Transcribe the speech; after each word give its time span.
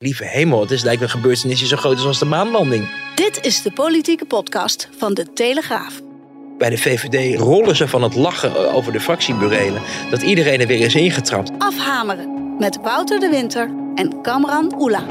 Lieve 0.00 0.24
hemel, 0.24 0.60
het 0.60 0.70
is 0.70 0.82
lijkt 0.82 1.02
een 1.02 1.08
gebeurtenis 1.08 1.58
die 1.58 1.68
zo 1.68 1.76
groot 1.76 2.04
als 2.04 2.18
de 2.18 2.24
maanlanding. 2.24 2.88
Dit 3.14 3.44
is 3.44 3.62
de 3.62 3.72
politieke 3.72 4.24
podcast 4.24 4.88
van 4.98 5.14
De 5.14 5.32
Telegraaf. 5.32 6.00
Bij 6.58 6.70
de 6.70 6.78
VVD 6.78 7.38
rollen 7.38 7.76
ze 7.76 7.88
van 7.88 8.02
het 8.02 8.14
lachen 8.14 8.72
over 8.72 8.92
de 8.92 9.00
fractieburelen. 9.00 9.82
Dat 10.10 10.22
iedereen 10.22 10.60
er 10.60 10.66
weer 10.66 10.80
is 10.80 10.94
ingetrapt. 10.94 11.50
Afhameren 11.58 12.56
met 12.58 12.78
Wouter 12.82 13.20
de 13.20 13.28
Winter 13.28 13.70
en 13.94 14.22
Kamran 14.22 14.74
Oela. 14.80 15.06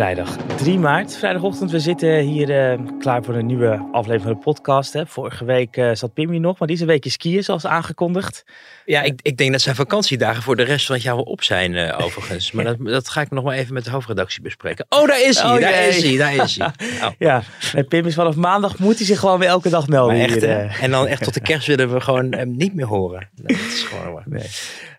Vrijdag 0.00 0.36
3 0.56 0.78
maart, 0.78 1.16
vrijdagochtend. 1.16 1.70
We 1.70 1.78
zitten 1.78 2.18
hier 2.18 2.78
uh, 2.78 2.86
klaar 2.98 3.24
voor 3.24 3.34
een 3.34 3.46
nieuwe 3.46 3.88
aflevering 3.92 4.22
van 4.22 4.32
de 4.32 4.38
podcast. 4.38 4.92
Hè. 4.92 5.06
Vorige 5.06 5.44
week 5.44 5.76
uh, 5.76 5.90
zat 5.94 6.14
Pim 6.14 6.30
hier 6.30 6.40
nog, 6.40 6.58
maar 6.58 6.68
die 6.68 6.76
is 6.76 6.82
een 6.82 6.88
weekje 6.88 7.10
skiën 7.10 7.44
zoals 7.44 7.66
aangekondigd. 7.66 8.44
Ja, 8.84 9.02
ik, 9.02 9.20
ik 9.22 9.36
denk 9.36 9.52
dat 9.52 9.60
zijn 9.60 9.74
vakantiedagen 9.74 10.42
voor 10.42 10.56
de 10.56 10.62
rest 10.62 10.86
van 10.86 10.94
het 10.94 11.04
jaar 11.04 11.14
wel 11.14 11.24
op 11.24 11.42
zijn 11.42 11.72
uh, 11.72 11.98
overigens. 12.00 12.52
Maar 12.52 12.64
dat, 12.64 12.76
dat 12.78 13.08
ga 13.08 13.20
ik 13.20 13.30
nog 13.30 13.44
maar 13.44 13.56
even 13.56 13.74
met 13.74 13.84
de 13.84 13.90
hoofdredactie 13.90 14.42
bespreken. 14.42 14.86
Oh, 14.88 15.06
daar 15.06 15.20
is 15.20 15.38
hij, 15.40 15.54
oh, 15.54 15.60
daar, 15.60 15.86
is 15.86 16.02
hij 16.02 16.16
daar 16.16 16.34
is 16.34 16.58
hij, 16.58 16.66
oh. 17.04 17.10
Ja, 17.18 17.42
nee, 17.72 17.84
Pim 17.84 18.06
is 18.06 18.14
vanaf 18.14 18.36
maandag, 18.36 18.78
moet 18.78 18.96
hij 18.96 19.06
zich 19.06 19.18
gewoon 19.18 19.38
weer 19.38 19.48
elke 19.48 19.68
dag 19.68 19.88
melden. 19.88 20.20
Echt, 20.20 20.40
hier, 20.40 20.78
en 20.80 20.90
dan 20.90 21.06
echt 21.06 21.22
tot 21.22 21.34
de 21.34 21.40
kerst 21.40 21.66
willen 21.66 21.92
we 21.92 22.00
gewoon 22.00 22.34
hem 22.34 22.56
niet 22.56 22.74
meer 22.74 22.86
horen. 22.86 23.28
Dat 23.34 23.50
is 23.50 23.82
gewoon 23.82 24.22
nee. 24.26 24.48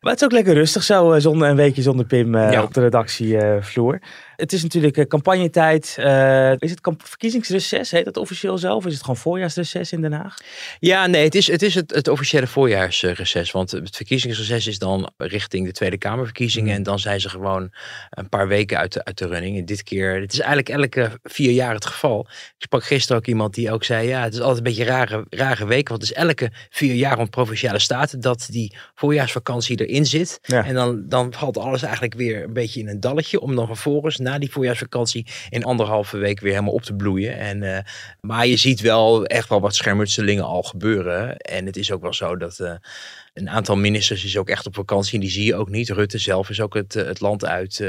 Maar 0.02 0.12
het 0.12 0.22
is 0.22 0.28
ook 0.28 0.34
lekker 0.34 0.54
rustig 0.54 0.84
zo, 0.84 1.20
zonder, 1.20 1.50
een 1.50 1.56
weekje 1.56 1.82
zonder 1.82 2.06
Pim 2.06 2.38
ja. 2.38 2.64
op 2.64 2.74
de 2.74 2.82
redactievloer 2.82 4.00
het 4.42 4.54
is 4.54 4.64
natuurlijk 4.64 4.98
uh, 4.98 5.06
campagnetijd. 5.06 5.96
Uh, 6.00 6.52
is 6.58 6.70
het 6.70 6.80
verkiezingsreces? 6.98 7.92
Heet 7.92 8.06
dat 8.06 8.18
officieel 8.18 8.58
zo? 8.58 8.76
Of 8.76 8.86
is 8.86 8.94
het 8.94 9.02
gewoon 9.02 9.18
voorjaarsreces 9.18 9.92
in 9.92 10.02
Den 10.02 10.14
Haag? 10.14 10.36
Ja, 10.80 11.08
nee, 11.08 11.24
het 11.24 11.36
is 11.36 11.48
het, 11.48 11.62
is 11.62 11.76
het, 11.76 11.94
het 11.94 12.08
officiële 12.08 12.48
voorjaarsreces. 12.48 13.52
Want 13.52 13.72
het 13.72 13.96
verkiezingsreces 13.96 14.68
is 14.68 14.80
dan 14.80 15.12
richting 15.18 15.66
de 15.66 15.72
Tweede 15.72 15.98
Kamerverkiezingen. 15.98 16.70
Mm. 16.70 16.76
En 16.76 16.84
dan 16.84 17.00
zijn 17.00 17.22
ze 17.22 17.30
gewoon 17.30 17.72
een 18.10 18.30
paar 18.30 18.48
weken 18.48 18.78
uit 18.78 18.94
de, 18.94 19.04
uit 19.04 19.18
de 19.18 19.28
running. 19.28 19.58
En 19.58 19.66
dit 19.66 19.84
keer, 19.84 20.22
het 20.22 20.34
is 20.34 20.40
eigenlijk 20.40 20.70
elke 20.70 21.20
vier 21.24 21.52
jaar 21.52 21.74
het 21.74 21.86
geval. 21.86 22.28
Ik 22.30 22.64
sprak 22.64 22.84
gisteren 22.84 23.18
ook 23.18 23.28
iemand 23.28 23.54
die 23.54 23.72
ook 23.72 23.84
zei, 23.84 24.08
ja, 24.08 24.24
het 24.24 24.34
is 24.34 24.40
altijd 24.40 24.58
een 24.58 24.64
beetje 24.64 24.82
een 24.82 24.88
rare, 24.88 25.26
rare 25.30 25.66
week. 25.66 25.90
Want 25.90 26.02
het 26.02 26.12
is 26.12 26.18
elke 26.18 26.52
vier 26.70 26.94
jaar 26.94 27.18
rond 27.18 27.30
Provinciale 27.30 27.80
Staten 27.80 28.22
dat 28.22 28.48
die 28.50 28.76
voorjaarsvakantie 28.96 29.86
erin 29.86 30.06
zit. 30.06 30.40
En 30.42 30.74
dan, 30.74 31.04
dan 31.08 31.34
valt 31.34 31.58
alles 31.58 31.82
eigenlijk 31.82 32.14
weer 32.14 32.44
een 32.44 32.54
beetje 32.54 32.80
in 32.80 32.88
een 32.88 33.00
dalletje. 33.00 33.40
Om 33.40 33.56
dan 33.56 33.68
vervolgens 33.68 34.18
na 34.18 34.31
die 34.40 34.52
voorjaarsvakantie 34.52 35.28
in 35.50 35.64
anderhalve 35.64 36.18
week 36.18 36.40
weer 36.40 36.52
helemaal 36.52 36.74
op 36.74 36.82
te 36.82 36.94
bloeien. 36.94 37.38
En, 37.38 37.62
uh, 37.62 37.78
maar 38.22 38.48
je 38.48 38.56
ziet 38.58 38.82
wel 38.82 39.26
echt 39.26 39.50
wel 39.50 39.62
wat 39.62 39.76
schermutselingen 39.76 40.44
al 40.44 40.64
gebeuren. 40.64 41.38
En 41.38 41.66
het 41.66 41.78
is 41.78 41.92
ook 41.92 42.02
wel 42.02 42.14
zo 42.14 42.38
dat 42.38 42.60
uh, 42.60 42.74
een 43.34 43.50
aantal 43.50 43.76
ministers 43.76 44.24
is 44.24 44.38
ook 44.38 44.50
echt 44.50 44.66
op 44.66 44.76
vakantie. 44.76 45.14
En 45.14 45.20
die 45.20 45.30
zie 45.30 45.46
je 45.46 45.56
ook 45.56 45.70
niet. 45.70 45.90
Rutte 45.90 46.18
zelf 46.18 46.50
is 46.50 46.62
ook 46.62 46.74
het, 46.74 46.94
het 46.94 47.20
land 47.20 47.46
uit 47.46 47.84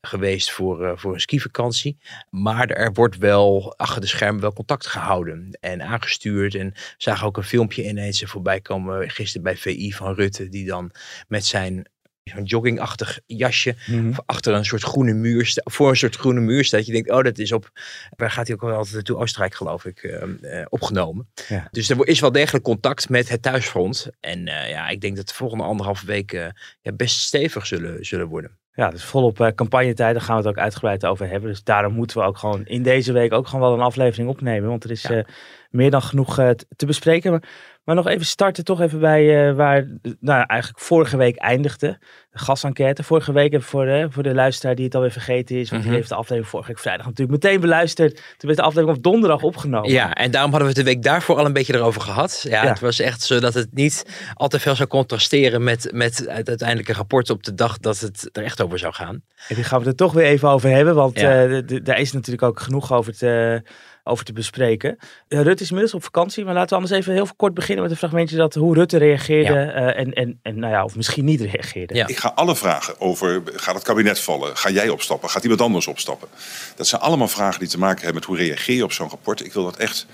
geweest 0.00 0.50
voor, 0.50 0.98
voor 0.98 1.14
een 1.14 1.20
skivakantie. 1.20 1.98
Maar 2.30 2.68
er 2.68 2.92
wordt 2.92 3.18
wel 3.18 3.74
achter 3.76 4.00
de 4.00 4.06
schermen 4.06 4.40
wel 4.40 4.52
contact 4.52 4.86
gehouden 4.86 5.58
en 5.60 5.82
aangestuurd. 5.82 6.54
En 6.54 6.74
zagen 6.96 7.26
ook 7.26 7.36
een 7.36 7.42
filmpje 7.42 7.88
ineens 7.88 8.22
voorbij 8.26 8.60
komen 8.60 9.10
gisteren 9.10 9.42
bij 9.42 9.56
VI 9.56 9.92
van 9.92 10.14
Rutte. 10.14 10.48
Die 10.48 10.66
dan 10.66 10.90
met 11.28 11.46
zijn 11.46 11.88
zo'n 12.34 12.44
joggingachtig 12.44 13.20
jasje 13.26 13.74
mm 13.86 14.14
achter 14.26 14.54
een 14.54 14.64
soort 14.64 14.82
groene 14.82 15.12
muur, 15.12 15.52
voor 15.64 15.88
een 15.88 15.96
soort 15.96 16.16
groene 16.16 16.40
muur 16.40 16.64
staat. 16.64 16.86
Je 16.86 16.92
denkt, 16.92 17.10
oh, 17.10 17.22
dat 17.22 17.38
is 17.38 17.52
op, 17.52 17.70
waar 18.16 18.30
gaat 18.30 18.46
hij 18.46 18.56
ook 18.56 18.62
wel 18.62 18.74
altijd 18.74 18.94
naartoe? 18.94 19.16
Oostenrijk, 19.16 19.54
geloof 19.54 19.84
ik, 19.84 20.02
uh, 20.02 20.64
opgenomen. 20.68 21.28
Ja. 21.48 21.68
Dus 21.70 21.90
er 21.90 22.08
is 22.08 22.20
wel 22.20 22.32
degelijk 22.32 22.64
contact 22.64 23.08
met 23.08 23.28
het 23.28 23.42
thuisfront. 23.42 24.10
En 24.20 24.46
uh, 24.46 24.70
ja, 24.70 24.88
ik 24.88 25.00
denk 25.00 25.16
dat 25.16 25.28
de 25.28 25.34
volgende 25.34 25.64
anderhalve 25.64 26.06
week 26.06 26.32
uh, 26.32 26.46
ja, 26.80 26.92
best 26.92 27.20
stevig 27.20 27.66
zullen, 27.66 28.04
zullen 28.04 28.26
worden. 28.26 28.58
Ja, 28.72 28.90
dus 28.90 29.04
volop 29.04 29.40
uh, 29.40 29.48
campagnetijd, 29.48 30.14
daar 30.14 30.24
gaan 30.24 30.36
we 30.36 30.42
het 30.42 30.50
ook 30.50 30.62
uitgebreid 30.62 31.06
over 31.06 31.28
hebben. 31.28 31.50
Dus 31.50 31.62
daarom 31.62 31.92
moeten 31.92 32.18
we 32.18 32.24
ook 32.24 32.38
gewoon 32.38 32.66
in 32.66 32.82
deze 32.82 33.12
week 33.12 33.32
ook 33.32 33.46
gewoon 33.46 33.68
wel 33.68 33.78
een 33.78 33.84
aflevering 33.84 34.28
opnemen. 34.28 34.68
Want 34.68 34.84
er 34.84 34.90
is 34.90 35.02
ja. 35.02 35.24
meer 35.70 35.90
dan 35.90 36.02
genoeg 36.02 36.34
te 36.76 36.86
bespreken. 36.86 37.30
Maar 37.30 37.42
maar 37.90 38.04
nog 38.04 38.08
even 38.08 38.26
starten, 38.26 38.64
toch 38.64 38.80
even 38.80 39.00
bij 39.00 39.48
uh, 39.48 39.54
waar 39.56 39.86
nou, 40.20 40.44
eigenlijk 40.46 40.80
vorige 40.80 41.16
week 41.16 41.36
eindigde. 41.36 41.98
De 42.32 42.38
gasenquête. 42.38 43.02
Vorige 43.02 43.32
week, 43.32 43.62
voor 43.62 43.84
de, 43.84 44.06
voor 44.10 44.22
de 44.22 44.34
luisteraar 44.34 44.74
die 44.74 44.84
het 44.84 44.94
alweer 44.94 45.10
vergeten 45.10 45.56
is. 45.56 45.70
Want 45.70 45.82
mm 45.82 45.88
die 45.88 45.98
heeft 45.98 46.08
de 46.08 46.14
aflevering 46.14 46.48
vorige 46.48 46.68
week 46.68 46.78
vrijdag 46.78 47.06
natuurlijk 47.06 47.42
meteen 47.42 47.60
beluisterd. 47.60 48.14
Toen 48.14 48.22
werd 48.40 48.56
de 48.56 48.62
aflevering 48.62 48.96
op 48.96 49.02
donderdag 49.02 49.42
opgenomen. 49.42 49.90
Ja, 49.90 50.14
en 50.14 50.30
daarom 50.30 50.50
hadden 50.50 50.68
we 50.68 50.78
het 50.78 50.86
de 50.86 50.92
week 50.92 51.02
daarvoor 51.02 51.36
al 51.36 51.44
een 51.44 51.52
beetje 51.52 51.74
erover 51.74 52.00
gehad. 52.00 52.46
Ja, 52.48 52.66
het 52.66 52.80
was 52.80 53.00
echt 53.00 53.22
zo 53.22 53.40
dat 53.40 53.54
het 53.54 53.68
niet 53.72 54.06
al 54.34 54.48
te 54.48 54.60
veel 54.60 54.74
zou 54.74 54.88
contrasteren 54.88 55.64
met, 55.64 55.88
met 55.92 56.18
het 56.18 56.48
uiteindelijke 56.48 56.92
rapport 56.92 57.30
op 57.30 57.42
de 57.42 57.54
dag 57.54 57.78
dat 57.78 57.98
het 57.98 58.28
er 58.32 58.44
echt 58.44 58.62
over 58.62 58.78
zou 58.78 58.92
gaan. 58.92 59.22
En 59.48 59.54
die 59.54 59.64
gaan 59.64 59.80
we 59.80 59.86
er 59.86 59.94
toch 59.94 60.12
weer 60.12 60.26
even 60.26 60.48
over 60.48 60.70
hebben. 60.70 60.94
Want 60.94 61.20
ja. 61.20 61.46
uh, 61.46 61.62
daar 61.82 61.98
is 61.98 62.12
natuurlijk 62.12 62.42
ook 62.42 62.60
genoeg 62.60 62.92
over 62.92 63.16
te 63.16 63.62
over 64.10 64.24
te 64.24 64.32
bespreken. 64.32 64.96
Uh, 65.28 65.40
Rutte 65.40 65.62
is 65.62 65.68
inmiddels 65.68 65.94
op 65.94 66.02
vakantie, 66.02 66.44
maar 66.44 66.54
laten 66.54 66.68
we 66.68 66.74
anders 66.74 67.00
even 67.00 67.12
heel 67.12 67.28
kort 67.36 67.54
beginnen 67.54 67.82
met 67.82 67.92
een 67.92 67.98
fragmentje 67.98 68.36
dat 68.36 68.54
hoe 68.54 68.74
Rutte 68.74 68.98
reageerde 68.98 69.52
uh, 69.52 69.98
en, 69.98 70.12
en, 70.12 70.38
en 70.42 70.58
nou 70.58 70.72
ja, 70.72 70.84
of 70.84 70.96
misschien 70.96 71.24
niet 71.24 71.40
reageerde. 71.40 71.94
Ja. 71.94 72.06
Ik 72.06 72.16
ga 72.16 72.32
alle 72.34 72.56
vragen 72.56 73.00
over, 73.00 73.42
gaat 73.54 73.74
het 73.74 73.84
kabinet 73.84 74.20
vallen? 74.20 74.56
Ga 74.56 74.70
jij 74.70 74.88
opstappen? 74.88 75.30
Gaat 75.30 75.42
iemand 75.42 75.60
anders 75.60 75.86
opstappen? 75.86 76.28
Dat 76.76 76.86
zijn 76.86 77.00
allemaal 77.00 77.28
vragen 77.28 77.60
die 77.60 77.68
te 77.68 77.78
maken 77.78 77.96
hebben 77.96 78.14
met 78.14 78.24
hoe 78.24 78.36
reageer 78.36 78.76
je 78.76 78.84
op 78.84 78.92
zo'n 78.92 79.08
rapport. 79.08 79.44
Ik 79.44 79.52
wil 79.52 79.64
dat 79.64 79.76
echt 79.76 80.06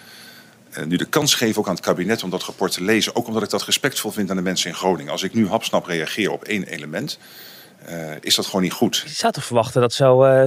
uh, 0.78 0.84
nu 0.84 0.96
de 0.96 1.04
kans 1.04 1.34
geven 1.34 1.60
ook 1.60 1.68
aan 1.68 1.74
het 1.74 1.84
kabinet 1.84 2.22
om 2.22 2.30
dat 2.30 2.42
rapport 2.42 2.72
te 2.72 2.82
lezen. 2.82 3.16
Ook 3.16 3.26
omdat 3.26 3.42
ik 3.42 3.50
dat 3.50 3.64
respectvol 3.64 4.10
vind 4.10 4.30
aan 4.30 4.36
de 4.36 4.42
mensen 4.42 4.70
in 4.70 4.76
Groningen. 4.76 5.12
Als 5.12 5.22
ik 5.22 5.34
nu 5.34 5.48
hapsnap 5.48 5.86
reageer 5.86 6.30
op 6.30 6.44
één 6.44 6.64
element 6.64 7.18
uh, 7.88 8.12
is 8.20 8.34
dat 8.34 8.46
gewoon 8.46 8.62
niet 8.62 8.72
goed. 8.72 9.02
Je 9.04 9.10
zou 9.10 9.32
toch 9.32 9.44
verwachten 9.44 9.80
dat, 9.80 9.92
zo, 9.92 10.24
uh, 10.24 10.46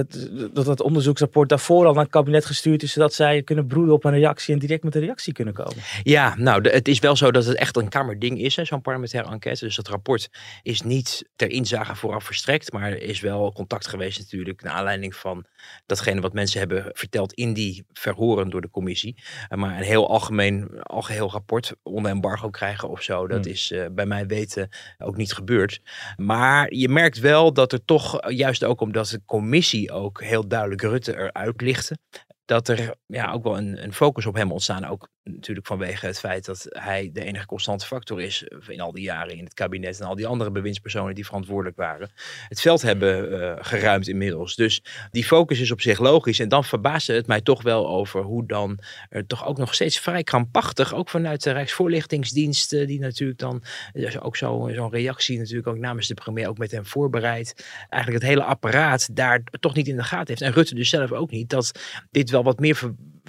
dat 0.52 0.64
dat 0.64 0.80
onderzoeksrapport 0.80 1.48
daarvoor 1.48 1.86
al 1.86 1.92
naar 1.92 2.02
het 2.02 2.12
kabinet 2.12 2.44
gestuurd 2.44 2.82
is, 2.82 2.92
zodat 2.92 3.14
zij 3.14 3.42
kunnen 3.42 3.66
broeden 3.66 3.94
op 3.94 4.04
een 4.04 4.12
reactie 4.12 4.54
en 4.54 4.60
direct 4.60 4.84
met 4.84 4.94
een 4.94 5.00
reactie 5.00 5.32
kunnen 5.32 5.54
komen? 5.54 5.76
Ja, 6.02 6.34
nou, 6.36 6.60
de, 6.60 6.70
het 6.70 6.88
is 6.88 6.98
wel 6.98 7.16
zo 7.16 7.30
dat 7.30 7.44
het 7.44 7.56
echt 7.56 7.76
een 7.76 7.88
kamerding 7.88 8.40
is, 8.40 8.54
zo'n 8.54 8.80
parlementaire 8.80 9.30
enquête. 9.30 9.64
Dus 9.64 9.76
dat 9.76 9.88
rapport 9.88 10.28
is 10.62 10.82
niet 10.82 11.24
ter 11.36 11.50
inzage 11.50 11.94
vooraf 11.94 12.24
verstrekt, 12.24 12.72
maar 12.72 12.90
er 12.90 13.02
is 13.02 13.20
wel 13.20 13.52
contact 13.52 13.86
geweest 13.86 14.18
natuurlijk 14.18 14.62
naar 14.62 14.72
aanleiding 14.72 15.16
van 15.16 15.44
datgene 15.86 16.20
wat 16.20 16.32
mensen 16.32 16.58
hebben 16.58 16.90
verteld 16.92 17.32
in 17.32 17.52
die 17.52 17.84
verhoren 17.92 18.50
door 18.50 18.60
de 18.60 18.70
commissie. 18.70 19.14
Uh, 19.48 19.58
maar 19.58 19.76
een 19.76 19.82
heel 19.82 20.08
algemeen, 20.08 20.82
algeheel 20.82 21.30
rapport 21.30 21.74
onder 21.82 22.10
embargo 22.10 22.50
krijgen 22.50 22.88
of 22.88 23.02
zo, 23.02 23.26
dat 23.26 23.44
hmm. 23.44 23.52
is 23.52 23.74
bij 23.92 24.06
mij 24.06 24.26
weten 24.26 24.68
ook 24.98 25.16
niet 25.16 25.32
gebeurd. 25.32 25.80
Maar 26.16 26.74
je 26.74 26.88
merkt 26.88 27.18
wel 27.18 27.30
wel 27.30 27.52
dat 27.52 27.72
er 27.72 27.84
toch, 27.84 28.20
eh, 28.20 28.36
juist 28.36 28.64
ook 28.64 28.80
omdat 28.80 29.08
de 29.08 29.22
commissie 29.24 29.92
ook 29.92 30.22
heel 30.22 30.48
duidelijk 30.48 30.82
Rutte 30.82 31.16
eruit 31.16 31.60
lichtte, 31.60 31.98
dat 32.44 32.68
er 32.68 32.94
ja, 33.06 33.32
ook 33.32 33.42
wel 33.42 33.56
een, 33.56 33.82
een 33.82 33.92
focus 33.92 34.26
op 34.26 34.34
hem 34.34 34.52
ontstaan. 34.52 34.84
Ook 34.84 35.08
natuurlijk 35.32 35.66
vanwege 35.66 36.06
het 36.06 36.18
feit 36.18 36.44
dat 36.44 36.66
hij 36.68 37.10
de 37.12 37.24
enige 37.24 37.46
constante 37.46 37.86
factor 37.86 38.20
is 38.20 38.44
in 38.68 38.80
al 38.80 38.92
die 38.92 39.02
jaren 39.02 39.36
in 39.36 39.44
het 39.44 39.54
kabinet 39.54 40.00
en 40.00 40.06
al 40.06 40.14
die 40.14 40.26
andere 40.26 40.50
bewindspersonen 40.50 41.14
die 41.14 41.26
verantwoordelijk 41.26 41.76
waren, 41.76 42.10
het 42.48 42.60
veld 42.60 42.82
hebben 42.82 43.32
uh, 43.32 43.56
geruimd 43.58 44.08
inmiddels. 44.08 44.54
Dus 44.54 44.82
die 45.10 45.24
focus 45.24 45.60
is 45.60 45.70
op 45.70 45.80
zich 45.80 45.98
logisch. 45.98 46.38
En 46.38 46.48
dan 46.48 46.64
verbaasde 46.64 47.12
het 47.12 47.26
mij 47.26 47.40
toch 47.40 47.62
wel 47.62 47.88
over 47.88 48.22
hoe 48.22 48.46
dan 48.46 48.78
er 49.08 49.26
toch 49.26 49.46
ook 49.46 49.58
nog 49.58 49.74
steeds 49.74 49.98
vrij 49.98 50.22
krampachtig, 50.22 50.94
ook 50.94 51.08
vanuit 51.08 51.42
de 51.42 51.50
Rijksvoorlichtingsdienst, 51.50 52.70
die 52.70 53.00
natuurlijk 53.00 53.38
dan 53.38 53.62
dus 53.92 54.20
ook 54.20 54.36
zo'n 54.36 54.90
reactie 54.90 55.38
natuurlijk 55.38 55.68
ook 55.68 55.78
namens 55.78 56.06
de 56.08 56.14
premier 56.14 56.48
ook 56.48 56.58
met 56.58 56.70
hem 56.70 56.86
voorbereidt. 56.86 57.64
Eigenlijk 57.88 58.22
het 58.22 58.32
hele 58.32 58.44
apparaat 58.44 59.16
daar 59.16 59.42
toch 59.60 59.74
niet 59.74 59.88
in 59.88 59.96
de 59.96 60.02
gaten 60.02 60.28
heeft. 60.28 60.40
En 60.40 60.52
Rutte 60.52 60.74
dus 60.74 60.88
zelf 60.88 61.12
ook 61.12 61.30
niet. 61.30 61.50
Dat 61.50 61.72
dit 62.10 62.30
wel 62.30 62.42
wat 62.42 62.58
meer 62.58 62.76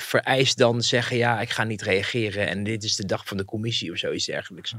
vereist 0.01 0.57
dan 0.57 0.81
zeggen, 0.81 1.17
ja, 1.17 1.41
ik 1.41 1.49
ga 1.49 1.63
niet 1.63 1.81
reageren 1.81 2.47
en 2.47 2.63
dit 2.63 2.83
is 2.83 2.95
de 2.95 3.05
dag 3.05 3.27
van 3.27 3.37
de 3.37 3.45
commissie 3.45 3.91
of 3.91 3.97
zoiets 3.97 4.25
dergelijks. 4.25 4.73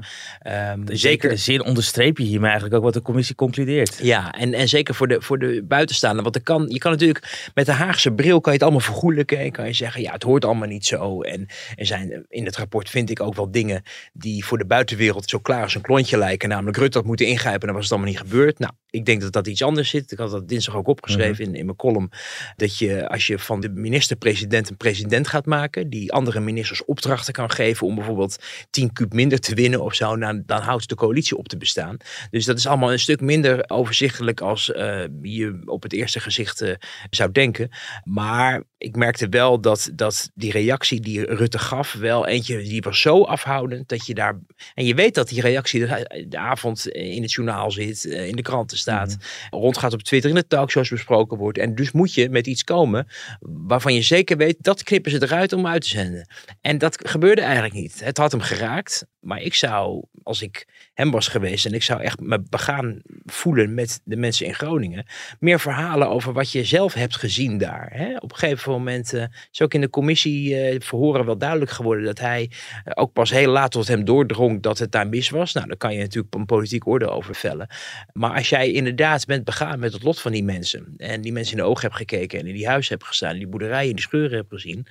Um, 0.47 0.83
zeker 0.87 1.29
de 1.29 1.35
zin 1.35 1.63
onderstreep 1.63 2.17
je 2.17 2.23
hiermee 2.23 2.49
eigenlijk 2.49 2.77
ook 2.77 2.83
wat 2.83 2.93
de 2.93 3.01
commissie 3.01 3.35
concludeert. 3.35 3.99
Ja, 4.01 4.31
en, 4.31 4.53
en 4.53 4.69
zeker 4.69 4.95
voor 4.95 5.07
de, 5.07 5.21
voor 5.21 5.39
de 5.39 5.63
buitenstaande, 5.63 6.21
want 6.21 6.35
er 6.35 6.43
kan, 6.43 6.65
je 6.69 6.77
kan 6.77 6.91
natuurlijk 6.91 7.51
met 7.53 7.65
de 7.65 7.71
Haagse 7.71 8.11
bril 8.11 8.41
kan 8.41 8.51
je 8.53 8.57
het 8.57 8.67
allemaal 8.67 8.85
vergoelijken 8.85 9.39
en 9.39 9.51
kan 9.51 9.65
je 9.65 9.73
zeggen, 9.73 10.01
ja, 10.01 10.11
het 10.11 10.23
hoort 10.23 10.45
allemaal 10.45 10.67
niet 10.67 10.85
zo. 10.85 11.21
En 11.21 11.47
er 11.75 11.85
zijn 11.85 12.25
in 12.29 12.45
het 12.45 12.57
rapport 12.57 12.89
vind 12.89 13.09
ik 13.09 13.21
ook 13.21 13.35
wel 13.35 13.51
dingen 13.51 13.83
die 14.13 14.45
voor 14.45 14.57
de 14.57 14.65
buitenwereld 14.65 15.29
zo 15.29 15.39
klaar 15.39 15.63
als 15.63 15.75
een 15.75 15.81
klontje 15.81 16.17
lijken, 16.17 16.49
namelijk 16.49 16.77
Rutte 16.77 16.97
had 16.97 17.07
moeten 17.07 17.25
ingrijpen 17.25 17.61
en 17.61 17.67
dan 17.67 17.75
was 17.75 17.83
het 17.83 17.93
allemaal 17.93 18.11
niet 18.11 18.21
gebeurd. 18.21 18.59
Nou, 18.59 18.73
ik 18.93 19.05
denk 19.05 19.21
dat 19.21 19.31
dat 19.31 19.47
iets 19.47 19.63
anders 19.63 19.89
zit. 19.89 20.11
Ik 20.11 20.17
had 20.17 20.31
dat 20.31 20.47
dinsdag 20.47 20.75
ook 20.75 20.87
opgeschreven 20.87 21.43
mhm. 21.43 21.53
in, 21.53 21.59
in 21.59 21.65
mijn 21.65 21.77
column, 21.77 22.09
dat 22.55 22.77
je 22.77 23.09
als 23.09 23.27
je 23.27 23.39
van 23.39 23.59
de 23.59 23.69
minister-president 23.69 24.69
een 24.69 24.77
president 24.77 25.27
gaat 25.27 25.45
maken, 25.45 25.89
die 25.89 26.11
andere 26.11 26.39
ministers 26.39 26.85
opdrachten 26.85 27.33
kan 27.33 27.51
geven 27.51 27.87
om 27.87 27.95
bijvoorbeeld 27.95 28.43
10 28.69 28.93
kub 28.93 29.13
minder 29.13 29.39
te 29.39 29.55
winnen 29.55 29.81
of 29.81 29.93
zo, 29.93 30.17
dan, 30.17 30.43
dan 30.45 30.61
houdt 30.61 30.89
de 30.89 30.95
coalitie 30.95 31.37
op 31.37 31.47
te 31.47 31.57
bestaan. 31.57 31.97
Dus 32.29 32.45
dat 32.45 32.57
is 32.57 32.67
allemaal 32.67 32.91
een 32.91 32.99
stuk 32.99 33.21
minder 33.21 33.69
overzichtelijk 33.69 34.41
als 34.41 34.69
uh, 34.69 35.03
je 35.21 35.61
op 35.65 35.83
het 35.83 35.93
eerste 35.93 36.19
gezicht 36.19 36.61
uh, 36.61 36.73
zou 37.09 37.31
denken. 37.31 37.69
Maar 38.03 38.63
ik 38.77 38.95
merkte 38.95 39.29
wel 39.29 39.61
dat, 39.61 39.91
dat 39.93 40.31
die 40.33 40.51
reactie 40.51 41.01
die 41.01 41.25
Rutte 41.25 41.59
gaf, 41.59 41.93
wel 41.93 42.27
eentje 42.27 42.63
die 42.63 42.81
was 42.81 43.01
zo 43.01 43.23
afhoudend 43.23 43.89
dat 43.89 44.05
je 44.05 44.13
daar. 44.13 44.39
En 44.73 44.85
je 44.85 44.95
weet 44.95 45.15
dat 45.15 45.29
die 45.29 45.41
reactie 45.41 45.79
de, 45.79 46.25
de 46.29 46.37
avond 46.37 46.87
in 46.87 47.21
het 47.21 47.31
journaal 47.31 47.71
zit, 47.71 48.03
in 48.03 48.35
de 48.35 48.41
kranten 48.41 48.77
staat, 48.83 49.17
rondgaat 49.49 49.93
op 49.93 50.01
Twitter, 50.01 50.29
in 50.29 50.35
de 50.35 50.47
talkshows 50.47 50.89
besproken 50.89 51.37
wordt. 51.37 51.57
En 51.57 51.75
dus 51.75 51.91
moet 51.91 52.13
je 52.13 52.29
met 52.29 52.47
iets 52.47 52.63
komen 52.63 53.07
waarvan 53.39 53.93
je 53.93 54.01
zeker 54.01 54.37
weet, 54.37 54.57
dat 54.59 54.83
knippen 54.83 55.11
ze 55.11 55.21
eruit 55.23 55.53
om 55.53 55.67
uit 55.67 55.81
te 55.81 55.89
zenden. 55.89 56.27
En 56.61 56.77
dat 56.77 57.09
gebeurde 57.09 57.41
eigenlijk 57.41 57.73
niet. 57.73 58.03
Het 58.03 58.17
had 58.17 58.31
hem 58.31 58.41
geraakt, 58.41 59.05
maar 59.19 59.41
ik 59.41 59.53
zou, 59.53 60.03
als 60.23 60.41
ik 60.41 60.67
hem 60.93 61.11
was 61.11 61.27
geweest 61.27 61.65
en 61.65 61.73
ik 61.73 61.83
zou 61.83 62.01
echt 62.01 62.19
me 62.19 62.43
begaan 62.49 63.01
voelen 63.25 63.73
met 63.73 64.01
de 64.03 64.15
mensen 64.15 64.45
in 64.45 64.53
Groningen, 64.53 65.05
meer 65.39 65.59
verhalen 65.59 66.09
over 66.09 66.33
wat 66.33 66.51
je 66.51 66.63
zelf 66.63 66.93
hebt 66.93 67.15
gezien 67.15 67.57
daar. 67.57 67.89
Hè? 67.93 68.15
Op 68.15 68.31
een 68.31 68.37
gegeven 68.37 68.71
moment 68.71 69.13
uh, 69.13 69.23
is 69.51 69.61
ook 69.61 69.73
in 69.73 69.81
de 69.81 69.89
commissie 69.89 70.71
uh, 70.73 70.79
verhoren 70.79 71.25
wel 71.25 71.37
duidelijk 71.37 71.71
geworden 71.71 72.05
dat 72.05 72.19
hij 72.19 72.51
uh, 72.51 72.91
ook 72.95 73.13
pas 73.13 73.31
heel 73.31 73.51
laat 73.51 73.71
tot 73.71 73.87
hem 73.87 74.05
doordrong 74.05 74.61
dat 74.61 74.79
het 74.79 74.91
daar 74.91 75.07
mis 75.07 75.29
was. 75.29 75.53
Nou, 75.53 75.67
dan 75.67 75.77
kan 75.77 75.93
je 75.93 75.99
natuurlijk 75.99 76.33
een 76.35 76.45
politiek 76.45 76.87
orde 76.87 77.09
over 77.09 77.35
vellen. 77.35 77.67
Maar 78.13 78.33
als 78.33 78.49
jij 78.49 78.72
inderdaad 78.73 79.25
bent 79.25 79.43
begaan 79.43 79.79
met 79.79 79.93
het 79.93 80.03
lot 80.03 80.19
van 80.19 80.31
die 80.31 80.43
mensen 80.43 80.93
en 80.97 81.21
die 81.21 81.33
mensen 81.33 81.57
in 81.57 81.63
de 81.63 81.69
ogen 81.69 81.81
hebt 81.81 81.95
gekeken 81.95 82.39
en 82.39 82.47
in 82.47 82.53
die 82.53 82.67
huizen 82.67 82.93
hebt 82.93 83.07
gestaan, 83.07 83.37
die 83.37 83.47
boerderijen 83.47 83.89
in 83.89 83.95
die 83.95 84.05
scheuren 84.05 84.37
hebt 84.37 84.53
gezien, 84.53 84.87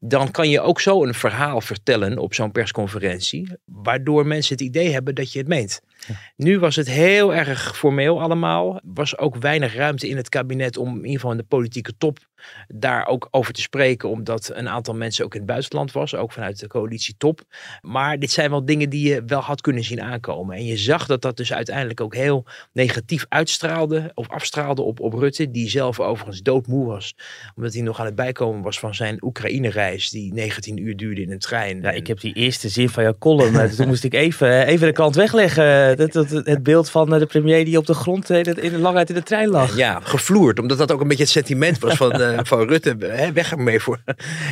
dan 0.00 0.30
kan 0.30 0.50
je 0.50 0.60
ook 0.60 0.80
zo 0.80 1.04
een 1.04 1.14
verhaal 1.14 1.60
vertellen 1.60 2.18
op 2.18 2.34
zo'n 2.34 2.52
persconferentie, 2.52 3.48
waardoor 3.64 4.26
mensen 4.26 4.54
het 4.54 4.64
idee 4.64 4.92
hebben 4.92 5.14
dat 5.14 5.32
je 5.32 5.38
het 5.38 5.48
meent. 5.48 5.80
Nu 6.36 6.58
was 6.58 6.76
het 6.76 6.88
heel 6.88 7.34
erg 7.34 7.76
formeel 7.76 8.20
allemaal. 8.20 8.80
Was 8.84 9.18
ook 9.18 9.36
weinig 9.36 9.74
ruimte 9.74 10.08
in 10.08 10.16
het 10.16 10.28
kabinet 10.28 10.76
om 10.76 10.88
in 10.88 10.96
ieder 10.96 11.12
geval 11.12 11.30
in 11.30 11.36
de 11.36 11.42
politieke 11.42 11.96
top 11.98 12.18
daar 12.68 13.06
ook 13.06 13.28
over 13.30 13.52
te 13.52 13.60
spreken. 13.60 14.08
Omdat 14.08 14.50
een 14.54 14.68
aantal 14.68 14.94
mensen 14.94 15.24
ook 15.24 15.32
in 15.32 15.40
het 15.40 15.48
buitenland 15.48 15.92
was. 15.92 16.14
Ook 16.14 16.32
vanuit 16.32 16.60
de 16.60 16.66
coalitie 16.66 17.14
top. 17.18 17.40
Maar 17.80 18.18
dit 18.18 18.30
zijn 18.30 18.50
wel 18.50 18.64
dingen 18.64 18.90
die 18.90 19.08
je 19.08 19.22
wel 19.26 19.40
had 19.40 19.60
kunnen 19.60 19.84
zien 19.84 20.02
aankomen. 20.02 20.56
En 20.56 20.64
je 20.64 20.76
zag 20.76 21.06
dat 21.06 21.22
dat 21.22 21.36
dus 21.36 21.52
uiteindelijk 21.52 22.00
ook 22.00 22.14
heel 22.14 22.44
negatief 22.72 23.26
uitstraalde. 23.28 24.10
Of 24.14 24.28
afstraalde 24.28 24.82
op, 24.82 25.00
op 25.00 25.14
Rutte. 25.14 25.50
Die 25.50 25.68
zelf 25.68 26.00
overigens 26.00 26.42
doodmoe 26.42 26.86
was. 26.86 27.14
Omdat 27.54 27.72
hij 27.72 27.82
nog 27.82 28.00
aan 28.00 28.06
het 28.06 28.14
bijkomen 28.14 28.62
was 28.62 28.78
van 28.78 28.94
zijn 28.94 29.24
Oekraïne-reis. 29.24 30.10
Die 30.10 30.32
19 30.32 30.78
uur 30.78 30.96
duurde 30.96 31.22
in 31.22 31.30
een 31.30 31.38
trein. 31.38 31.80
Ja, 31.80 31.90
ik 31.90 32.06
heb 32.06 32.20
die 32.20 32.34
eerste 32.34 32.68
zin 32.68 32.88
van 32.88 33.02
jouw 33.02 33.18
column. 33.18 33.70
toen 33.76 33.86
moest 33.86 34.04
ik 34.04 34.14
even, 34.14 34.66
even 34.66 34.86
de 34.86 34.92
kant 34.92 35.14
wegleggen 35.14 35.83
dat, 35.92 36.30
het 36.30 36.62
beeld 36.62 36.90
van 36.90 37.14
eh, 37.14 37.18
de 37.18 37.26
premier 37.26 37.64
die 37.64 37.78
op 37.78 37.86
de 37.86 37.94
grond 37.94 38.30
in, 38.30 38.44
in 38.44 38.72
de 38.72 38.78
langheid 38.78 39.08
in 39.08 39.14
de 39.14 39.22
trein 39.22 39.48
lag. 39.48 39.76
Ja, 39.76 40.00
gevloerd. 40.02 40.58
Omdat 40.58 40.78
dat 40.78 40.92
ook 40.92 41.00
een 41.00 41.08
beetje 41.08 41.22
het 41.22 41.32
sentiment 41.32 41.78
was 41.78 41.94
van, 41.94 42.20
van 42.46 42.68
Rutte. 42.68 42.96
Hè, 42.98 43.32
weg 43.32 43.50
ermee 43.50 43.80
voor. 43.80 43.98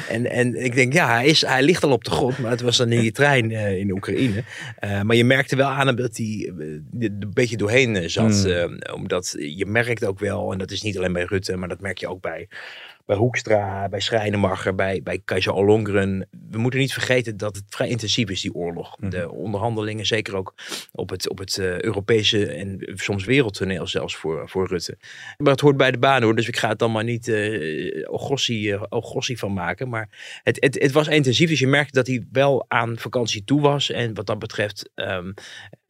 En, 0.08 0.30
en 0.30 0.64
ik 0.64 0.74
denk, 0.74 0.92
ja, 0.92 1.06
hij, 1.06 1.26
is, 1.26 1.46
hij 1.46 1.62
ligt 1.62 1.84
al 1.84 1.90
op 1.90 2.04
de 2.04 2.10
grond. 2.10 2.38
Maar 2.38 2.50
het 2.50 2.60
was 2.60 2.76
dan 2.76 2.92
in 2.92 3.00
die 3.00 3.12
trein 3.12 3.50
in 3.50 3.90
Oekraïne. 3.90 4.44
Maar 5.02 5.16
je 5.16 5.24
merkte 5.24 5.56
wel 5.56 5.68
aan 5.68 5.86
hem 5.86 5.96
dat 5.96 6.16
hij 6.16 6.52
een 7.00 7.30
beetje 7.34 7.56
doorheen 7.56 8.10
zat. 8.10 8.44
Mm. 8.46 8.78
omdat 8.94 9.34
je 9.38 9.66
merkt 9.66 10.04
ook 10.04 10.18
wel, 10.18 10.52
en 10.52 10.58
dat 10.58 10.70
is 10.70 10.82
niet 10.82 10.96
alleen 10.96 11.12
bij 11.12 11.24
Rutte, 11.24 11.56
maar 11.56 11.68
dat 11.68 11.80
merk 11.80 11.98
je 11.98 12.08
ook 12.08 12.20
bij 12.20 12.48
bij 13.06 13.16
Hoekstra, 13.16 13.88
bij 13.88 14.00
Schrijnemacher, 14.00 14.74
bij, 14.74 15.00
bij 15.02 15.20
Keizer 15.24 15.52
Ollongren. 15.52 16.28
We 16.50 16.58
moeten 16.58 16.80
niet 16.80 16.92
vergeten 16.92 17.36
dat 17.36 17.56
het 17.56 17.64
vrij 17.68 17.88
intensief 17.88 18.30
is, 18.30 18.40
die 18.40 18.54
oorlog. 18.54 18.98
Mhm. 18.98 19.10
De 19.10 19.30
onderhandelingen, 19.30 20.06
zeker 20.06 20.36
ook 20.36 20.54
op 20.92 21.10
het, 21.10 21.28
op 21.28 21.38
het 21.38 21.56
uh, 21.56 21.80
Europese 21.80 22.46
en 22.46 22.78
soms 22.94 23.24
wereldtoneel 23.24 23.86
zelfs 23.86 24.16
voor, 24.16 24.48
voor 24.48 24.68
Rutte. 24.68 24.98
Maar 25.38 25.52
het 25.52 25.60
hoort 25.60 25.76
bij 25.76 25.90
de 25.90 25.98
baan 25.98 26.22
hoor, 26.22 26.36
dus 26.36 26.48
ik 26.48 26.56
ga 26.56 26.68
het 26.68 26.78
dan 26.78 26.92
maar 26.92 27.04
niet 27.04 27.28
uh, 27.28 27.96
uh, 27.96 29.36
van 29.36 29.52
maken. 29.52 29.88
Maar 29.88 30.40
het, 30.42 30.56
het, 30.60 30.82
het 30.82 30.92
was 30.92 31.08
intensief, 31.08 31.48
dus 31.48 31.58
je 31.58 31.66
merkte 31.66 31.92
dat 31.92 32.06
hij 32.06 32.26
wel 32.32 32.64
aan 32.68 32.98
vakantie 32.98 33.44
toe 33.44 33.60
was. 33.60 33.90
En 33.90 34.14
wat 34.14 34.26
dat 34.26 34.38
betreft 34.38 34.90
um, 34.94 35.34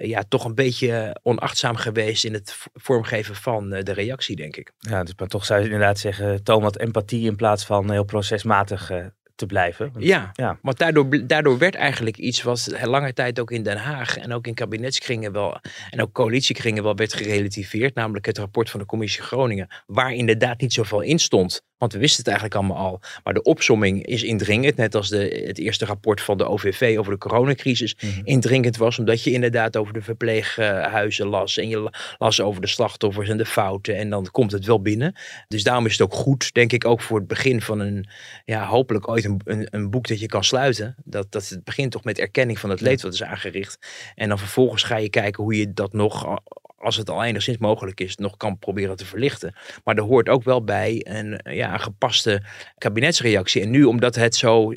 ja, 0.08 0.22
toch 0.28 0.44
een 0.44 0.54
beetje 0.54 1.20
onachtzaam 1.22 1.76
geweest 1.76 2.24
in 2.24 2.32
het 2.32 2.56
vormgeven 2.74 3.34
van 3.34 3.70
de 3.70 3.92
reactie, 3.92 4.36
denk 4.36 4.56
ik. 4.56 4.72
Ja, 4.78 5.04
dus 5.04 5.14
maar 5.16 5.28
toch 5.28 5.44
zou 5.44 5.58
je 5.60 5.64
inderdaad 5.64 5.98
zeggen, 5.98 6.42
toon 6.42 6.62
wat 6.62 6.78
empathie 6.78 7.26
in 7.26 7.36
plaats 7.36 7.64
van 7.64 7.90
heel 7.90 8.04
procesmatig 8.04 8.90
te 9.34 9.46
blijven. 9.46 9.90
Want, 9.92 10.04
ja, 10.04 10.30
ja, 10.32 10.58
want 10.62 10.78
daardoor, 10.78 11.26
daardoor 11.26 11.58
werd 11.58 11.74
eigenlijk 11.74 12.16
iets 12.16 12.42
wat 12.42 12.68
lange 12.84 13.12
tijd 13.12 13.40
ook 13.40 13.50
in 13.50 13.62
Den 13.62 13.76
Haag 13.76 14.16
en 14.16 14.32
ook 14.32 14.46
in 14.46 14.54
kabinetskringen 14.54 15.32
wel 15.32 15.58
en 15.90 16.02
ook 16.02 16.12
coalitiekringen 16.12 16.82
wel 16.82 16.94
werd 16.94 17.14
gerelativeerd. 17.14 17.94
Namelijk 17.94 18.26
het 18.26 18.38
rapport 18.38 18.70
van 18.70 18.80
de 18.80 18.86
commissie 18.86 19.22
Groningen, 19.22 19.68
waar 19.86 20.12
inderdaad 20.12 20.60
niet 20.60 20.72
zoveel 20.72 21.00
in 21.00 21.18
stond. 21.18 21.62
Want 21.82 21.94
we 21.94 22.00
wisten 22.00 22.18
het 22.18 22.32
eigenlijk 22.32 22.56
allemaal 22.56 22.86
al. 22.86 23.00
Maar 23.24 23.34
de 23.34 23.42
opsomming 23.42 24.06
is 24.06 24.22
indringend. 24.22 24.76
Net 24.76 24.94
als 24.94 25.08
de, 25.08 25.44
het 25.46 25.58
eerste 25.58 25.84
rapport 25.84 26.20
van 26.20 26.38
de 26.38 26.44
OVV 26.44 26.96
over 26.98 27.12
de 27.12 27.18
coronacrisis 27.18 27.96
mm 28.00 28.10
indringend 28.24 28.76
was. 28.76 28.98
Omdat 28.98 29.22
je 29.22 29.30
inderdaad 29.30 29.76
over 29.76 29.92
de 29.92 30.02
verpleeghuizen 30.02 31.26
las. 31.26 31.56
En 31.56 31.68
je 31.68 31.90
las 32.18 32.40
over 32.40 32.60
de 32.60 32.66
slachtoffers 32.66 33.28
en 33.28 33.36
de 33.36 33.44
fouten. 33.44 33.96
En 33.96 34.10
dan 34.10 34.28
komt 34.30 34.52
het 34.52 34.64
wel 34.64 34.82
binnen. 34.82 35.14
Dus 35.48 35.62
daarom 35.62 35.86
is 35.86 35.92
het 35.92 36.00
ook 36.00 36.14
goed, 36.14 36.54
denk 36.54 36.72
ik, 36.72 36.84
ook 36.84 37.00
voor 37.00 37.18
het 37.18 37.26
begin 37.26 37.60
van 37.60 37.80
een, 37.80 38.06
ja, 38.44 38.66
hopelijk 38.66 39.08
ooit 39.08 39.24
een, 39.24 39.40
een, 39.44 39.66
een 39.70 39.90
boek 39.90 40.08
dat 40.08 40.20
je 40.20 40.26
kan 40.26 40.44
sluiten. 40.44 40.94
Dat, 41.04 41.32
dat 41.32 41.48
het 41.48 41.64
begint 41.64 41.92
toch 41.92 42.04
met 42.04 42.18
erkenning 42.18 42.58
van 42.58 42.70
het 42.70 42.80
leed 42.80 43.02
wat 43.02 43.12
is 43.12 43.22
aangericht. 43.22 43.78
En 44.14 44.28
dan 44.28 44.38
vervolgens 44.38 44.82
ga 44.82 44.96
je 44.96 45.10
kijken 45.10 45.42
hoe 45.42 45.56
je 45.56 45.72
dat 45.72 45.92
nog 45.92 46.40
als 46.82 46.96
het 46.96 47.10
al 47.10 47.24
enigszins 47.24 47.58
mogelijk 47.58 48.00
is, 48.00 48.16
nog 48.16 48.36
kan 48.36 48.58
proberen 48.58 48.96
te 48.96 49.06
verlichten. 49.06 49.54
Maar 49.84 49.96
er 49.96 50.02
hoort 50.02 50.28
ook 50.28 50.42
wel 50.42 50.64
bij 50.64 51.00
een, 51.08 51.40
ja, 51.42 51.72
een 51.72 51.80
gepaste 51.80 52.42
kabinetsreactie. 52.78 53.62
En 53.62 53.70
nu, 53.70 53.84
omdat 53.84 54.14
het 54.14 54.36
zo 54.36 54.72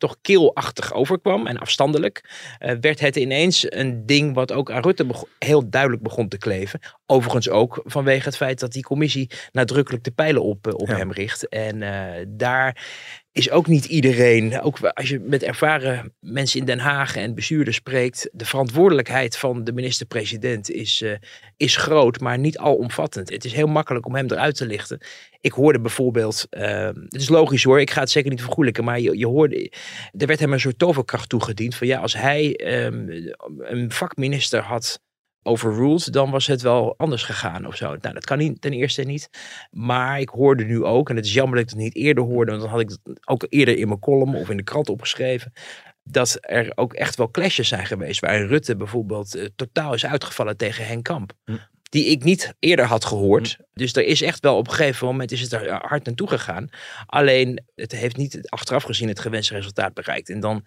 toch 0.00 0.16
keelachtig 0.20 0.92
overkwam 0.92 1.46
en 1.46 1.58
afstandelijk, 1.58 2.30
uh, 2.60 2.72
werd 2.80 3.00
het 3.00 3.16
ineens 3.16 3.72
een 3.72 4.06
ding 4.06 4.34
wat 4.34 4.52
ook 4.52 4.70
aan 4.70 4.82
Rutte 4.82 5.06
heel 5.38 5.70
duidelijk 5.70 6.02
begon 6.02 6.28
te 6.28 6.38
kleven. 6.38 6.80
Overigens 7.06 7.48
ook 7.48 7.80
vanwege 7.84 8.24
het 8.24 8.36
feit 8.36 8.60
dat 8.60 8.72
die 8.72 8.82
commissie 8.82 9.30
nadrukkelijk 9.52 10.04
de 10.04 10.10
pijlen 10.10 10.42
op, 10.42 10.66
uh, 10.66 10.74
op 10.74 10.88
ja. 10.88 10.96
hem 10.96 11.12
richt. 11.12 11.48
En 11.48 11.82
uh, 11.82 12.26
daar 12.28 12.86
is 13.32 13.50
ook 13.50 13.66
niet 13.66 13.84
iedereen, 13.84 14.60
ook 14.60 14.80
als 14.80 15.08
je 15.08 15.20
met 15.20 15.42
ervaren 15.42 16.14
mensen 16.20 16.60
in 16.60 16.66
Den 16.66 16.78
Haag 16.78 17.16
en 17.16 17.34
bestuurders 17.34 17.76
spreekt, 17.76 18.28
de 18.32 18.44
verantwoordelijkheid 18.44 19.36
van 19.36 19.64
de 19.64 19.72
minister-president 19.72 20.70
is, 20.70 21.02
uh, 21.02 21.14
is 21.56 21.76
groot, 21.76 22.20
maar 22.20 22.38
niet 22.38 22.58
alomvattend. 22.58 23.30
Het 23.30 23.44
is 23.44 23.52
heel 23.52 23.66
makkelijk 23.66 24.06
om 24.06 24.14
hem 24.14 24.30
eruit 24.30 24.56
te 24.56 24.66
lichten. 24.66 25.00
Ik 25.40 25.52
hoorde 25.52 25.80
bijvoorbeeld, 25.80 26.46
uh, 26.50 26.62
het 27.08 27.20
is 27.20 27.28
logisch 27.28 27.62
hoor, 27.62 27.80
ik 27.80 27.90
ga 27.90 28.00
het 28.00 28.10
zeker 28.10 28.30
niet 28.30 28.42
vergoelijken, 28.42 28.84
maar 28.84 29.00
je, 29.00 29.18
je 29.18 29.26
hoorde, 29.26 29.72
er 30.16 30.26
werd 30.26 30.40
hem 30.40 30.52
een 30.52 30.60
soort 30.60 30.78
toverkracht 30.78 31.28
toegediend 31.28 31.74
van 31.74 31.86
ja, 31.86 32.00
als 32.00 32.14
hij 32.14 32.60
um, 32.84 33.08
een 33.58 33.92
vakminister 33.92 34.60
had 34.60 35.00
overruled, 35.42 36.12
dan 36.12 36.30
was 36.30 36.46
het 36.46 36.62
wel 36.62 36.94
anders 36.96 37.22
gegaan 37.22 37.66
of 37.66 37.76
zo. 37.76 37.86
Nou, 37.86 38.14
dat 38.14 38.24
kan 38.24 38.38
niet, 38.38 38.60
ten 38.60 38.72
eerste 38.72 39.02
niet. 39.02 39.30
Maar 39.70 40.20
ik 40.20 40.28
hoorde 40.28 40.64
nu 40.64 40.84
ook, 40.84 41.10
en 41.10 41.16
het 41.16 41.24
is 41.24 41.32
jammer 41.32 41.54
dat 41.54 41.64
ik 41.64 41.70
het 41.70 41.78
niet 41.78 41.96
eerder 41.96 42.24
hoorde, 42.24 42.50
want 42.50 42.62
dan 42.62 42.70
had 42.70 42.80
ik 42.80 42.88
het 42.88 43.20
ook 43.24 43.46
eerder 43.48 43.78
in 43.78 43.88
mijn 43.88 44.00
column 44.00 44.34
of 44.34 44.50
in 44.50 44.56
de 44.56 44.62
krant 44.62 44.88
opgeschreven, 44.88 45.52
dat 46.02 46.38
er 46.40 46.72
ook 46.74 46.92
echt 46.92 47.16
wel 47.16 47.30
clashes 47.30 47.68
zijn 47.68 47.86
geweest, 47.86 48.20
waar 48.20 48.46
Rutte 48.46 48.76
bijvoorbeeld 48.76 49.36
uh, 49.36 49.46
totaal 49.56 49.94
is 49.94 50.06
uitgevallen 50.06 50.56
tegen 50.56 50.86
Henk 50.86 51.04
Kamp. 51.04 51.32
Hm 51.44 51.56
die 51.90 52.04
ik 52.04 52.24
niet 52.24 52.54
eerder 52.58 52.84
had 52.84 53.04
gehoord. 53.04 53.56
Mm. 53.58 53.64
Dus 53.74 53.92
er 53.92 54.04
is 54.04 54.22
echt 54.22 54.40
wel 54.40 54.56
op 54.56 54.68
een 54.68 54.74
gegeven 54.74 55.06
moment 55.06 55.32
is 55.32 55.40
het 55.40 55.52
er 55.52 55.72
hard 55.72 56.04
naartoe 56.04 56.28
gegaan. 56.28 56.68
Alleen 57.06 57.64
het 57.74 57.92
heeft 57.92 58.16
niet 58.16 58.48
achteraf 58.48 58.82
gezien 58.82 59.08
het 59.08 59.20
gewenste 59.20 59.54
resultaat 59.54 59.94
bereikt. 59.94 60.28
En 60.28 60.40
dan 60.40 60.64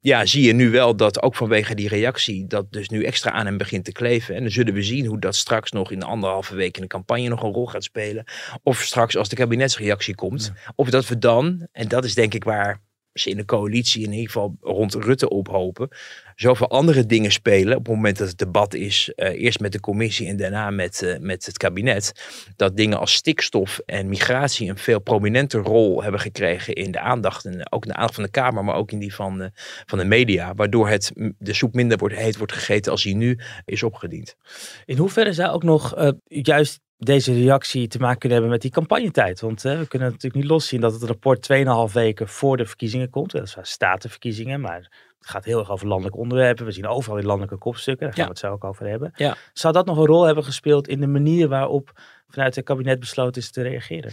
ja, 0.00 0.26
zie 0.26 0.46
je 0.46 0.52
nu 0.52 0.70
wel 0.70 0.96
dat 0.96 1.22
ook 1.22 1.34
vanwege 1.34 1.74
die 1.74 1.88
reactie 1.88 2.46
dat 2.46 2.72
dus 2.72 2.88
nu 2.88 3.04
extra 3.04 3.30
aan 3.30 3.46
hem 3.46 3.56
begint 3.56 3.84
te 3.84 3.92
kleven. 3.92 4.34
En 4.34 4.40
dan 4.40 4.50
zullen 4.50 4.74
we 4.74 4.82
zien 4.82 5.06
hoe 5.06 5.20
dat 5.20 5.36
straks 5.36 5.70
nog 5.70 5.90
in 5.90 5.98
de 5.98 6.06
anderhalve 6.06 6.54
week 6.54 6.76
in 6.76 6.82
de 6.82 6.88
campagne 6.88 7.28
nog 7.28 7.42
een 7.42 7.52
rol 7.52 7.66
gaat 7.66 7.84
spelen. 7.84 8.24
Of 8.62 8.80
straks 8.80 9.16
als 9.16 9.28
de 9.28 9.36
kabinetsreactie 9.36 10.14
komt. 10.14 10.52
Of 10.74 10.90
dat 10.90 11.08
we 11.08 11.18
dan, 11.18 11.68
en 11.72 11.88
dat 11.88 12.04
is 12.04 12.14
denk 12.14 12.34
ik 12.34 12.44
waar 12.44 12.82
ze 13.14 13.30
in 13.30 13.36
de 13.36 13.44
coalitie 13.44 14.04
in 14.04 14.12
ieder 14.12 14.26
geval 14.26 14.56
rond 14.60 14.94
Rutte 14.94 15.28
ophopen, 15.28 15.88
zoveel 16.34 16.70
andere 16.70 17.06
dingen 17.06 17.32
spelen 17.32 17.76
op 17.76 17.86
het 17.86 17.94
moment 17.94 18.18
dat 18.18 18.28
het 18.28 18.38
debat 18.38 18.74
is, 18.74 19.12
uh, 19.16 19.42
eerst 19.42 19.60
met 19.60 19.72
de 19.72 19.80
commissie 19.80 20.28
en 20.28 20.36
daarna 20.36 20.70
met, 20.70 21.02
uh, 21.02 21.18
met 21.18 21.46
het 21.46 21.56
kabinet, 21.56 22.12
dat 22.56 22.76
dingen 22.76 22.98
als 22.98 23.12
stikstof 23.12 23.80
en 23.86 24.08
migratie 24.08 24.70
een 24.70 24.78
veel 24.78 25.00
prominenter 25.00 25.60
rol 25.60 26.02
hebben 26.02 26.20
gekregen 26.20 26.74
in 26.74 26.90
de 26.90 27.00
aandacht, 27.00 27.44
en 27.44 27.72
ook 27.72 27.84
in 27.84 27.90
de 27.90 27.96
aandacht 27.96 28.14
van 28.14 28.24
de 28.24 28.30
Kamer, 28.30 28.64
maar 28.64 28.74
ook 28.74 28.92
in 28.92 28.98
die 28.98 29.14
van, 29.14 29.42
uh, 29.42 29.48
van 29.86 29.98
de 29.98 30.04
media, 30.04 30.54
waardoor 30.54 30.88
het, 30.88 31.12
de 31.38 31.54
soep 31.54 31.74
minder 31.74 31.98
wordt, 31.98 32.14
heet 32.14 32.36
wordt 32.36 32.52
gegeten 32.52 32.92
als 32.92 33.02
die 33.02 33.16
nu 33.16 33.38
is 33.64 33.82
opgediend. 33.82 34.36
In 34.84 34.96
hoeverre 34.96 35.32
zou 35.32 35.52
ook 35.52 35.62
nog 35.62 36.12
juist 36.26 36.80
deze 36.98 37.32
reactie 37.32 37.88
te 37.88 37.98
maken 37.98 38.18
kunnen 38.18 38.38
hebben 38.38 38.54
met 38.54 38.62
die 38.62 38.70
campagnetijd. 38.70 39.40
Want 39.40 39.62
hè, 39.62 39.78
we 39.78 39.86
kunnen 39.86 40.08
natuurlijk 40.08 40.42
niet 40.42 40.50
loszien 40.50 40.80
dat 40.80 40.92
het 40.92 41.02
rapport 41.02 41.48
2,5 41.88 41.92
weken 41.92 42.28
voor 42.28 42.56
de 42.56 42.66
verkiezingen 42.66 43.10
komt. 43.10 43.30
Dat 43.30 43.48
zijn 43.48 43.66
statenverkiezingen, 43.66 44.60
maar 44.60 44.90
het 45.18 45.28
gaat 45.32 45.44
heel 45.44 45.58
erg 45.58 45.70
over 45.70 45.86
landelijke 45.86 46.18
onderwerpen. 46.18 46.64
We 46.64 46.72
zien 46.72 46.86
overal 46.86 47.16
die 47.16 47.26
landelijke 47.26 47.58
kopstukken, 47.58 48.06
daar 48.06 48.16
gaan 48.16 48.24
ja. 48.24 48.30
we 48.30 48.36
het 48.38 48.46
zo 48.46 48.52
ook 48.52 48.64
over 48.64 48.86
hebben. 48.86 49.12
Ja. 49.16 49.36
Zou 49.52 49.74
dat 49.74 49.86
nog 49.86 49.98
een 49.98 50.06
rol 50.06 50.22
hebben 50.22 50.44
gespeeld 50.44 50.88
in 50.88 51.00
de 51.00 51.06
manier 51.06 51.48
waarop 51.48 52.00
vanuit 52.28 52.54
het 52.54 52.64
kabinet 52.64 53.00
besloten 53.00 53.42
is 53.42 53.50
te 53.50 53.62
reageren? 53.62 54.12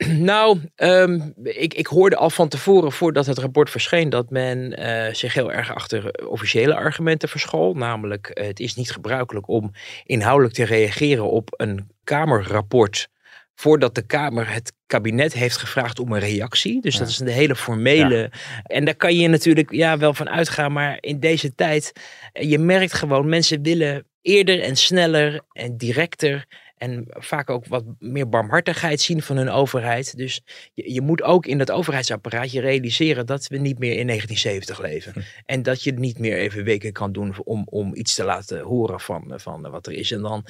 Nou, 0.30 0.60
ehm, 0.74 1.20
ik, 1.42 1.74
ik 1.74 1.86
hoorde 1.86 2.16
al 2.16 2.30
van 2.30 2.48
tevoren, 2.48 2.92
voordat 2.92 3.26
het 3.26 3.38
rapport 3.38 3.70
verscheen, 3.70 4.10
dat 4.10 4.30
men 4.30 4.76
eh, 4.76 5.14
zich 5.14 5.34
heel 5.34 5.52
erg 5.52 5.74
achter 5.74 6.26
officiële 6.28 6.74
argumenten 6.74 7.28
verschool. 7.28 7.74
Namelijk, 7.74 8.28
eh, 8.28 8.46
het 8.46 8.60
is 8.60 8.74
niet 8.74 8.90
gebruikelijk 8.90 9.48
om 9.48 9.72
inhoudelijk 10.04 10.54
te 10.54 10.64
reageren 10.64 11.30
op 11.30 11.54
een 11.56 11.90
Kamerrapport 12.04 13.08
voordat 13.54 13.94
de 13.94 14.06
Kamer 14.06 14.52
het 14.52 14.72
kabinet 14.86 15.32
heeft 15.32 15.56
gevraagd 15.56 15.98
om 15.98 16.12
een 16.12 16.20
reactie. 16.20 16.80
Dus 16.80 16.96
dat 16.96 17.08
is 17.08 17.18
een 17.18 17.26
hele 17.26 17.56
formele. 17.56 18.30
En 18.62 18.84
daar 18.84 18.94
kan 18.94 19.16
je 19.16 19.28
natuurlijk 19.28 19.72
ja, 19.72 19.98
wel 19.98 20.14
van 20.14 20.28
uitgaan. 20.28 20.72
Maar 20.72 20.98
in 21.00 21.20
deze 21.20 21.54
tijd, 21.54 21.92
eh, 22.32 22.50
je 22.50 22.58
merkt 22.58 22.92
gewoon, 22.92 23.28
mensen 23.28 23.62
willen 23.62 24.06
eerder 24.22 24.62
en 24.62 24.76
sneller 24.76 25.40
en 25.52 25.76
directer 25.76 26.46
en 26.80 27.04
vaak 27.08 27.50
ook 27.50 27.66
wat 27.66 27.84
meer 27.98 28.28
barmhartigheid 28.28 29.00
zien 29.00 29.22
van 29.22 29.36
hun 29.36 29.50
overheid. 29.50 30.16
Dus 30.16 30.40
je, 30.74 30.92
je 30.92 31.00
moet 31.00 31.22
ook 31.22 31.46
in 31.46 31.58
dat 31.58 31.70
overheidsapparaat 31.70 32.52
je 32.52 32.60
realiseren 32.60 33.26
dat 33.26 33.46
we 33.46 33.56
niet 33.56 33.78
meer 33.78 33.96
in 33.96 34.06
1970 34.06 34.80
leven. 34.80 35.12
Hm. 35.12 35.20
En 35.46 35.62
dat 35.62 35.82
je 35.82 35.92
niet 35.92 36.18
meer 36.18 36.36
even 36.36 36.64
weken 36.64 36.92
kan 36.92 37.12
doen 37.12 37.34
om, 37.44 37.62
om 37.70 37.94
iets 37.94 38.14
te 38.14 38.24
laten 38.24 38.60
horen 38.60 39.00
van, 39.00 39.32
van 39.36 39.70
wat 39.70 39.86
er 39.86 39.92
is. 39.92 40.10
En 40.10 40.20
dan, 40.20 40.46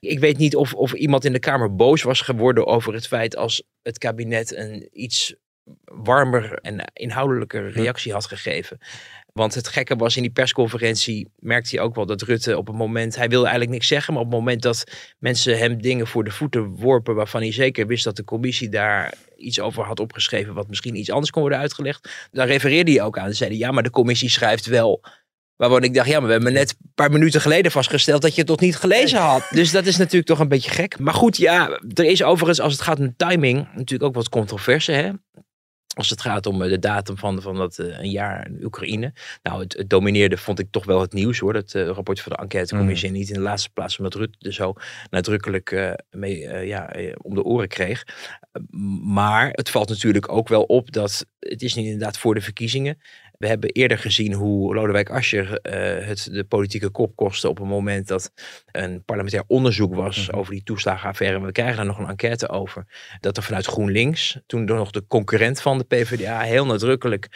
ik 0.00 0.18
weet 0.18 0.38
niet 0.38 0.56
of, 0.56 0.74
of 0.74 0.92
iemand 0.92 1.24
in 1.24 1.32
de 1.32 1.38
Kamer 1.38 1.74
boos 1.74 2.02
was 2.02 2.20
geworden 2.20 2.66
over 2.66 2.94
het 2.94 3.06
feit 3.06 3.36
als 3.36 3.62
het 3.82 3.98
kabinet 3.98 4.56
een 4.56 4.88
iets 4.92 5.34
warmer 5.84 6.54
en 6.54 6.92
inhoudelijker 6.92 7.72
hm. 7.72 7.78
reactie 7.78 8.12
had 8.12 8.26
gegeven. 8.26 8.78
Want 9.38 9.54
het 9.54 9.68
gekke 9.68 9.96
was 9.96 10.16
in 10.16 10.22
die 10.22 10.30
persconferentie, 10.30 11.28
merkte 11.38 11.76
hij 11.76 11.84
ook 11.84 11.94
wel 11.94 12.06
dat 12.06 12.22
Rutte 12.22 12.56
op 12.56 12.66
het 12.66 12.76
moment, 12.76 13.16
hij 13.16 13.28
wilde 13.28 13.44
eigenlijk 13.44 13.74
niks 13.74 13.86
zeggen, 13.86 14.14
maar 14.14 14.22
op 14.22 14.28
het 14.28 14.38
moment 14.38 14.62
dat 14.62 14.84
mensen 15.18 15.58
hem 15.58 15.82
dingen 15.82 16.06
voor 16.06 16.24
de 16.24 16.30
voeten 16.30 16.64
worpen 16.64 17.14
waarvan 17.14 17.40
hij 17.40 17.52
zeker 17.52 17.86
wist 17.86 18.04
dat 18.04 18.16
de 18.16 18.24
commissie 18.24 18.68
daar 18.68 19.14
iets 19.36 19.60
over 19.60 19.84
had 19.84 20.00
opgeschreven 20.00 20.54
wat 20.54 20.68
misschien 20.68 20.96
iets 20.96 21.10
anders 21.10 21.30
kon 21.30 21.40
worden 21.40 21.58
uitgelegd, 21.58 22.28
daar 22.30 22.46
refereerde 22.46 22.90
hij 22.90 23.02
ook 23.02 23.18
aan. 23.18 23.28
Ze 23.28 23.34
zeiden 23.34 23.58
ja, 23.58 23.70
maar 23.70 23.82
de 23.82 23.90
commissie 23.90 24.30
schrijft 24.30 24.66
wel 24.66 25.02
Waarvan 25.56 25.82
ik 25.82 25.94
dacht, 25.94 26.08
ja, 26.08 26.18
maar 26.18 26.26
we 26.26 26.32
hebben 26.32 26.52
net 26.52 26.70
een 26.70 26.92
paar 26.94 27.10
minuten 27.10 27.40
geleden 27.40 27.72
vastgesteld 27.72 28.22
dat 28.22 28.34
je 28.34 28.40
het 28.40 28.50
nog 28.50 28.60
niet 28.60 28.76
gelezen 28.76 29.18
had. 29.18 29.48
Dus 29.58 29.70
dat 29.70 29.86
is 29.86 29.96
natuurlijk 29.96 30.26
toch 30.26 30.38
een 30.38 30.48
beetje 30.48 30.70
gek. 30.70 30.98
Maar 30.98 31.14
goed, 31.14 31.36
ja, 31.36 31.80
er 31.94 32.04
is 32.04 32.22
overigens, 32.22 32.60
als 32.60 32.72
het 32.72 32.82
gaat 32.82 32.98
om 32.98 33.14
timing, 33.16 33.68
natuurlijk 33.74 34.02
ook 34.02 34.14
wat 34.14 34.28
controverse. 34.28 34.92
Hè? 34.92 35.10
Als 35.98 36.10
het 36.10 36.20
gaat 36.20 36.46
om 36.46 36.62
eh, 36.62 36.68
de 36.68 36.78
datum 36.78 37.16
van, 37.16 37.42
van 37.42 37.56
dat 37.56 37.78
eh, 37.78 37.98
een 37.98 38.10
jaar 38.10 38.46
in 38.46 38.64
Oekraïne. 38.64 39.12
Nou, 39.42 39.60
het, 39.60 39.84
domineerde 39.86 40.36
vond 40.36 40.58
ik 40.58 40.66
toch 40.70 40.84
wel 40.84 41.00
het 41.00 41.12
nieuws 41.12 41.38
hoor. 41.38 41.52
Dat 41.52 41.74
uh, 41.74 41.86
rapport 41.86 42.20
van 42.20 42.32
de 42.32 42.38
enquêtecommissie. 42.38 43.08
Mm. 43.08 43.14
Niet 43.14 43.28
in 43.28 43.34
de 43.34 43.40
laatste 43.40 43.70
plaats 43.70 43.98
omdat 43.98 44.14
Rutte 44.14 44.38
er 44.48 44.52
zo 44.52 44.72
nadrukkelijk 45.10 45.96
mee 46.10 46.66
ja, 46.66 46.94
om 47.22 47.34
de 47.34 47.42
oren 47.42 47.68
kreeg. 47.68 48.04
maar 49.02 49.48
het 49.50 49.70
valt 49.70 49.88
natuurlijk 49.88 50.32
ook 50.32 50.48
wel 50.48 50.62
op 50.62 50.92
dat 50.92 51.26
het 51.38 51.62
is 51.62 51.74
niet 51.74 51.84
inderdaad 51.84 52.18
voor 52.18 52.34
de 52.34 52.40
verkiezingen. 52.40 52.98
We 53.38 53.46
hebben 53.46 53.70
eerder 53.70 53.98
gezien 53.98 54.32
hoe 54.32 54.74
Lodewijk 54.74 55.10
Asscher 55.10 55.46
uh, 55.62 56.06
het 56.06 56.28
de 56.32 56.44
politieke 56.44 56.88
kop 56.88 57.16
kostte 57.16 57.48
op 57.48 57.58
een 57.58 57.66
moment 57.66 58.08
dat 58.08 58.32
een 58.72 59.04
parlementair 59.04 59.44
onderzoek 59.46 59.94
was 59.94 60.26
mhm. 60.26 60.38
over 60.38 60.52
die 60.52 60.62
toeslagenaffaire. 60.62 61.40
We 61.40 61.52
krijgen 61.52 61.76
daar 61.76 61.86
nog 61.86 61.98
een 61.98 62.08
enquête 62.08 62.48
over. 62.48 62.86
Dat 63.20 63.36
er 63.36 63.42
vanuit 63.42 63.66
GroenLinks, 63.66 64.38
toen 64.46 64.68
er 64.68 64.74
nog 64.74 64.90
de 64.90 65.06
concurrent 65.06 65.60
van 65.60 65.78
de 65.78 65.84
PvdA, 65.84 66.40
heel 66.40 66.66
nadrukkelijk 66.66 67.28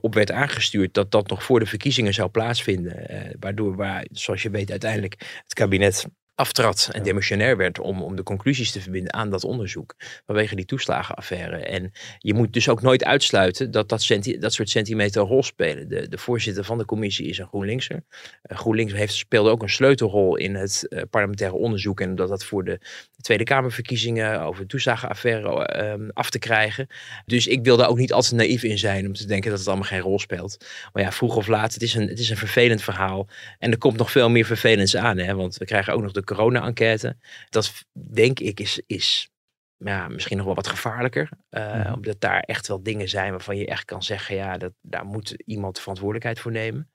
op 0.00 0.14
werd 0.14 0.30
aangestuurd 0.30 0.94
dat 0.94 1.10
dat 1.10 1.28
nog 1.28 1.44
voor 1.44 1.60
de 1.60 1.66
verkiezingen 1.66 2.14
zou 2.14 2.28
plaatsvinden. 2.28 3.06
Uh, 3.10 3.20
waardoor, 3.40 3.76
waar, 3.76 4.06
zoals 4.10 4.42
je 4.42 4.50
weet, 4.50 4.70
uiteindelijk 4.70 5.14
het 5.42 5.54
kabinet 5.54 6.06
aftrad 6.36 6.88
en 6.92 7.02
demissionair 7.02 7.56
werd 7.56 7.78
om, 7.78 8.02
om 8.02 8.16
de 8.16 8.22
conclusies 8.22 8.72
te 8.72 8.80
verbinden 8.80 9.12
aan 9.12 9.30
dat 9.30 9.44
onderzoek 9.44 9.94
vanwege 10.26 10.56
die 10.56 10.64
toeslagenaffaire. 10.64 11.56
En 11.56 11.92
je 12.18 12.34
moet 12.34 12.52
dus 12.52 12.68
ook 12.68 12.82
nooit 12.82 13.04
uitsluiten 13.04 13.70
dat 13.70 13.88
dat, 13.88 14.06
dat 14.38 14.52
soort 14.52 14.70
sentimenten 14.70 15.20
een 15.20 15.26
rol 15.26 15.42
spelen. 15.42 15.88
De, 15.88 16.08
de 16.08 16.18
voorzitter 16.18 16.64
van 16.64 16.78
de 16.78 16.84
commissie 16.84 17.26
is 17.26 17.38
een 17.38 17.46
GroenLinkser. 17.46 18.04
Uh, 18.50 18.58
GroenLinks 18.58 18.92
heeft, 18.92 19.14
speelde 19.14 19.50
ook 19.50 19.62
een 19.62 19.68
sleutelrol 19.68 20.36
in 20.36 20.54
het 20.54 20.86
uh, 20.88 21.02
parlementaire 21.10 21.56
onderzoek 21.56 22.00
en 22.00 22.14
dat 22.14 22.28
dat 22.28 22.44
voor 22.44 22.64
de 22.64 22.80
Tweede 23.20 23.44
Kamerverkiezingen 23.44 24.40
over 24.40 24.62
de 24.62 24.68
toeslagenaffaire 24.68 25.96
uh, 25.98 26.08
af 26.12 26.30
te 26.30 26.38
krijgen. 26.38 26.86
Dus 27.24 27.46
ik 27.46 27.64
wil 27.64 27.76
daar 27.76 27.88
ook 27.88 27.98
niet 27.98 28.12
altijd 28.12 28.34
naïef 28.34 28.62
in 28.62 28.78
zijn 28.78 29.06
om 29.06 29.12
te 29.12 29.26
denken 29.26 29.50
dat 29.50 29.58
het 29.58 29.68
allemaal 29.68 29.86
geen 29.86 30.00
rol 30.00 30.18
speelt. 30.18 30.66
Maar 30.92 31.02
ja, 31.02 31.12
vroeg 31.12 31.36
of 31.36 31.46
laat, 31.46 31.74
het 31.74 31.82
is 31.82 31.94
een, 31.94 32.08
het 32.08 32.18
is 32.18 32.30
een 32.30 32.36
vervelend 32.36 32.82
verhaal. 32.82 33.28
En 33.58 33.70
er 33.70 33.78
komt 33.78 33.96
nog 33.96 34.10
veel 34.10 34.30
meer 34.30 34.44
vervelends 34.44 34.96
aan, 34.96 35.18
hè? 35.18 35.34
want 35.34 35.56
we 35.56 35.64
krijgen 35.64 35.92
ook 35.92 36.02
nog 36.02 36.12
de 36.12 36.24
corona-enquête. 36.26 37.16
Dat 37.48 37.72
denk 37.92 38.40
ik 38.40 38.60
is, 38.60 38.82
is 38.86 39.30
ja, 39.76 40.08
misschien 40.08 40.36
nog 40.36 40.46
wel 40.46 40.54
wat 40.54 40.66
gevaarlijker. 40.66 41.28
Uh, 41.50 41.92
Omdat 41.94 42.20
daar 42.20 42.40
echt 42.40 42.68
wel 42.68 42.82
dingen 42.82 43.08
zijn 43.08 43.30
waarvan 43.30 43.56
je 43.56 43.66
echt 43.66 43.84
kan 43.84 44.02
zeggen, 44.02 44.36
ja, 44.36 44.58
dat, 44.58 44.72
daar 44.80 45.04
moet 45.04 45.30
iemand 45.30 45.80
verantwoordelijkheid 45.80 46.40
voor 46.40 46.52
nemen 46.52 46.90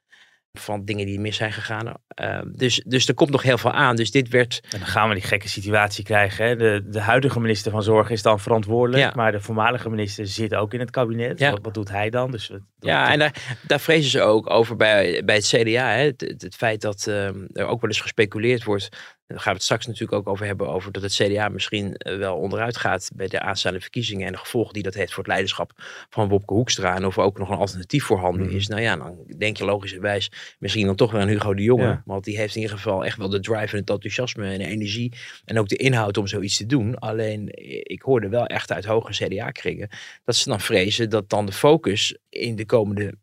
van 0.59 0.85
dingen 0.85 1.05
die 1.05 1.19
mis 1.19 1.35
zijn 1.35 1.53
gegaan. 1.53 1.93
Ehm, 2.07 2.51
dus, 2.51 2.83
dus 2.85 3.07
er 3.07 3.13
komt 3.13 3.29
nog 3.29 3.41
heel 3.41 3.57
veel 3.57 3.71
aan. 3.71 3.95
Dus 3.95 4.11
dit 4.11 4.29
werd. 4.29 4.59
En 4.69 4.79
dan 4.79 4.87
gaan 4.87 5.07
we 5.09 5.13
die 5.13 5.23
gekke 5.23 5.49
situatie 5.49 6.03
krijgen. 6.03 6.45
Hè? 6.45 6.55
De, 6.55 6.83
de 6.89 6.99
huidige 6.99 7.39
minister 7.39 7.71
van 7.71 7.83
Zorg 7.83 8.09
is 8.09 8.21
dan 8.21 8.39
verantwoordelijk. 8.39 9.15
Maar 9.15 9.31
de 9.31 9.39
voormalige 9.39 9.89
minister 9.89 10.27
zit 10.27 10.55
ook 10.55 10.73
in 10.73 10.79
het 10.79 10.89
kabinet. 10.89 11.39
Ja. 11.39 11.57
Wat, 11.61 11.73
doet 11.73 11.89
hij 11.89 12.09
dan? 12.09 12.31
Dus 12.31 12.51
ja, 12.79 13.11
en 13.11 13.19
daar, 13.19 13.57
daar 13.67 13.79
vrezen 13.79 14.11
ze 14.11 14.21
ook 14.21 14.49
over 14.49 14.75
bij, 14.75 15.21
bij 15.25 15.35
het 15.35 15.47
CDA. 15.47 15.89
Hè? 15.89 16.03
Het, 16.03 16.21
het, 16.21 16.55
feit 16.55 16.81
dat 16.81 17.07
ehm, 17.07 17.45
er 17.51 17.65
ook 17.65 17.81
wel 17.81 17.89
eens 17.89 18.01
gespeculeerd 18.01 18.63
wordt 18.63 18.89
daar 19.31 19.41
gaan 19.41 19.51
we 19.51 19.57
het 19.57 19.63
straks 19.63 19.85
natuurlijk 19.85 20.13
ook 20.13 20.27
over 20.27 20.45
hebben. 20.45 20.69
Over 20.69 20.91
dat 20.91 21.01
het 21.01 21.13
CDA 21.13 21.49
misschien 21.49 21.95
eh, 21.95 22.17
wel 22.17 22.37
onderuit 22.37 22.77
gaat 22.77 23.09
bij 23.15 23.27
de 23.27 23.39
aanstaande 23.39 23.81
verkiezingen. 23.81 24.25
En 24.25 24.31
de 24.31 24.37
gevolgen 24.37 24.73
die 24.73 24.83
dat 24.83 24.93
heeft 24.93 25.09
voor 25.09 25.23
het 25.23 25.31
leiderschap 25.31 25.71
van 26.09 26.27
Wopke 26.29 26.53
Hoekstra. 26.53 26.95
En 26.95 27.05
of 27.05 27.17
er 27.17 27.23
ook 27.23 27.37
nog 27.37 27.49
een 27.49 27.57
alternatief 27.57 28.03
voorhanden 28.03 28.47
mm. 28.47 28.55
is. 28.55 28.67
Nou 28.67 28.81
ja, 28.81 28.95
dan 28.95 29.17
denk 29.37 29.57
je 29.57 29.65
logischerwijs 29.65 30.31
misschien 30.59 30.85
dan 30.85 30.95
toch 30.95 31.11
weer 31.11 31.21
aan 31.21 31.27
Hugo 31.27 31.53
de 31.53 31.63
Jonge. 31.63 32.01
Want 32.05 32.23
die 32.23 32.37
heeft 32.37 32.55
in 32.55 32.61
ieder 32.61 32.77
geval 32.77 33.05
echt 33.05 33.17
wel 33.17 33.29
de 33.29 33.39
drive 33.39 33.73
en 33.73 33.79
het 33.79 33.89
enthousiasme 33.89 34.51
en 34.51 34.57
de 34.57 34.67
energie. 34.67 35.13
En 35.45 35.59
ook 35.59 35.67
de 35.67 35.75
inhoud 35.75 36.17
om 36.17 36.27
zoiets 36.27 36.57
te 36.57 36.65
doen. 36.65 36.99
Alleen 36.99 37.49
ik 37.83 38.01
hoorde 38.01 38.29
wel 38.29 38.45
echt 38.45 38.71
uit 38.71 38.85
hoge 38.85 39.11
CDA-kringen. 39.11 39.89
Dat 40.23 40.35
ze 40.35 40.49
dan 40.49 40.59
vrezen 40.59 41.09
dat 41.09 41.29
dan 41.29 41.45
de 41.45 41.51
focus 41.51 42.17
in 42.29 42.55
de 42.55 42.65
komende 42.65 43.13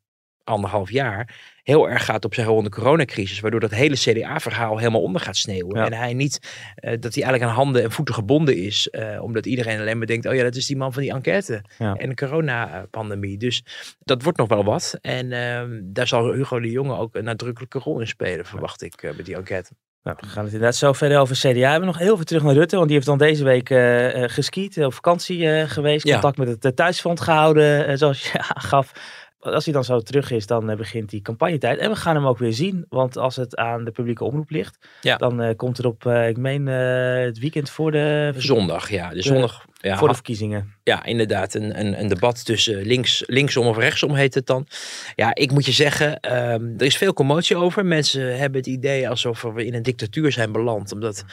anderhalf 0.45 0.91
jaar 0.91 1.58
heel 1.69 1.89
erg 1.89 2.05
gaat 2.05 2.25
op 2.25 2.35
zijn 2.35 2.47
rond 2.47 2.65
de 2.65 2.71
coronacrisis. 2.71 3.41
Waardoor 3.41 3.61
dat 3.61 3.71
hele 3.71 3.97
CDA-verhaal 3.97 4.79
helemaal 4.79 5.03
onder 5.03 5.21
gaat 5.21 5.37
sneeuwen. 5.37 5.85
En 5.85 5.93
hij 5.93 6.15
niet, 6.15 6.39
uh, 6.41 6.91
dat 7.01 7.15
hij 7.15 7.23
eigenlijk 7.23 7.43
aan 7.43 7.57
handen 7.57 7.83
en 7.83 7.91
voeten 7.91 8.15
gebonden 8.15 8.57
is. 8.57 8.89
Uh, 8.91 9.23
omdat 9.23 9.47
iedereen 9.47 9.81
alleen 9.81 9.99
maar 9.99 10.07
denkt, 10.07 10.27
oh 10.27 10.35
ja, 10.35 10.43
dat 10.43 10.55
is 10.55 10.67
die 10.67 10.77
man 10.77 10.93
van 10.93 11.03
die 11.03 11.13
enquête. 11.13 11.65
En 11.79 12.09
de 12.09 12.15
coronapandemie. 12.15 13.39
Dus 13.39 13.65
dat 13.99 14.23
wordt 14.23 14.39
nog 14.39 14.49
wel 14.49 14.65
wat. 14.65 14.99
En 15.01 15.31
uh, 15.31 15.81
daar 15.83 16.07
zal 16.07 16.33
Hugo 16.33 16.61
de 16.61 16.71
Jonge 16.71 16.97
ook 16.97 17.15
een 17.15 17.25
nadrukkelijke 17.25 17.79
rol 17.79 18.01
in 18.01 18.07
spelen, 18.07 18.45
verwacht 18.45 18.83
ik, 18.83 19.13
met 19.17 19.27
die 19.27 19.37
enquête. 19.37 19.71
Nou, 20.03 20.17
we 20.21 20.27
gaan 20.27 20.45
het 20.45 20.53
inderdaad 20.53 20.77
zo 20.77 20.93
verder 20.93 21.19
over 21.19 21.37
CDA. 21.37 21.51
We 21.51 21.61
hebben 21.61 21.87
nog 21.87 21.99
heel 21.99 22.17
veel 22.17 22.25
terug 22.25 22.43
naar 22.43 22.55
Rutte, 22.55 22.77
want 22.77 22.87
die 22.87 22.97
heeft 22.97 23.09
dan 23.09 23.19
deze 23.19 23.45
week 23.45 23.71
uh, 23.71 24.25
geskiet, 24.27 24.85
op 24.85 24.95
vakantie 24.95 25.67
geweest, 25.67 26.11
contact 26.11 26.37
met 26.37 26.63
het 26.63 26.77
thuisfront 26.77 27.21
gehouden, 27.21 27.99
zoals 27.99 28.33
je 28.33 28.39
aangaf 28.55 28.93
als 29.41 29.65
hij 29.65 29.75
dan 29.75 29.85
zo 29.85 30.01
terug 30.01 30.31
is, 30.31 30.47
dan 30.47 30.71
uh, 30.71 30.77
begint 30.77 31.11
die 31.11 31.21
campagnetijd. 31.21 31.79
En 31.79 31.91
we 31.91 31.97
gaan 31.97 32.15
hem 32.15 32.27
ook 32.27 32.39
weer 32.39 32.53
zien. 32.53 32.87
Want 32.89 33.17
als 33.17 33.37
het 33.37 33.57
aan 33.57 33.85
de 33.85 33.91
publieke 33.91 34.25
omroep 34.25 34.51
ligt, 34.51 34.79
dan 35.01 35.43
uh, 35.43 35.51
komt 35.57 35.79
er 35.79 35.87
op, 35.87 36.05
uh, 36.05 36.29
ik 36.29 36.37
meen, 36.37 36.67
het 36.67 37.39
weekend 37.39 37.71
voor 37.71 37.93
de... 37.93 38.33
Zondag, 38.37 38.91
ja. 38.91 39.11
De, 39.11 39.23
zondag 39.23 39.65
ja, 39.81 39.99
voor 39.99 40.09
de 40.09 40.15
verkiezingen. 40.15 40.75
Ja, 40.83 41.05
inderdaad. 41.05 41.55
Een, 41.55 41.81
een, 41.81 42.01
een, 42.01 42.09
debat 42.09 42.45
tussen 42.45 42.83
links, 42.83 43.23
linksom 43.27 43.67
of 43.67 43.77
rechtsom 43.77 44.15
heet 44.15 44.35
het 44.35 44.47
dan. 44.47 44.67
Ja, 45.15 45.35
ik 45.35 45.51
moet 45.51 45.67
je 45.67 45.73
zeggen, 45.73 46.35
um, 46.53 46.75
er 46.79 46.87
is 46.87 46.97
veel 46.97 47.13
commotie 47.13 47.57
over. 47.57 47.87
Mensen 47.87 48.39
hebben 48.39 48.59
het 48.59 48.69
idee 48.69 49.09
alsof 49.09 49.43
we 49.43 49.65
in 49.65 49.75
een 49.75 49.83
dictatuur 49.83 50.33
zijn 50.33 50.53
beland. 50.53 50.93
Omdat 50.93 51.25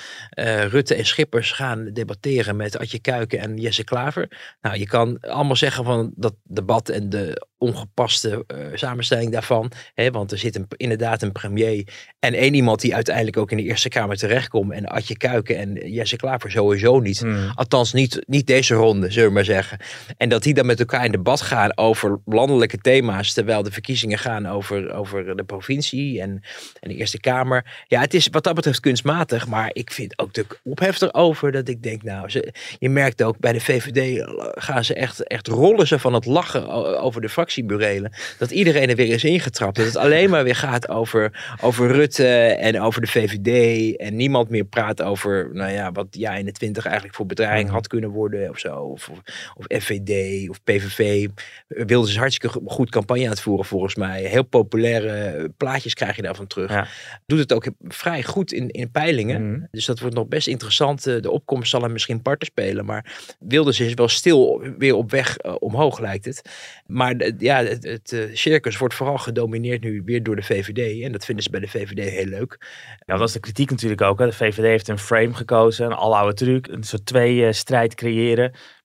Rutte 0.70 0.96
en 0.96 1.06
Schippers 1.06 1.52
gaan 1.52 1.90
debatteren 1.94 2.56
met 2.56 2.78
Adje 2.78 3.00
Kuiken 3.00 3.40
en 3.40 3.58
Jesse 3.58 3.84
Klaver. 3.84 4.56
Nou, 4.62 4.78
je 4.78 4.88
kan 4.88 5.20
allemaal 5.20 5.56
zeggen 5.56 5.84
van 5.84 6.12
dat 6.16 6.34
debat 6.44 6.90
en 6.90 7.10
de 7.10 7.48
ongepaste 7.58 8.46
uh, 8.48 8.68
samenstelling 8.74 9.32
daarvan. 9.32 9.72
Hè, 9.94 10.12
want 10.12 10.32
er 10.32 10.38
zit 10.38 10.56
een, 10.56 10.66
inderdaad 10.78 11.22
een 11.22 11.32
premier 11.32 11.88
en 12.20 12.34
één 12.34 12.54
iemand 12.54 12.82
die 12.82 12.96
uiteindelijk 12.96 13.38
ook 13.38 13.52
in 13.52 13.58
de 13.58 13.64
Eerste 13.64 13.90
Kamer 13.90 14.18
terechtkomt. 14.18 14.72
En 14.72 14.86
Adje 14.86 15.18
Kuiken 15.18 15.58
en 15.58 15.92
Jesse 15.92 16.16
Klaver 16.16 16.52
sowieso 16.52 17.00
niet. 17.00 17.20
Hmm. 17.20 17.52
Althans 17.56 17.94
niet, 17.94 18.24
niet 18.28 18.35
deze 18.44 18.74
ronde, 18.74 19.12
zullen 19.12 19.27
we 19.27 19.34
maar 19.34 19.46
zeggen. 19.46 19.77
En 20.18 20.30
dat 20.30 20.44
die 20.44 20.54
dan 20.54 20.65
met 20.65 20.80
elkaar 20.80 21.06
in 21.06 21.12
debat 21.12 21.42
gaan 21.42 21.77
over 21.77 22.20
landelijke 22.25 22.77
thema's. 22.77 23.34
Terwijl 23.34 23.63
de 23.63 23.72
verkiezingen 23.72 24.18
gaan 24.18 24.48
over, 24.48 24.94
over 24.94 25.38
de 25.38 25.44
provincie 25.44 26.22
en, 26.22 26.44
en 26.80 26.89
de 26.89 26.96
Eerste 26.96 27.20
Kamer. 27.20 27.84
Ja, 27.88 28.00
het 28.00 28.13
is 28.13 28.27
wat 28.32 28.44
dat 28.44 28.56
betreft 28.56 28.80
kunstmatig. 28.80 29.48
Maar 29.48 29.70
ik 29.74 29.92
vind 29.92 30.20
ook 30.20 30.34
de 30.34 30.46
ophef 30.63 31.01
erover 31.01 31.51
dat 31.51 31.68
ik 31.68 31.84
denk, 31.84 32.04
nou, 32.04 32.30
ze, 32.30 32.54
je 32.80 32.89
merkt 32.89 33.24
ook 33.24 33.39
bij 33.39 33.54
de 33.54 33.60
VVD 33.60 34.24
gaan 34.56 34.84
ze 34.84 34.94
echt, 34.94 35.27
echt 35.27 35.48
rollen 35.48 35.88
ze 35.88 36.00
van 36.00 36.13
het 36.13 36.25
lachen 36.25 36.70
over 37.00 37.22
de 37.22 37.30
fractie 37.30 37.56
fractieburelen. 37.56 38.12
Dat 38.38 38.51
iedereen 38.51 38.89
er 38.89 38.96
weer 38.96 39.13
is 39.13 39.24
ingetrapt. 39.24 39.75
Dat 39.75 39.86
het 39.86 39.96
alleen 39.96 40.30
maar 40.30 40.44
weer 40.44 40.56
gaat 40.56 40.89
over, 40.89 41.56
over 41.62 41.92
Rutte 41.92 42.27
en 42.44 42.82
over 42.82 43.01
de 43.01 43.08
VVD. 43.08 43.96
En 43.98 44.15
niemand 44.15 44.50
meer 44.50 44.63
praat 44.63 45.01
over, 45.01 45.50
nou 45.54 45.72
ja, 45.72 45.92
wat 45.92 46.08
ja 46.12 46.36
in 46.36 46.46
de 46.46 46.51
twintig 46.51 46.86
eigenlijk 46.86 47.15
voor 47.15 47.25
bedreiging 47.25 47.70
had 47.70 47.88
kunnen 47.88 48.10
worden 48.10 48.25
of 48.34 48.60
zo. 48.60 48.75
Of, 48.75 49.10
of, 49.55 49.65
FVD 49.67 50.50
of 50.50 50.63
PVV. 50.63 51.27
Wilden 51.67 52.12
ze 52.12 52.20
hartstikke 52.20 52.60
goed 52.65 52.89
campagne 52.89 53.24
aan 53.24 53.29
het 53.29 53.41
voeren 53.41 53.65
volgens 53.65 53.96
mij. 53.96 54.24
Heel 54.24 54.44
populaire 54.44 55.50
plaatjes 55.58 55.94
krijg 55.94 56.15
je 56.15 56.22
daarvan 56.22 56.48
terug. 56.48 56.72
Ja. 56.72 56.88
Doet 57.25 57.39
het 57.39 57.53
ook 57.53 57.67
vrij 57.88 58.24
goed 58.24 58.51
in, 58.51 58.70
in 58.70 58.91
peilingen. 58.91 59.51
Mhm. 59.51 59.65
Dus 59.72 59.86
dat 59.86 60.00
wordt 60.00 60.15
nog 60.15 60.27
best 60.27 60.48
interessant. 60.48 61.08
Eh, 61.08 61.22
De 61.22 61.32
opkomst 61.32 61.70
zal 61.70 61.82
hem 61.82 61.91
misschien 61.91 62.22
parten 62.22 62.48
spelen. 62.48 62.86
Maar 62.86 63.36
Wilders 63.39 63.79
is 63.79 63.94
wel 63.94 64.08
stil 64.08 64.63
weer 64.77 64.96
op 64.96 65.12
weg 65.12 65.38
eh, 65.38 65.55
omhoog, 65.60 66.00
lijkt 66.00 66.25
het. 66.25 66.41
Maar 66.86 67.32
ja, 67.38 67.63
het, 67.63 67.84
het 67.84 68.12
eh, 68.12 68.22
circus 68.34 68.77
wordt 68.77 68.94
vooral 68.94 69.17
gedomineerd 69.17 69.84
nu 69.84 70.01
weer 70.05 70.24
door 70.24 70.36
de 70.36 70.44
VVD. 70.44 71.03
En 71.03 71.12
dat 71.12 71.25
vinden 71.25 71.44
ze 71.44 71.50
bij 71.50 71.60
de 71.60 71.67
VVD 71.67 72.10
heel 72.10 72.25
leuk. 72.25 72.58
Ja, 73.05 73.17
dat 73.17 73.27
is 73.27 73.34
de 73.34 73.39
kritiek 73.39 73.70
natuurlijk 73.70 74.01
ook. 74.01 74.20
Hè. 74.20 74.25
De 74.25 74.32
VVD 74.32 74.63
heeft 74.63 74.88
een 74.88 74.98
frame 74.98 75.34
gekozen, 75.34 75.86
een 75.86 75.94
aloude 75.94 76.34
truc. 76.34 76.67
Een 76.67 76.84
soort 76.84 77.05
twee 77.05 77.46
eh, 77.46 77.51
strijd 77.53 77.96
creëren 77.96 78.15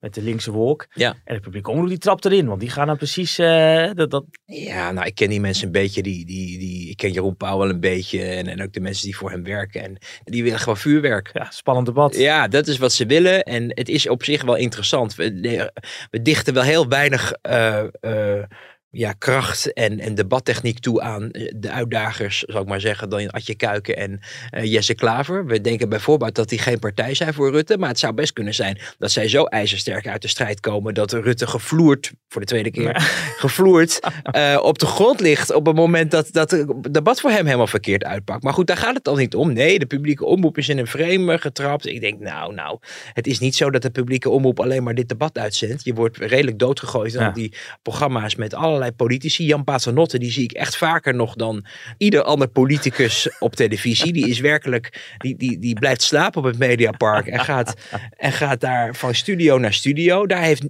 met 0.00 0.14
de 0.14 0.22
linkse 0.22 0.50
wolk. 0.50 0.86
Ja. 0.94 1.16
En 1.24 1.34
de 1.34 1.40
publieke 1.40 1.70
omroep 1.70 1.88
die 1.88 1.98
trapt 1.98 2.24
erin, 2.24 2.46
want 2.46 2.60
die 2.60 2.70
gaan 2.70 2.86
dan 2.86 2.96
precies... 2.96 3.38
eh, 3.38 3.90
dat, 3.94 4.10
dat, 4.10 4.24
Ja, 4.44 4.92
nou, 4.92 5.06
ik 5.06 5.14
ken 5.14 5.28
die 5.28 5.40
mensen 5.40 5.66
een 5.66 5.72
beetje. 5.72 6.02
Die, 6.02 6.26
die, 6.26 6.58
die, 6.58 6.90
ik 6.90 6.96
ken 6.96 7.12
Jeroen 7.12 7.36
Pauw 7.36 7.58
wel 7.58 7.68
een 7.68 7.80
beetje. 7.80 8.22
En, 8.22 8.46
en 8.46 8.62
ook 8.62 8.72
de 8.72 8.80
mensen 8.80 9.04
die 9.04 9.16
voor 9.16 9.30
hem 9.30 9.44
werken. 9.44 9.82
En 9.82 9.98
die 10.24 10.42
willen 10.42 10.58
gewoon 10.58 10.76
vuurwerk. 10.76 11.30
ja, 11.32 11.50
spannend 11.50 11.86
debat. 11.86 12.16
Ja, 12.16 12.48
dat 12.48 12.66
is 12.66 12.78
wat 12.78 12.92
ze 12.92 13.06
willen. 13.06 13.42
En 13.42 13.70
het 13.74 13.88
is 13.88 14.08
op 14.08 14.24
zich 14.24 14.42
wel 14.42 14.56
interessant. 14.56 15.14
We, 15.14 15.70
we 16.10 16.22
dichten 16.22 16.54
wel 16.54 16.62
heel 16.62 16.88
weinig 16.88 17.32
eh, 17.32 17.84
eh, 18.00 18.44
ja, 18.92 19.12
kracht 19.12 19.72
en, 19.72 20.00
en 20.00 20.14
debattechniek 20.14 20.78
toe 20.78 21.00
aan 21.00 21.30
eh, 21.30 21.52
de 21.56 21.70
uitdagers, 21.70 22.42
zal 22.46 22.60
ik 22.60 22.68
maar 22.68 22.80
zeggen, 22.80 23.10
dan 23.10 23.30
Adje 23.30 23.54
Kuiken 23.54 23.96
en 23.96 24.20
eh, 24.50 24.64
Jesse 24.64 24.94
Klaver. 24.94 25.46
We 25.46 25.60
denken 25.60 25.88
bijvoorbeeld 25.88 26.34
dat 26.34 26.48
die 26.48 26.58
geen 26.58 26.78
partij 26.78 27.14
zijn 27.14 27.34
voor 27.34 27.50
Rutte. 27.50 27.78
Maar 27.78 27.88
het 27.88 27.98
zou 27.98 28.12
best 28.12 28.32
kunnen 28.32 28.54
zijn 28.54 28.78
dat 28.98 29.10
zij 29.10 29.28
zo 29.28 29.44
ijzersterk 29.44 30.08
uit 30.08 30.22
de 30.22 30.28
strijd 30.28 30.60
komen 30.60 30.94
dat 30.94 31.12
Rutte 31.12 31.46
gevloerd, 31.46 32.12
voor 32.28 32.40
de 32.40 32.46
tweede 32.46 32.70
keer, 32.70 32.96
gevloerd 33.44 34.00
eh, 34.22 34.58
op 34.62 34.78
de 34.78 34.86
grond 34.86 35.20
ligt 35.20 35.52
op 35.52 35.66
het 35.66 35.76
moment 35.76 36.10
dat, 36.10 36.28
dat 36.32 36.50
het 36.50 36.92
debat 36.92 37.20
voor 37.20 37.30
hem 37.30 37.44
helemaal 37.44 37.66
verkeerd 37.66 38.04
uitpakt. 38.04 38.42
Maar 38.42 38.54
goed, 38.54 38.66
daar 38.66 38.76
gaat 38.76 38.94
het 38.94 39.08
al 39.08 39.16
niet 39.16 39.34
om. 39.34 39.52
Nee, 39.52 39.78
de 39.78 39.86
publieke 39.86 40.24
omroep 40.24 40.58
is 40.58 40.68
in 40.68 40.78
een 40.78 40.86
frame 40.86 41.38
getrapt. 41.38 41.86
Ik 41.86 42.00
denk, 42.00 42.20
nou, 42.20 42.54
nou, 42.54 42.78
het 43.12 43.26
is 43.26 43.38
niet 43.38 43.54
zo 43.54 43.70
dat 43.70 43.82
de 43.82 43.90
publieke 43.90 44.30
omroep 44.30 44.60
alleen 44.60 44.82
maar 44.82 44.94
dit 44.94 45.08
debat 45.08 45.38
uitzendt. 45.38 45.84
Je 45.84 45.94
wordt 45.94 46.16
redelijk 46.16 46.58
doodgegooid 46.58 47.16
aan 47.16 47.32
die 47.32 47.54
programma's 47.82 48.36
met 48.36 48.54
allerlei 48.80 49.10
politici. 49.10 49.44
Jan 49.44 49.64
Paternotte, 49.64 50.18
die 50.18 50.30
zie 50.30 50.44
ik 50.44 50.52
echt 50.52 50.76
vaker 50.76 51.14
nog 51.14 51.34
dan 51.34 51.64
ieder 51.98 52.22
ander 52.22 52.48
politicus 52.48 53.28
op 53.38 53.56
televisie. 53.56 54.12
Die 54.12 54.28
is 54.28 54.40
werkelijk, 54.40 55.14
die, 55.18 55.36
die, 55.36 55.58
die 55.58 55.74
blijft 55.74 56.02
slapen 56.02 56.40
op 56.40 56.46
het 56.46 56.58
Mediapark 56.58 57.26
en 57.26 57.40
gaat, 57.40 57.74
en 58.16 58.32
gaat 58.32 58.60
daar 58.60 58.94
van 58.94 59.14
studio 59.14 59.58
naar 59.58 59.72
studio. 59.72 60.26
Daar 60.26 60.42
heeft, 60.42 60.62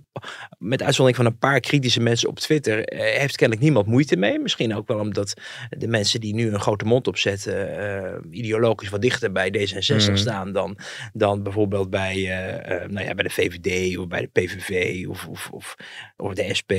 met 0.59 0.83
uitzondering 0.83 1.17
van 1.17 1.26
een 1.26 1.38
paar 1.38 1.61
kritische 1.61 2.00
mensen 2.00 2.29
op 2.29 2.38
Twitter, 2.38 2.85
eh, 2.85 3.19
heeft 3.19 3.37
kennelijk 3.37 3.67
niemand 3.67 3.87
moeite 3.87 4.17
mee. 4.17 4.38
Misschien 4.38 4.75
ook 4.76 4.88
wel 4.88 4.99
omdat 4.99 5.35
de 5.69 5.88
mensen 5.88 6.21
die 6.21 6.35
nu 6.35 6.52
een 6.52 6.61
grote 6.61 6.85
mond 6.85 7.07
opzetten, 7.07 7.79
eh, 7.79 8.14
ideologisch 8.31 8.88
wat 8.88 9.02
dichter 9.02 9.33
bij 9.33 9.50
D66 9.50 10.07
Mhm. 10.07 10.17
staan 10.17 10.52
dan, 10.52 10.79
dan 11.12 11.43
bijvoorbeeld 11.43 11.90
bij, 11.90 12.14
eh, 12.17 12.88
nou 12.88 13.07
ja, 13.07 13.14
bij 13.14 13.25
de 13.25 13.31
VVD 13.31 13.99
of 13.99 14.07
bij 14.07 14.21
de 14.21 14.40
PVV 14.40 15.07
of, 15.09 15.26
of, 15.26 15.49
of, 15.52 15.76
of 16.17 16.35
de 16.35 16.55
SP. 16.59 16.73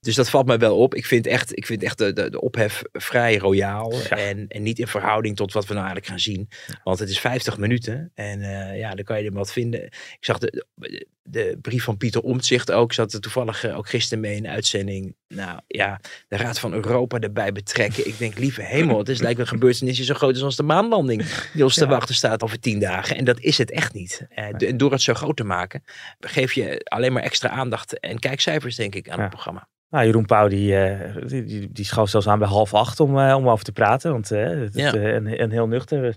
Dus 0.00 0.14
dat 0.14 0.30
valt 0.30 0.46
mij 0.46 0.58
wel 0.58 0.71
op. 0.74 0.94
Ik 0.94 1.06
vind 1.06 1.26
echt, 1.26 1.56
ik 1.56 1.66
vind 1.66 1.82
echt 1.82 1.98
de, 1.98 2.12
de, 2.12 2.30
de 2.30 2.40
ophef 2.40 2.82
vrij 2.92 3.36
royaal 3.36 3.92
Ja. 3.92 4.08
en, 4.08 4.48
en 4.48 4.62
niet 4.62 4.78
in 4.78 4.86
verhouding 4.86 5.36
tot 5.36 5.52
wat 5.52 5.66
we 5.66 5.74
nou 5.74 5.86
eigenlijk 5.86 6.06
gaan 6.06 6.20
zien. 6.20 6.48
Want 6.84 6.98
het 6.98 7.08
is 7.08 7.20
50 7.20 7.58
minuten 7.58 8.10
en 8.14 8.40
eh, 8.42 8.78
ja, 8.78 8.94
dan 8.94 9.04
kan 9.04 9.18
je 9.22 9.26
er 9.28 9.32
wat 9.34 9.52
vinden. 9.52 9.84
Ik 9.84 10.16
zag 10.20 10.38
de, 10.38 10.66
de, 10.74 11.06
de 11.22 11.58
brief 11.62 11.84
van 11.84 11.96
Pieter 11.96 12.20
Omtzigt 12.22 12.70
ook, 12.72 12.92
zat 12.92 13.12
er 13.12 13.20
toevallig 13.20 13.64
eh, 13.64 13.76
ook 13.78 13.88
gisteren 13.88 14.20
mee 14.20 14.36
in 14.36 14.42
de 14.42 14.48
uitzending. 14.48 15.14
Nou 15.28 15.60
ja, 15.66 16.00
de 16.28 16.36
Raad 16.36 16.58
van 16.58 16.72
Europa 16.72 17.18
erbij 17.18 17.52
betrekken. 17.52 18.06
Ik 18.06 18.18
denk, 18.18 18.38
lieve 18.38 18.62
hemel, 18.62 18.98
het 18.98 19.08
is 19.08 19.20
lijkt 19.20 19.40
een 19.40 19.46
gebeurtenisje 19.46 20.04
zo 20.04 20.14
groot 20.14 20.40
als 20.42 20.56
de 20.56 20.62
maanlanding 20.62 21.24
die 21.52 21.64
ons 21.64 21.74
te 21.74 21.86
wachten 21.86 22.14
staat 22.14 22.42
over 22.42 22.60
tien 22.60 22.78
dagen. 22.78 23.16
En 23.16 23.24
dat 23.24 23.40
is 23.40 23.58
het 23.58 23.70
echt 23.70 23.94
niet. 23.94 24.26
En 24.28 24.76
door 24.76 24.92
het 24.92 25.02
zo 25.02 25.14
groot 25.14 25.36
te 25.36 25.44
maken, 25.44 25.82
geef 26.20 26.52
je 26.52 26.80
alleen 26.84 27.12
maar 27.12 27.22
extra 27.22 27.48
aandacht 27.48 27.98
en 28.00 28.18
kijkcijfers, 28.18 28.76
denk 28.76 28.94
ik, 28.94 29.08
aan 29.08 29.16
Ja. 29.16 29.22
het 29.22 29.30
programma. 29.30 29.68
Nou, 29.92 30.04
Jeroen 30.04 30.26
Pauw 30.26 30.48
die, 30.48 30.76
eh, 30.76 31.16
die, 31.26 31.44
die, 31.44 31.72
die 31.72 31.84
schoof 31.84 32.08
zelfs 32.08 32.28
aan 32.28 32.38
bij 32.38 32.48
half 32.48 32.74
acht 32.74 33.00
om, 33.00 33.18
eh, 33.18 33.34
om 33.36 33.48
over 33.48 33.64
te 33.64 33.72
praten. 33.72 34.12
Want 34.12 34.30
eh, 34.30 34.48
het, 34.48 34.74
Ja. 34.74 34.94
een, 34.94 35.42
een 35.42 35.50
heel 35.50 35.66
nuchter. 35.66 36.00
We, 36.00 36.14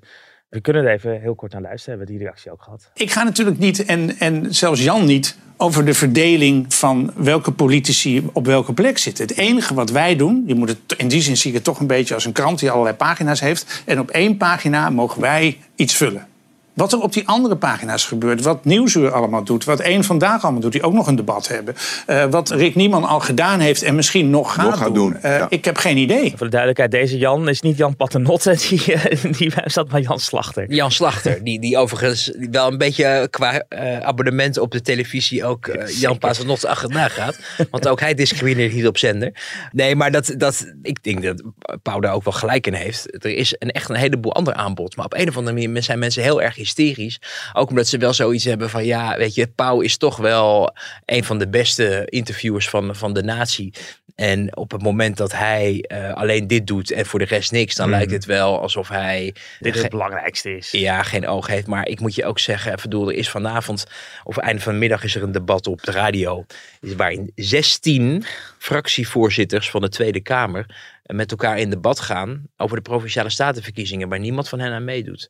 we 0.49 0.61
kunnen 0.61 0.83
er 0.85 0.91
even 0.91 1.21
heel 1.21 1.35
kort 1.35 1.51
naar 1.51 1.61
luisteren. 1.61 1.97
Hebben 1.97 2.13
we 2.13 2.19
die 2.19 2.29
reactie 2.29 2.51
ook 2.51 2.61
gehad. 2.61 2.91
Ik 2.93 3.11
ga 3.11 3.23
natuurlijk 3.23 3.57
niet, 3.57 3.85
en, 3.85 4.17
en 4.19 4.53
zelfs 4.55 4.83
Jan 4.83 5.05
niet, 5.05 5.37
over 5.57 5.85
de 5.85 5.93
verdeling 5.93 6.73
van 6.73 7.11
welke 7.15 7.51
politici 7.51 8.29
op 8.33 8.45
welke 8.45 8.73
plek 8.73 8.97
zitten. 8.97 9.27
Het 9.27 9.37
enige 9.37 9.73
wat 9.73 9.89
wij 9.89 10.15
doen, 10.15 10.43
je 10.47 10.55
moet 10.55 10.69
het, 10.69 10.79
in 10.97 11.07
die 11.07 11.21
zin 11.21 11.37
zie 11.37 11.49
ik 11.49 11.55
het 11.55 11.63
toch 11.65 11.79
een 11.79 11.87
beetje 11.87 12.13
als 12.13 12.25
een 12.25 12.31
krant 12.31 12.59
die 12.59 12.71
allerlei 12.71 12.95
pagina's 12.95 13.39
heeft. 13.39 13.83
En 13.85 13.99
op 13.99 14.09
één 14.09 14.37
pagina 14.37 14.89
mogen 14.89 15.21
wij 15.21 15.57
iets 15.75 15.95
vullen. 15.95 16.27
Wat 16.75 16.93
er 16.93 16.99
op 17.01 17.13
die 17.13 17.27
andere 17.27 17.55
pagina's 17.55 18.05
gebeurt, 18.05 18.41
wat 18.41 18.65
Nieuwsuur 18.65 19.11
allemaal 19.11 19.43
doet, 19.43 19.63
wat 19.63 19.79
één 19.79 20.03
vandaag 20.03 20.43
allemaal 20.43 20.61
doet, 20.61 20.71
die 20.71 20.83
ook 20.83 20.93
nog 20.93 21.07
een 21.07 21.15
debat 21.15 21.47
hebben. 21.47 21.75
eh, 22.05 22.25
wat 22.25 22.49
Rick 22.49 22.75
Nieman 22.75 23.03
al 23.03 23.19
gedaan 23.19 23.59
heeft 23.59 23.81
en 23.81 23.95
misschien 23.95 24.29
nog 24.29 24.53
gaat, 24.53 24.65
Nog 24.65 24.77
gaat 24.77 24.93
doen, 24.93 25.15
Eh, 25.21 25.37
ja. 25.37 25.45
Ik 25.49 25.65
heb 25.65 25.77
geen 25.77 25.97
idee. 25.97 26.29
Voor 26.29 26.45
de 26.45 26.49
duidelijkheid, 26.49 26.91
deze 26.91 27.17
Jan 27.17 27.49
is 27.49 27.61
niet 27.61 27.77
Jan 27.77 27.95
Paternotte. 27.95 28.57
Die, 28.69 28.93
eh, 28.93 29.31
die 29.37 29.53
zat 29.65 29.87
bij 29.87 30.01
Jan 30.01 30.19
Slachter. 30.19 30.73
Jan 30.73 30.91
Slachter, 30.91 31.43
die, 31.43 31.59
die 31.59 31.77
overigens 31.77 32.31
wel 32.51 32.67
een 32.71 32.77
beetje 32.77 33.27
qua 33.29 33.59
eh, 33.69 33.99
abonnement 33.99 34.57
op 34.57 34.71
de 34.71 34.81
televisie 34.81 35.45
ook 35.45 35.67
eh, 35.67 35.99
Jan 35.99 36.17
Paternotte 36.17 36.67
achterna 36.67 37.07
gaat. 37.07 37.39
Want 37.71 37.87
ook 37.87 37.99
hij 37.99 38.13
discrimineert 38.13 38.73
niet 38.73 38.87
op 38.87 38.97
zender. 38.97 39.31
Nee, 39.71 39.95
maar 39.95 40.11
dat, 40.11 40.33
dat, 40.37 40.73
ik 40.81 41.03
denk 41.03 41.23
dat 41.23 41.43
Pauw 41.81 41.99
daar 41.99 42.13
ook 42.13 42.23
wel 42.23 42.33
gelijk 42.33 42.67
in 42.67 42.73
heeft. 42.73 43.25
Er 43.25 43.35
is 43.35 43.55
een, 43.59 43.71
echt 43.71 43.89
een 43.89 43.95
heleboel 43.95 44.33
ander 44.33 44.53
aanbod. 44.53 44.95
Maar 44.95 45.05
op 45.05 45.13
een 45.13 45.27
of 45.29 45.37
andere 45.37 45.67
manier 45.67 45.83
zijn 45.83 45.99
mensen 45.99 46.23
heel 46.23 46.41
erg 46.41 46.57
hysterisch. 46.65 47.19
Ook 47.53 47.69
omdat 47.69 47.87
ze 47.87 47.97
wel 47.97 48.13
zoiets 48.13 48.43
hebben 48.43 48.69
van 48.69 48.85
ja, 48.85 49.17
weet 49.17 49.35
je, 49.35 49.47
Pauw 49.47 49.81
is 49.81 49.97
toch 49.97 50.17
wel 50.17 50.75
een 51.05 51.23
van 51.23 51.37
de 51.37 51.47
beste 51.47 52.05
interviewers 52.05 52.69
van, 52.69 52.95
van 52.95 53.13
de 53.13 53.23
natie. 53.23 53.73
En 54.15 54.57
op 54.57 54.71
het 54.71 54.81
moment 54.81 55.17
dat 55.17 55.31
hij 55.31 55.85
eh, 55.87 56.13
alleen 56.13 56.47
dit 56.47 56.67
doet 56.67 56.91
en 56.91 57.05
voor 57.05 57.19
de 57.19 57.25
rest 57.25 57.51
niks, 57.51 57.75
dan 57.75 57.89
lijkt 57.89 58.11
het 58.11 58.25
wel 58.25 58.61
alsof 58.61 58.89
hij 58.89 59.33
Dit 59.59 59.81
het 59.81 59.89
belangrijkste 59.89 60.57
is. 60.57 60.71
ja, 60.71 61.03
geen 61.03 61.27
oog 61.27 61.47
heeft. 61.47 61.67
Maar 61.67 61.87
ik 61.87 61.99
moet 61.99 62.15
je 62.15 62.25
ook 62.25 62.39
zeggen, 62.39 62.71
even 62.71 62.89
bedoel, 62.89 63.09
er 63.09 63.15
is 63.15 63.29
vanavond, 63.29 63.85
of 64.23 64.37
einde 64.37 64.61
van 64.61 64.73
de 64.73 64.79
middag 64.79 65.03
is 65.03 65.15
er 65.15 65.23
een 65.23 65.31
debat 65.31 65.67
op 65.67 65.83
de 65.83 65.91
radio. 65.91 66.45
Waarin 66.79 67.31
16 67.35 68.25
fractievoorzitters 68.57 69.69
van 69.69 69.81
de 69.81 69.89
Tweede 69.89 70.21
Kamer 70.21 70.65
met 71.03 71.31
elkaar 71.31 71.59
in 71.59 71.69
debat 71.69 71.99
gaan 71.99 72.43
over 72.57 72.75
de 72.75 72.81
provinciale 72.81 73.29
statenverkiezingen, 73.29 74.09
waar 74.09 74.19
niemand 74.19 74.49
van 74.49 74.59
hen 74.59 74.71
aan 74.71 74.83
meedoet. 74.83 75.29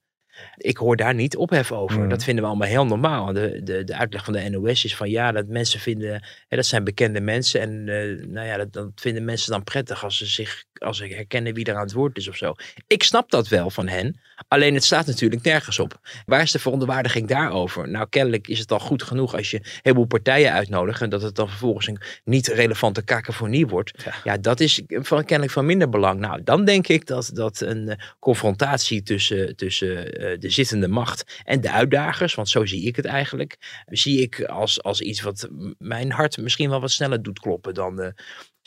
Ik 0.58 0.78
hoor 0.78 0.96
daar 0.96 1.14
niet 1.14 1.36
ophef 1.38 1.72
over. 1.72 2.00
Hmm. 2.00 2.10
Dat 2.10 2.24
vinden 2.24 2.44
we 2.44 2.50
allemaal 2.50 2.68
heel 2.68 2.86
normaal. 2.86 3.34
De, 3.34 3.64
de, 3.64 3.84
de 3.84 3.96
uitleg 3.96 4.24
van 4.24 4.34
de 4.34 4.50
NOS 4.50 4.86
is 4.86 4.96
van 4.96 5.10
ja, 5.10 5.32
dat 5.32 5.48
mensen 5.48 5.80
vinden, 5.80 6.24
hè, 6.48 6.56
dat 6.56 6.66
zijn 6.66 6.84
bekende 6.84 7.20
mensen. 7.20 7.62
En 7.62 7.90
eh, 7.90 8.28
nou 8.28 8.48
ja, 8.48 8.58
dat, 8.58 8.74
dat 8.74 8.92
vinden 8.96 9.26
mensen 9.26 9.52
dan 9.52 9.64
prettig 9.64 10.04
als 10.04 10.18
ze 10.18 10.26
zich 10.26 10.64
als 10.80 10.98
ze 10.98 11.06
herkennen 11.08 11.54
wie 11.54 11.66
er 11.66 11.76
aan 11.76 11.82
het 11.82 11.94
woord 11.94 12.18
is 12.18 12.28
of 12.28 12.36
zo. 12.36 12.54
Ik 12.88 13.04
snap 13.04 13.30
dat 13.30 13.48
wel 13.48 13.70
van 13.70 13.88
hen. 13.88 14.20
Alleen 14.48 14.74
het 14.74 14.84
staat 14.84 15.06
natuurlijk 15.06 15.44
nergens 15.44 15.80
op. 15.80 16.00
Waar 16.26 16.42
is 16.42 16.52
de 16.52 16.60
verontwaardiging 16.60 17.28
daarover? 17.28 17.90
Nou, 17.90 18.08
kennelijk 18.10 18.48
is 18.48 18.60
het 18.60 18.72
al 18.72 18.80
goed 18.80 19.04
genoeg 19.04 19.36
als 19.36 19.52
je 19.52 19.58
een 19.58 19.66
heleboel 19.82 20.06
partijen 20.06 20.52
uitnodigt. 20.52 21.02
En 21.02 21.10
dat 21.10 21.22
het 21.22 21.36
dan 21.36 21.50
vervolgens 21.50 21.88
een 21.88 22.02
niet 22.24 22.48
relevante 22.48 23.04
kakofonie 23.04 23.68
wordt. 23.68 24.04
Ja. 24.06 24.14
Ja, 24.24 24.38
dat 24.38 24.60
is 24.60 24.82
van, 24.88 25.26
kennelijk 25.26 25.54
van 25.54 25.66
minder 25.66 25.90
belang. 25.90 26.20
Nou, 26.20 26.44
dan 26.44 26.66
denk 26.66 26.88
ik 26.88 27.06
dat, 27.06 27.30
dat 27.34 27.60
een 27.62 27.90
eh, 27.90 27.98
confrontatie 28.20 29.04
tussen, 29.04 29.56
tussen 29.56 30.14
eh, 30.14 30.40
de 30.40 30.50
zittende 30.50 30.88
macht 30.88 31.42
en 31.44 31.62
de 31.62 31.72
uitdagers, 31.72 32.36
want 32.36 32.50
zo 32.50 32.66
zie 32.66 32.86
ik 32.86 32.96
het 32.96 33.06
eigenlijk, 33.06 33.84
zie 33.86 34.22
ik 34.22 34.44
als, 34.44 34.84
als 34.84 35.02
iets 35.02 35.22
wat 35.22 35.50
mijn 35.78 36.12
hart 36.12 36.38
misschien 36.38 36.70
wel 36.70 36.82
wat 36.82 36.92
sneller 36.92 37.24
doet 37.24 37.40
kloppen 37.40 37.74
dan 37.74 37.96
de 37.96 38.14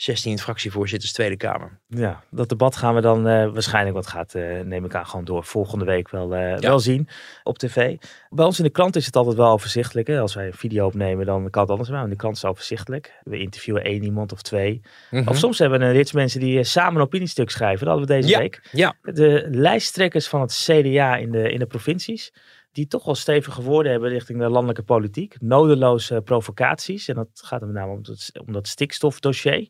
16 0.01 0.39
fractievoorzitters 0.39 1.11
Tweede 1.11 1.37
Kamer. 1.37 1.79
Ja, 1.87 2.23
dat 2.31 2.49
debat 2.49 2.75
gaan 2.75 2.95
we 2.95 3.01
dan 3.01 3.27
eh, 3.27 3.51
waarschijnlijk, 3.51 3.95
wat 3.95 4.07
gaat, 4.07 4.35
eh, 4.35 4.59
neem 4.59 4.85
ik 4.85 4.95
aan, 4.95 5.05
gewoon 5.05 5.25
door 5.25 5.43
volgende 5.43 5.85
week 5.85 6.09
wel, 6.09 6.35
eh, 6.35 6.57
wel 6.57 6.79
zien 6.79 7.07
op 7.43 7.57
tv. 7.57 7.95
Bij 8.29 8.45
ons 8.45 8.57
in 8.57 8.63
de 8.63 8.69
krant 8.69 8.95
is 8.95 9.05
het 9.05 9.15
altijd 9.15 9.35
wel 9.35 9.51
overzichtelijk. 9.51 10.07
Hè? 10.07 10.19
Als 10.19 10.33
wij 10.33 10.45
een 10.45 10.53
video 10.53 10.85
opnemen, 10.85 11.25
dan 11.25 11.49
kan 11.49 11.61
het 11.61 11.71
anders. 11.71 11.89
Maar 11.89 12.03
in 12.03 12.09
de 12.09 12.15
krant 12.15 12.35
is 12.35 12.41
het 12.41 12.51
overzichtelijk. 12.51 13.13
We 13.23 13.37
interviewen 13.39 13.83
één 13.83 14.03
iemand 14.03 14.31
of 14.31 14.41
twee. 14.41 14.81
Of 15.25 15.37
soms 15.37 15.59
hebben 15.59 15.79
we 15.79 15.85
een 15.85 15.91
rits 15.91 16.11
mensen 16.11 16.39
die 16.39 16.63
samen 16.63 16.95
een 16.95 17.05
opiniestuk 17.05 17.49
schrijven. 17.49 17.85
Dat 17.85 17.97
hadden 17.97 18.07
we 18.07 18.21
deze 18.21 18.33
Ja. 18.33 18.39
week. 18.39 18.61
Ja, 18.71 18.95
De 19.01 19.47
lijsttrekkers 19.51 20.27
van 20.27 20.41
het 20.41 20.51
CDA 20.65 21.15
in 21.15 21.31
de, 21.31 21.51
in 21.51 21.59
de 21.59 21.65
provincies. 21.65 22.33
Die 22.79 22.87
toch 22.87 23.05
wel 23.05 23.15
stevig 23.15 23.53
geworden 23.53 23.91
hebben 23.91 24.09
richting 24.09 24.39
de 24.39 24.49
landelijke 24.49 24.83
politiek. 24.83 25.35
Nodeloze 25.39 26.21
provocaties. 26.21 27.07
En 27.07 27.15
dat 27.15 27.27
gaat 27.33 27.61
met 27.61 27.69
name 27.69 27.91
om, 27.91 27.99
het, 28.01 28.31
om 28.45 28.53
dat 28.53 28.67
stikstofdossier. 28.67 29.67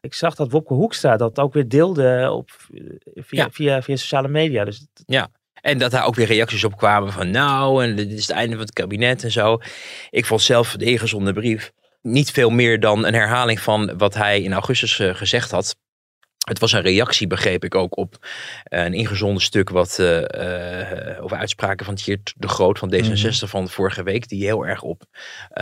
Ik 0.00 0.14
zag 0.14 0.34
dat 0.34 0.50
Wopke 0.50 0.74
Hoekstra 0.74 1.16
dat 1.16 1.38
ook 1.38 1.52
weer 1.52 1.68
deelde 1.68 2.30
op, 2.32 2.50
via, 3.14 3.42
Ja. 3.44 3.50
via, 3.50 3.82
via 3.82 3.96
sociale 3.96 4.28
media. 4.28 4.64
Dus 4.64 4.86
Ja. 5.06 5.28
En 5.60 5.78
dat 5.78 5.90
daar 5.90 6.06
ook 6.06 6.14
weer 6.14 6.26
reacties 6.26 6.64
op 6.64 6.76
kwamen 6.76 7.12
van 7.12 7.30
nou, 7.30 7.84
en 7.84 7.96
dit 7.96 8.12
is 8.12 8.26
het 8.26 8.36
einde 8.36 8.56
van 8.56 8.64
het 8.64 8.72
kabinet 8.72 9.24
en 9.24 9.30
zo. 9.30 9.58
Ik 10.10 10.26
vond 10.26 10.42
zelf 10.42 10.76
de 10.76 10.84
ingezonde 10.84 11.32
brief 11.32 11.72
niet 12.02 12.30
veel 12.30 12.50
meer 12.50 12.80
dan 12.80 13.06
een 13.06 13.14
herhaling 13.14 13.60
van 13.60 13.96
wat 13.98 14.14
hij 14.14 14.42
in 14.42 14.52
augustus 14.52 14.98
eh, 14.98 15.14
gezegd 15.14 15.50
had. 15.50 15.76
Het 16.48 16.58
was 16.58 16.72
een 16.72 16.80
reactie, 16.80 17.26
begreep 17.26 17.64
ik 17.64 17.74
ook, 17.74 17.96
op 17.96 18.26
eh, 18.64 18.84
een 18.84 18.92
ingezonden 18.92 19.42
stuk 19.42 19.70
wat 19.70 19.98
eh, 19.98 21.14
eh, 21.14 21.24
over 21.24 21.36
uitspraken 21.36 21.86
van 21.86 21.94
Tjeerd 21.94 22.34
de 22.36 22.48
Groot 22.48 22.78
van 22.78 22.94
D66 22.94 23.48
van 23.48 23.68
vorige 23.68 24.02
week, 24.02 24.28
die 24.28 24.44
heel 24.44 24.66
erg 24.66 24.82
op 24.82 25.02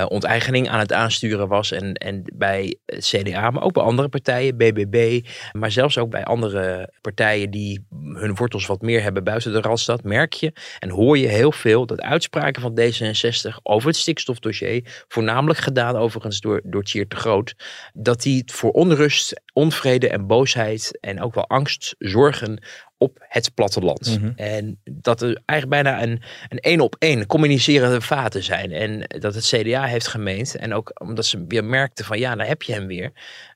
onteigening 0.09 0.69
aan 0.69 0.79
het 0.79 0.93
aansturen 0.93 1.49
was. 1.49 1.73
En, 1.73 1.95
en 1.95 2.23
bij 2.35 2.77
het 2.87 3.05
CDA, 3.07 3.51
maar 3.51 3.63
ook 3.63 3.73
bij 3.73 3.83
andere 3.83 4.09
partijen, 4.09 4.57
BBB, 4.57 5.27
maar 5.53 5.71
zelfs 5.71 5.99
ook 5.99 6.11
bij 6.11 6.25
andere 6.25 6.93
partijen 7.01 7.51
die 7.51 7.87
hun 8.13 8.35
wortels 8.35 8.67
wat 8.67 8.83
meer 8.83 9.03
hebben 9.03 9.25
buiten 9.25 9.53
de 9.53 9.61
Randstad, 9.61 10.03
merk 10.03 10.33
je 10.33 10.53
en 10.79 10.91
hoor 10.91 11.19
je 11.19 11.29
heel 11.29 11.53
veel 11.53 11.87
dat 11.87 12.01
uitspraken 12.01 12.63
van 12.63 12.81
D66 12.81 13.63
over 13.63 13.89
het 13.89 13.97
stikstofdossier, 13.97 15.05
voornamelijk 15.09 15.59
gedaan 15.59 15.97
overigens 15.97 16.41
door, 16.41 16.61
door 16.65 16.83
Tjeerd 16.83 17.11
de 17.11 17.17
Groot, 17.17 17.55
dat 17.93 18.23
die 18.23 18.43
voor 18.47 18.71
onrust, 18.71 19.41
onvrede 19.53 20.09
en 20.09 20.27
boosheid 20.27 20.74
en 21.01 21.21
ook 21.21 21.35
wel 21.35 21.49
angst 21.49 21.95
zorgen 21.99 22.63
op 22.99 23.25
het 23.29 23.55
platteland. 23.55 24.19
Mhm. 24.21 24.33
En 24.37 24.81
dat 24.85 25.23
er 25.23 25.43
eigenlijk 25.47 25.83
bijna 25.83 26.03
een 26.03 26.23
een 26.49 26.59
één 26.59 26.81
op 26.81 26.97
één 26.99 27.27
communicerende 27.27 28.01
vaten 28.01 28.43
zijn. 28.43 28.73
En 28.73 29.05
dat 29.21 29.35
het 29.35 29.47
CDA 29.47 29.85
heeft 29.85 30.07
gemeend. 30.07 30.55
En 30.55 30.75
ook 30.75 30.91
omdat 31.01 31.27
ze 31.27 31.45
weer 31.49 31.65
merkten 31.65 32.05
van 32.05 32.19
ja, 32.19 32.35
daar 32.35 32.47
heb 32.47 32.63
je 32.63 32.73
hem 32.73 32.87
weer. 32.87 33.13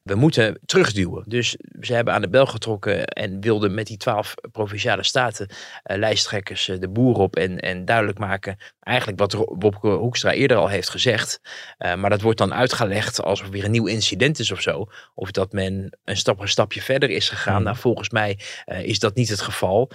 We 0.09 0.15
moeten 0.15 0.59
terugduwen. 0.67 1.25
Dus 1.27 1.57
ze 1.81 1.95
hebben 1.95 2.15
aan 2.15 2.21
de 2.21 2.29
bel 2.29 2.47
getrokken 2.47 3.07
en 3.07 3.41
wilden 3.41 3.75
met 3.75 3.87
die 3.87 3.97
twaalf 3.97 4.35
provinciale 4.53 5.03
staten 5.03 5.49
eh, 5.83 5.99
lijsttrekkers 5.99 6.69
eh, 6.69 6.79
de 6.79 6.89
boer 6.89 7.17
op. 7.17 7.37
En, 7.37 7.59
en 7.59 7.85
duidelijk 7.85 8.19
maken 8.19 8.57
eigenlijk 8.81 9.19
wat 9.19 9.33
Wopke 9.33 9.89
Hoekstra 9.89 10.33
eerder 10.33 10.57
al 10.57 10.69
heeft 10.69 10.91
gezegd. 10.91 11.41
Eh, 11.79 11.95
maar 11.95 12.11
dat 12.11 12.21
wordt 12.21 12.39
dan 12.39 12.55
uitgelegd 12.55 13.23
alsof 13.23 13.47
er 13.47 13.53
weer 13.53 13.65
een 13.65 13.71
nieuw 13.71 13.87
incident 13.87 14.39
is 14.39 14.51
of 14.51 14.61
zo. 14.61 14.87
Of 15.15 15.31
dat 15.31 15.53
men 15.53 15.99
een, 16.05 16.17
stap, 16.17 16.41
een 16.41 16.49
stapje 16.49 16.83
verder 16.83 17.11
is 17.11 17.29
gegaan. 17.29 17.55
Mhm. 17.55 17.65
Nou, 17.65 17.77
volgens 17.77 18.11
mij 18.11 18.39
is 18.83 18.99
dat 18.99 19.15
niet 19.15 19.29
het 19.29 19.41
geval. 19.41 19.91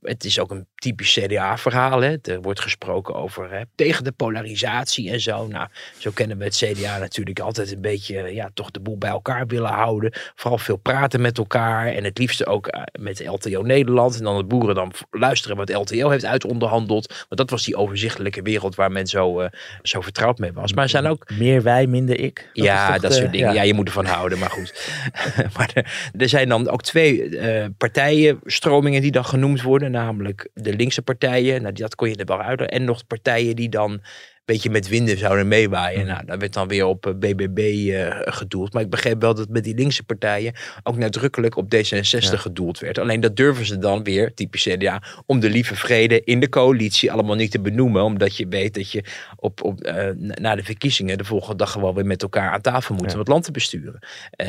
Het 0.00 0.24
is 0.24 0.38
ook 0.38 0.50
een 0.50 0.66
typisch 0.74 1.18
CDA-verhaal. 1.20 2.00
hè. 2.00 2.16
Er 2.22 2.40
wordt 2.40 2.60
gesproken 2.60 3.14
over 3.14 3.50
hè, 3.50 3.62
tegen 3.74 4.04
de 4.04 4.12
polarisatie 4.12 5.10
en 5.10 5.20
zo. 5.20 5.46
Nou, 5.46 5.68
zo 5.98 6.10
kennen 6.10 6.38
we 6.38 6.44
het 6.44 6.56
CDA 6.56 6.98
natuurlijk 6.98 7.40
altijd 7.40 7.72
een 7.72 7.80
beetje, 7.80 8.34
ja, 8.34 8.50
toch 8.54 8.70
de 8.70 8.80
boel 8.92 8.98
bij 8.98 9.10
elkaar 9.10 9.46
willen 9.46 9.70
houden. 9.70 10.12
Vooral 10.34 10.58
veel 10.58 10.76
praten 10.76 11.20
met 11.20 11.38
elkaar 11.38 11.86
en 11.86 12.04
het 12.04 12.18
liefste 12.18 12.46
ook 12.46 12.66
eh, 12.66 12.82
met 13.00 13.26
LTO 13.26 13.62
Nederland. 13.62 14.18
En 14.18 14.24
dan 14.24 14.36
de 14.36 14.44
boeren 14.44 14.74
dan 14.74 14.92
luisteren 15.10 15.56
wat 15.56 15.72
LTO 15.72 16.10
heeft 16.10 16.24
uitonderhandeld. 16.24 17.06
Want 17.08 17.36
dat 17.36 17.50
was 17.50 17.64
die 17.64 17.76
overzichtelijke 17.76 18.42
wereld 18.42 18.74
waar 18.74 18.92
men 18.92 19.06
zo, 19.06 19.40
eh, 19.40 19.48
zo 19.82 20.00
vertrouwd 20.00 20.38
mee 20.38 20.52
was. 20.52 20.72
Maar 20.72 20.88
zijn 20.88 21.06
ook 21.06 21.30
meer 21.38 21.62
wij, 21.62 21.86
minder 21.86 22.20
ik. 22.20 22.50
Dat 22.52 22.64
ja, 22.64 22.98
dat 22.98 23.10
de- 23.10 23.16
soort 23.16 23.32
dingen. 23.32 23.54
Ja. 23.54 23.62
je 23.62 23.74
moet 23.74 23.86
ervan 23.86 24.06
houden, 24.06 24.38
maar 24.38 24.50
goed. 24.50 24.90
maar 25.56 25.70
er, 25.74 26.10
er 26.18 26.28
zijn 26.28 26.48
dan 26.48 26.68
ook 26.68 26.82
twee 26.82 27.38
eh, 27.38 27.66
partijen, 27.78 28.40
stromingen 28.44 29.02
die 29.02 29.10
dan 29.10 29.24
genoemd 29.24 29.62
worden. 29.62 29.90
Namelijk 29.90 30.48
de 30.54 30.76
linkse 30.76 31.02
partijen, 31.02 31.62
nou, 31.62 31.74
dat 31.74 31.94
kon 31.94 32.08
je 32.08 32.16
er 32.16 32.24
wel 32.24 32.42
uit. 32.42 32.60
En 32.60 32.84
nog 32.84 33.06
partijen 33.06 33.56
die 33.56 33.68
dan 33.68 34.00
beetje 34.44 34.70
met 34.70 34.88
winden 34.88 35.18
zouden 35.18 35.48
meewaaien. 35.48 35.98
Mhm. 35.98 36.08
Nou, 36.08 36.24
daar 36.24 36.38
werd 36.38 36.52
dan 36.52 36.68
weer 36.68 36.84
op 36.84 37.06
eh, 37.06 37.12
BBB 37.14 37.58
eh, 37.58 38.16
gedoeld. 38.34 38.72
Maar 38.72 38.82
ik 38.82 38.90
begreep 38.90 39.20
wel 39.20 39.34
dat 39.34 39.48
met 39.48 39.64
die 39.64 39.74
linkse 39.74 40.02
partijen 40.02 40.52
ook 40.82 40.96
nadrukkelijk 40.96 41.56
op 41.56 41.74
D66 41.74 42.30
Ja. 42.30 42.36
gedoeld 42.36 42.78
werd. 42.78 42.98
Alleen 42.98 43.20
dat 43.20 43.36
durven 43.36 43.66
ze 43.66 43.78
dan 43.78 44.02
weer, 44.02 44.34
typisch 44.34 44.62
CDA, 44.62 45.02
om 45.26 45.40
de 45.40 45.50
lieve 45.50 45.76
vrede 45.76 46.20
in 46.24 46.40
de 46.40 46.48
coalitie 46.48 47.12
allemaal 47.12 47.36
niet 47.36 47.50
te 47.50 47.60
benoemen. 47.60 48.02
Omdat 48.02 48.36
je 48.36 48.46
weet 48.48 48.74
dat 48.74 48.90
je 48.90 49.04
op, 49.36 49.62
op, 49.64 49.80
eh, 49.80 50.08
na 50.16 50.54
de 50.54 50.62
verkiezingen 50.64 51.18
de 51.18 51.24
volgende 51.24 51.56
dag 51.56 51.70
gewoon 51.72 51.94
weer 51.94 52.06
met 52.06 52.22
elkaar 52.22 52.50
aan 52.50 52.60
tafel 52.60 52.94
moet 52.94 53.06
Ja. 53.06 53.12
om 53.12 53.18
het 53.18 53.28
land 53.28 53.44
te 53.44 53.50
besturen. 53.50 53.98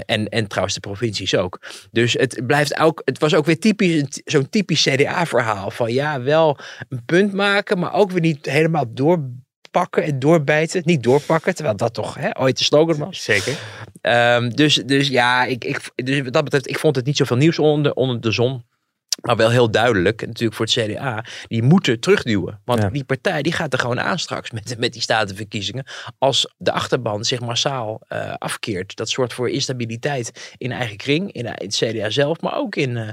En, 0.06 0.28
en 0.30 0.48
trouwens 0.48 0.76
de 0.76 0.82
provincies 0.82 1.36
ook. 1.36 1.62
Dus 1.92 2.14
het 2.14 2.42
blijft 2.48 2.80
ook, 2.80 3.02
het 3.06 3.20
was 3.20 3.34
ook 3.36 3.46
weer 3.46 3.60
typisch, 3.60 4.22
zo'n 4.26 4.50
typisch 4.50 4.82
CDA-verhaal 4.84 5.72
van 5.72 5.94
ja, 5.94 6.22
wel 6.22 6.58
een 6.90 7.06
punt 7.06 7.34
maken, 7.34 7.80
maar 7.80 7.94
ook 7.94 8.12
weer 8.12 8.22
niet 8.22 8.46
helemaal 8.46 8.86
doorpakken 9.74 10.04
en 10.04 10.20
doorbijten. 10.20 10.82
Niet 10.86 11.04
doorpakken, 11.04 11.56
terwijl 11.56 11.78
dat 11.78 11.94
toch 11.94 12.16
hè, 12.16 12.40
ooit 12.40 12.58
de 12.58 12.64
slogan 12.64 12.98
was. 12.98 13.24
Zeker. 13.24 13.58
Ehm, 14.02 14.50
dus, 14.50 14.76
dus 14.76 15.08
ja, 15.08 15.44
ik, 15.44 15.64
ik, 15.64 15.92
dus 15.96 16.22
wat 16.22 16.34
dat 16.34 16.44
betreft, 16.44 16.70
ik 16.70 16.80
vond 16.80 16.96
het 16.96 17.06
niet 17.06 17.18
zoveel 17.18 17.38
nieuws 17.38 17.60
onder, 17.60 17.94
onder 17.94 18.22
de 18.22 18.32
zon. 18.32 18.64
Maar 19.22 19.36
wel 19.36 19.50
heel 19.50 19.72
duidelijk, 19.72 20.26
natuurlijk 20.26 20.56
voor 20.56 20.66
het 20.66 20.76
CDA, 20.76 21.26
die 21.48 21.64
moeten 21.64 22.00
terugduwen. 22.00 22.62
Want 22.66 22.82
Ja. 22.82 22.90
die 22.90 23.04
partij 23.04 23.42
die 23.42 23.52
gaat 23.52 23.74
er 23.74 23.80
gewoon 23.80 24.00
aan 24.00 24.20
straks 24.20 24.52
met, 24.52 24.76
met 24.78 24.94
die 24.94 25.02
statenverkiezingen. 25.02 25.86
Als 26.18 26.54
de 26.58 26.72
achterban 26.72 27.24
zich 27.24 27.40
massaal 27.40 28.02
eh, 28.08 28.34
afkeert. 28.38 28.96
Dat 28.96 29.10
zorgt 29.10 29.34
voor 29.34 29.50
instabiliteit 29.50 30.54
in 30.58 30.72
eigen 30.72 30.98
kring, 30.98 31.32
in, 31.32 31.46
in 31.46 31.54
het 31.66 31.76
CDA 31.76 32.10
zelf, 32.10 32.42
maar 32.42 32.58
ook 32.58 32.76
in, 32.76 32.98
eh, 32.98 33.10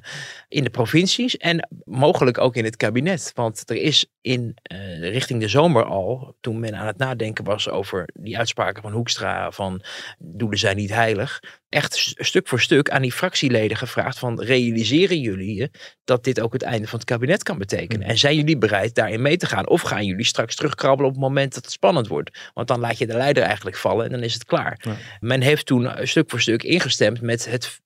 in 0.49 0.65
de 0.65 0.71
provincies. 0.71 1.37
En 1.37 1.69
mogelijk 1.85 2.39
ook 2.39 2.57
in 2.57 2.65
het 2.65 2.77
kabinet. 2.77 3.31
Want 3.35 3.71
er 3.71 3.77
is 3.77 4.07
in 4.21 4.57
eh, 4.63 5.01
richting 5.01 5.41
de 5.41 5.49
zomer 5.49 5.85
al, 5.85 6.37
toen 6.41 6.61
men 6.61 6.77
aan 6.77 6.87
het 6.87 6.99
nadenken 6.99 7.45
was 7.45 7.69
over 7.69 8.09
die 8.15 8.39
uitspraken 8.39 8.83
van 8.83 8.93
Hoekstra 8.93 9.51
van 9.51 9.83
doelen 10.19 10.59
zijn 10.59 10.77
niet 10.77 10.91
heilig. 10.91 11.43
Echt 11.69 12.15
stuk 12.17 12.49
voor 12.49 12.61
stuk 12.61 12.91
aan 12.91 13.03
die 13.03 13.13
fractieleden 13.13 13.77
gevraagd 13.77 14.19
van 14.19 14.43
realiseren 14.43 15.21
jullie 15.21 15.55
je 15.55 15.71
dat 16.05 16.25
dit 16.25 16.41
ook 16.41 16.53
het 16.53 16.63
einde 16.63 16.87
van 16.87 16.99
het 16.99 17.09
kabinet 17.09 17.43
kan 17.43 17.59
betekenen? 17.59 18.07
En 18.07 18.19
zijn 18.19 18.37
jullie 18.37 18.59
bereid 18.59 18.95
daarin 18.95 19.23
mee 19.23 19.37
te 19.37 19.47
gaan? 19.47 19.69
Of 19.69 19.81
gaan 19.81 20.07
jullie 20.07 20.25
straks 20.25 20.55
terugkrabbelen 20.55 21.11
op 21.11 21.17
het 21.17 21.25
moment 21.25 21.55
dat 21.55 21.65
het 21.65 21.73
spannend 21.73 22.09
wordt? 22.09 22.51
Want 22.55 22.69
dan 22.69 22.81
laat 22.81 22.99
je 22.99 23.07
de 23.07 23.17
leider 23.17 23.43
eigenlijk 23.43 23.77
vallen 23.77 24.05
en 24.05 24.11
dan 24.11 24.23
is 24.23 24.35
het 24.35 24.45
klaar. 24.45 24.81
Ja. 24.83 24.97
Men 25.21 25.41
heeft 25.41 25.67
toen 25.67 25.87
eh, 25.87 26.07
stuk 26.07 26.31
voor 26.31 26.41
stuk 26.41 26.63
ingestemd 26.63 27.21
met 27.21 27.51
het, 27.51 27.81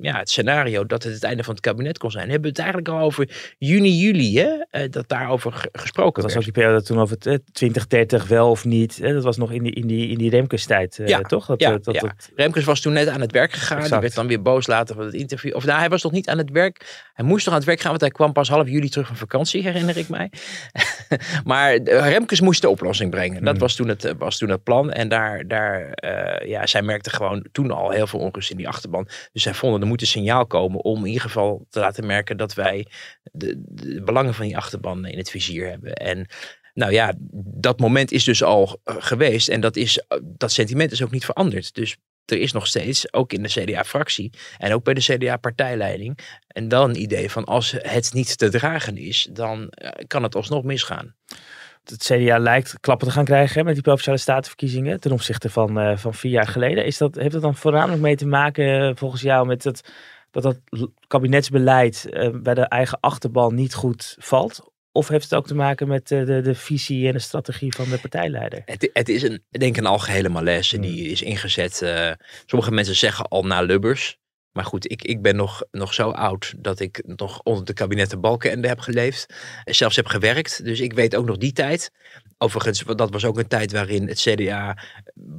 ja, 0.00 0.18
het 0.18 0.30
scenario 0.30 0.86
dat 0.86 1.02
het 1.02 1.12
het 1.12 1.22
einde 1.22 1.42
van 1.44 1.54
het 1.54 1.62
kabinet 1.62 1.98
kon 1.98 2.10
zijn. 2.10 2.24
Hebben 2.24 2.42
we 2.42 2.48
het 2.48 2.58
eigenlijk 2.58 2.88
al 2.88 3.00
over 3.00 3.54
juni, 3.58 3.90
juli, 3.90 4.38
hè? 4.38 4.48
eh, 4.70 4.90
dat 4.90 5.08
daarover 5.08 5.52
ge- 5.52 5.68
gesproken 5.72 6.22
Dat 6.22 6.22
was 6.22 6.32
werd. 6.34 6.46
ook 6.46 6.54
die 6.54 6.62
periode 6.62 6.82
toen 6.84 6.98
over 7.00 7.14
het, 7.14 7.26
eh, 7.26 7.34
2030 7.52 8.26
wel 8.28 8.50
of 8.50 8.64
niet. 8.64 9.00
eh, 9.00 9.12
Dat 9.12 9.24
was 9.24 9.36
nog 9.36 9.52
in 9.52 9.62
die, 9.62 9.72
in 9.72 9.86
die, 9.86 10.08
in 10.08 10.18
die 10.18 10.30
Remkes 10.30 10.64
tijd, 10.66 10.98
eh, 10.98 11.06
Ja, 11.06 11.20
toch? 11.20 11.46
Dat, 11.46 11.60
ja, 11.60 11.70
dat, 11.78 11.94
ja. 11.94 12.00
dat- 12.00 12.30
Remkes 12.36 12.64
was 12.64 12.80
toen 12.80 12.92
net 12.92 13.08
aan 13.08 13.20
het 13.20 13.32
werk 13.32 13.52
gegaan. 13.52 13.80
Die 13.90 13.98
werd 13.98 14.14
dan 14.14 14.26
weer 14.26 14.42
boos 14.42 14.66
later 14.66 14.94
van 14.94 15.04
het 15.04 15.14
interview. 15.14 15.54
Of 15.54 15.64
nou, 15.64 15.78
hij 15.78 15.88
was 15.88 16.02
nog 16.02 16.12
niet 16.12 16.28
aan 16.28 16.38
het 16.38 16.50
werk. 16.50 17.04
Hij 17.12 17.24
moest 17.24 17.44
nog 17.44 17.54
aan 17.54 17.60
het 17.60 17.68
werk 17.68 17.80
gaan, 17.80 17.90
want 17.90 18.00
hij 18.00 18.10
kwam 18.10 18.32
pas 18.32 18.48
half 18.48 18.68
juli 18.68 18.88
terug 18.88 19.06
van 19.06 19.16
vakantie, 19.16 19.62
herinner 19.62 19.96
ik 19.96 20.08
mij. 20.08 20.30
maar 21.44 21.76
Remkes 21.82 22.40
moest 22.40 22.60
de 22.62 22.68
oplossing 22.68 23.10
brengen. 23.10 23.40
Dat 23.44 23.50
Hmm. 23.50 23.58
was, 23.60 23.74
toen 23.74 23.88
het, 23.88 24.14
was 24.18 24.38
toen 24.38 24.48
het 24.48 24.62
plan. 24.62 24.92
En 24.92 25.08
daar, 25.08 25.46
daar 25.46 25.92
ja, 26.46 26.66
zij 26.66 26.82
merkte 26.82 27.10
gewoon 27.10 27.46
toen 27.52 27.70
al 27.70 27.90
heel 27.90 28.06
veel 28.06 28.20
onrust 28.20 28.50
in 28.50 28.56
die 28.56 28.68
achterban. 28.68 29.08
Dus 29.32 29.42
zij 29.42 29.54
vonden 29.66 29.80
er 29.82 29.92
moet 29.92 30.00
een 30.00 30.06
signaal 30.06 30.46
komen 30.46 30.84
om 30.84 30.98
in 30.98 31.06
ieder 31.06 31.22
geval 31.22 31.66
te 31.70 31.80
laten 31.80 32.06
merken 32.06 32.36
dat 32.36 32.54
wij 32.54 32.86
de, 33.22 33.62
de 33.66 34.02
belangen 34.02 34.34
van 34.34 34.46
die 34.46 34.56
achterban 34.56 35.06
in 35.06 35.18
het 35.18 35.30
vizier 35.30 35.68
hebben. 35.68 35.92
En 35.94 36.26
nou 36.74 36.92
ja, 36.92 37.14
dat 37.54 37.80
moment 37.80 38.12
is 38.12 38.24
dus 38.24 38.42
al 38.42 38.80
eh, 38.84 38.96
geweest. 38.98 39.48
En 39.48 39.60
dat, 39.60 39.76
is, 39.76 39.98
eh, 39.98 40.18
dat 40.22 40.52
sentiment 40.52 40.92
is 40.92 41.02
ook 41.02 41.10
niet 41.10 41.24
veranderd. 41.24 41.74
Dus 41.74 41.96
er 42.24 42.38
is 42.38 42.52
nog 42.52 42.66
steeds, 42.66 43.12
ook 43.12 43.32
in 43.32 43.42
de 43.42 43.48
CDA-fractie 43.48 44.32
en 44.58 44.72
ook 44.72 44.84
bij 44.84 44.94
de 44.94 45.00
CDA-partijleiding, 45.00 46.18
en 46.46 46.68
dan 46.68 46.90
een 46.90 47.00
idee 47.00 47.30
van 47.30 47.44
als 47.44 47.74
het 47.78 48.12
niet 48.12 48.38
te 48.38 48.48
dragen 48.48 48.96
is, 48.96 49.28
dan 49.30 49.68
eh, 49.68 49.90
kan 50.06 50.22
het 50.22 50.34
alsnog 50.34 50.62
misgaan. 50.62 51.14
Het 51.90 52.02
CDA 52.02 52.38
lijkt 52.38 52.80
klappen 52.80 53.06
te 53.06 53.12
gaan 53.12 53.24
krijgen 53.24 53.58
hè, 53.58 53.64
met 53.64 53.74
die 53.74 53.82
provinciale 53.82 54.18
statenverkiezingen 54.18 55.00
ten 55.00 55.12
opzichte 55.12 55.50
van, 55.50 55.78
eh, 55.78 55.96
van 55.96 56.14
vier 56.14 56.30
jaar 56.30 56.46
geleden. 56.46 56.84
Is 56.84 56.98
dat, 56.98 57.14
heeft 57.14 57.32
dat 57.32 57.42
dan 57.42 57.54
voornamelijk 57.54 58.02
mee 58.02 58.16
te 58.16 58.26
maken 58.26 58.88
eh, 58.88 58.90
volgens 58.94 59.22
jou 59.22 59.46
met 59.46 59.64
het, 59.64 59.92
dat 60.30 60.42
dat 60.42 60.58
kabinetsbeleid 61.06 62.08
eh, 62.10 62.30
bij 62.32 62.54
de 62.54 62.60
eigen 62.68 62.98
achterban 63.00 63.54
niet 63.54 63.74
goed 63.74 64.16
valt? 64.18 64.74
Of 64.92 65.08
heeft 65.08 65.24
het 65.24 65.34
ook 65.34 65.46
te 65.46 65.54
maken 65.54 65.88
met 65.88 66.10
eh, 66.10 66.24
de, 66.24 66.40
de 66.40 66.54
visie 66.54 67.06
en 67.06 67.12
de 67.12 67.18
strategie 67.18 67.74
van 67.74 67.88
de 67.88 67.98
partijleider? 67.98 68.62
Het, 68.64 68.90
het 68.92 69.08
is 69.08 69.22
een, 69.22 69.42
ik 69.50 69.60
denk 69.60 69.76
een 69.76 69.86
algehele 69.86 70.28
malaise 70.28 70.80
die 70.80 71.08
is 71.08 71.22
ingezet. 71.22 71.76
sommige 72.46 72.72
mensen 72.72 72.96
zeggen 72.96 73.28
al 73.28 73.42
na 73.42 73.60
Lubbers. 73.60 74.18
Maar 74.56 74.64
goed, 74.64 74.90
ik, 74.90 75.02
ik 75.02 75.22
ben 75.22 75.36
nog, 75.36 75.62
nog 75.70 75.94
zo 75.94 76.10
oud 76.10 76.54
dat 76.58 76.80
ik 76.80 77.02
nog 77.06 77.40
onder 77.42 77.64
de 77.64 77.72
kabinetten 77.72 78.20
Balkenende 78.20 78.68
heb 78.68 78.78
geleefd. 78.78 79.34
Zelfs 79.64 79.96
heb 79.96 80.06
gewerkt. 80.06 80.64
Dus 80.64 80.80
ik 80.80 80.92
weet 80.92 81.16
ook 81.16 81.26
nog 81.26 81.36
die 81.36 81.52
tijd. 81.52 81.90
Overigens, 82.38 82.82
dat 82.96 83.10
was 83.10 83.24
ook 83.24 83.38
een 83.38 83.46
tijd 83.46 83.72
waarin 83.72 84.08
het 84.08 84.20
CDA 84.20 84.78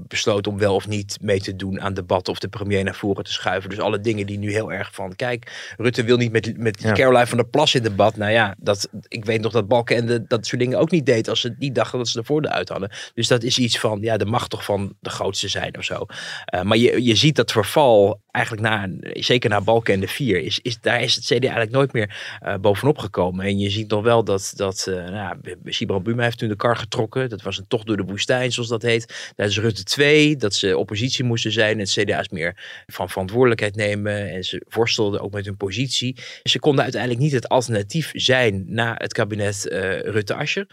besloot 0.07 0.47
om 0.47 0.57
wel 0.57 0.75
of 0.75 0.87
niet 0.87 1.17
mee 1.21 1.39
te 1.39 1.55
doen 1.55 1.81
aan 1.81 1.93
debatten 1.93 2.33
of 2.33 2.39
de 2.39 2.47
premier 2.47 2.83
naar 2.83 2.95
voren 2.95 3.23
te 3.23 3.31
schuiven. 3.31 3.69
Dus 3.69 3.79
alle 3.79 3.99
dingen 3.99 4.25
die 4.25 4.37
nu 4.37 4.51
heel 4.51 4.71
erg 4.71 4.93
van, 4.93 5.15
kijk, 5.15 5.73
Rutte 5.77 6.03
wil 6.03 6.17
niet 6.17 6.31
met, 6.31 6.57
met 6.57 6.81
Ja. 6.81 6.91
Caroline 6.91 7.27
van 7.27 7.37
der 7.37 7.47
Plas 7.47 7.75
in 7.75 7.83
debat. 7.83 8.15
Nou 8.15 8.31
ja, 8.31 8.55
dat, 8.57 8.89
ik 9.07 9.25
weet 9.25 9.41
nog 9.41 9.51
dat 9.51 9.67
Balken 9.67 9.95
en 9.95 10.05
de, 10.05 10.27
dat 10.27 10.45
soort 10.45 10.61
dingen 10.61 10.79
ook 10.79 10.91
niet 10.91 11.05
deed 11.05 11.29
als 11.29 11.41
ze 11.41 11.55
niet 11.59 11.75
dachten 11.75 11.97
dat 11.97 12.07
ze 12.07 12.19
de 12.19 12.25
voordeel 12.25 12.51
uit 12.51 12.69
hadden. 12.69 12.91
Dus 13.13 13.27
dat 13.27 13.43
is 13.43 13.57
iets 13.57 13.79
van, 13.79 14.01
ja, 14.01 14.17
de 14.17 14.25
mag 14.25 14.47
toch 14.47 14.63
van 14.63 14.95
de 14.99 15.09
grootste 15.09 15.47
zijn 15.47 15.77
of 15.77 15.83
zo. 15.83 16.05
Uh, 16.53 16.61
maar 16.61 16.77
je, 16.77 17.03
je 17.03 17.15
ziet 17.15 17.35
dat 17.35 17.51
verval 17.51 18.21
eigenlijk 18.31 18.67
na, 18.67 18.89
zeker 19.13 19.49
na 19.49 19.61
Balken 19.61 19.93
en 19.93 19.99
de 19.99 20.07
vier, 20.07 20.41
is, 20.41 20.59
is, 20.59 20.79
daar 20.81 21.01
is 21.01 21.15
het 21.15 21.23
CDA 21.23 21.39
eigenlijk 21.39 21.71
nooit 21.71 21.93
meer 21.93 22.39
uh, 22.43 22.55
bovenop 22.55 22.97
gekomen. 22.97 23.45
En 23.45 23.59
je 23.59 23.69
ziet 23.69 23.89
nog 23.89 24.03
wel 24.03 24.23
dat, 24.23 24.53
dat 24.55 24.85
uh, 24.89 25.09
nou, 25.09 25.37
Sibran 25.65 26.03
Buma 26.03 26.23
heeft 26.23 26.37
toen 26.37 26.49
de 26.49 26.55
kar 26.55 26.77
getrokken. 26.77 27.29
Dat 27.29 27.41
was 27.41 27.57
een 27.57 27.67
tocht 27.67 27.85
door 27.85 27.97
de 27.97 28.03
woestijn, 28.03 28.51
zoals 28.51 28.69
dat 28.69 28.81
heet. 28.81 29.33
Dat 29.35 29.49
is 29.49 29.59
Rutte 29.59 29.83
2, 29.83 30.35
dat 30.35 30.53
ze 30.53 30.77
oppositie 30.77 31.23
moesten 31.23 31.51
zijn. 31.51 31.79
Het 31.79 31.91
CDA 31.91 32.19
is 32.19 32.29
meer 32.29 32.83
van 32.85 33.09
verantwoordelijkheid 33.09 33.75
nemen. 33.75 34.31
En 34.31 34.43
ze 34.43 34.65
worstelden 34.69 35.21
ook 35.21 35.33
met 35.33 35.45
hun 35.45 35.57
positie. 35.57 36.17
Ze 36.43 36.59
konden 36.59 36.83
uiteindelijk 36.83 37.21
niet 37.21 37.31
het 37.31 37.49
alternatief 37.49 38.11
zijn 38.13 38.63
na 38.67 38.95
het 38.97 39.13
kabinet 39.13 39.67
uh, 39.71 39.99
Rutte-Ascher. 39.99 40.67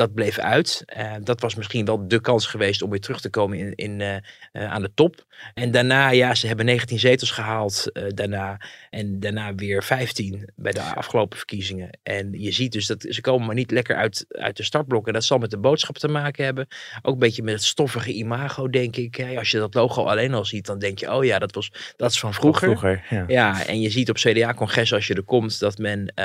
Dat 0.00 0.14
bleef 0.14 0.38
uit. 0.38 0.84
Uh, 0.96 1.12
dat 1.22 1.40
was 1.40 1.54
misschien 1.54 1.84
wel 1.84 2.08
de 2.08 2.20
kans 2.20 2.46
geweest 2.46 2.82
om 2.82 2.90
weer 2.90 3.00
terug 3.00 3.20
te 3.20 3.30
komen 3.30 3.58
in, 3.58 3.74
in, 3.74 4.00
uh, 4.00 4.14
uh, 4.52 4.72
aan 4.72 4.82
de 4.82 4.90
top. 4.94 5.24
En 5.54 5.70
daarna, 5.70 6.10
ja, 6.10 6.34
ze 6.34 6.46
hebben 6.46 6.64
19 6.64 6.98
zetels 6.98 7.30
gehaald 7.30 7.90
daarna. 8.08 8.60
En 8.90 9.20
daarna 9.20 9.54
weer 9.54 9.82
15 9.82 10.50
bij 10.56 10.72
de 10.72 10.80
afgelopen 10.82 11.36
verkiezingen. 11.36 11.98
En 12.02 12.32
je 12.32 12.52
ziet 12.52 12.72
dus 12.72 12.86
dat 12.86 13.06
ze 13.08 13.20
komen 13.20 13.46
maar 13.46 13.54
niet 13.54 13.70
lekker 13.70 13.96
uit, 13.96 14.24
uit 14.28 14.56
de 14.56 14.62
startblokken. 14.62 15.12
Dat 15.12 15.24
zal 15.24 15.38
met 15.38 15.50
de 15.50 15.58
boodschap 15.58 15.98
te 15.98 16.08
maken 16.08 16.44
hebben. 16.44 16.66
Ook 17.02 17.12
een 17.12 17.18
beetje 17.18 17.42
met 17.42 17.54
het 17.54 17.64
stoffige 17.64 18.12
imago, 18.12 18.68
denk 18.68 18.96
ik. 18.96 19.16
Hey, 19.16 19.38
als 19.38 19.50
je 19.50 19.58
dat 19.58 19.74
logo 19.74 20.04
alleen 20.04 20.34
al 20.34 20.44
ziet, 20.44 20.66
dan 20.66 20.78
denk 20.78 20.98
je, 20.98 21.14
oh 21.14 21.24
ja, 21.24 21.38
dat, 21.38 21.54
was, 21.54 21.72
dat 21.96 22.10
is 22.10 22.18
van 22.18 22.34
vroeger. 22.34 22.68
vroeger 22.68 23.04
ja. 23.10 23.24
ja, 23.28 23.66
en 23.66 23.80
je 23.80 23.90
ziet 23.90 24.10
op 24.10 24.16
CDA-congres 24.16 24.92
als 24.92 25.06
je 25.06 25.14
er 25.14 25.22
komt, 25.22 25.60
dat 25.60 25.78
men, 25.78 26.00
uh, 26.00 26.24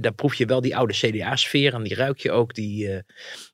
daar 0.00 0.14
proef 0.14 0.34
je 0.34 0.46
wel 0.46 0.60
die 0.60 0.76
oude 0.76 0.94
CDA-sfeer. 0.94 1.74
En 1.74 1.82
die 1.82 1.94
ruik 1.94 2.18
je 2.18 2.32
ook, 2.32 2.54
die... 2.54 2.85
Uh, 2.88 2.98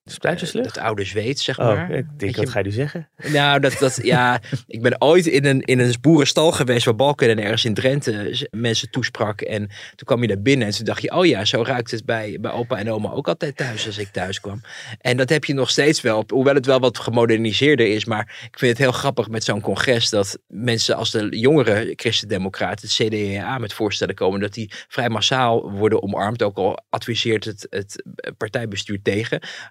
Splijterslucht? 0.05 0.75
dat 0.75 0.85
oude 0.85 1.05
zweet, 1.05 1.40
zeg 1.40 1.59
oh, 1.59 1.66
maar. 1.66 1.90
Ik 1.90 2.07
denk, 2.16 2.37
wat 2.37 2.49
ga 2.49 2.59
je 2.59 2.64
nu 2.64 2.71
zeggen? 2.71 3.09
Nou, 3.16 3.61
dat, 3.61 3.77
dat, 3.79 3.99
ja, 4.03 4.40
ik 4.66 4.83
ben 4.83 5.01
ooit 5.01 5.27
in 5.27 5.45
een, 5.45 5.61
in 5.61 5.79
een 5.79 5.95
boerenstal 6.01 6.53
geweest 6.53 6.85
waar 6.85 6.95
Balken 6.95 7.29
en 7.29 7.38
ergens 7.38 7.64
in 7.64 7.75
Drenthe 7.75 8.49
mensen 8.51 8.90
toesprak. 8.90 9.40
En 9.40 9.66
toen 9.66 10.07
kwam 10.07 10.21
je 10.21 10.29
daar 10.29 10.42
binnen 10.42 10.66
en 10.66 10.75
toen 10.75 10.85
dacht 10.85 11.03
je, 11.03 11.12
oh 11.12 11.27
ja, 11.27 11.45
zo 11.45 11.62
ruikt 11.62 11.90
het 11.90 12.05
bij, 12.05 12.38
bij 12.40 12.51
opa 12.51 12.79
en 12.79 12.90
oma 12.90 13.11
ook 13.11 13.29
altijd 13.29 13.57
thuis 13.57 13.87
als 13.87 13.99
ik 13.99 14.09
thuis 14.09 14.40
kwam. 14.40 14.61
En 15.01 15.16
dat 15.16 15.29
heb 15.29 15.45
je 15.45 15.55
nog 15.55 15.71
steeds 15.71 16.01
wel, 16.01 16.25
hoewel 16.29 16.55
het 16.55 16.66
wel 16.66 16.81
wat 16.81 16.99
gemoderniseerder 16.99 17.87
is. 17.87 18.05
Maar 18.05 18.49
ik 18.51 18.59
vind 18.59 18.71
het 18.71 18.81
heel 18.81 18.92
grappig 18.92 19.29
met 19.29 19.45
zo'n 19.45 19.61
congres 19.61 20.11
dat 20.11 20.38
mensen 20.47 20.97
als 20.97 21.11
de 21.11 21.38
jongere 21.38 21.92
christendemocraten, 21.97 22.88
het 22.88 23.09
CDA, 23.09 23.59
met 23.59 23.73
voorstellen 23.73 24.14
komen, 24.14 24.40
dat 24.40 24.53
die 24.53 24.71
vrij 24.88 25.09
massaal 25.09 25.71
worden 25.71 26.03
omarmd. 26.03 26.42
Ook 26.42 26.57
al 26.57 26.85
adviseert 26.90 27.45
het, 27.45 27.66
het 27.71 28.05
partijbestuur 28.37 29.03
tegen. 29.03 29.22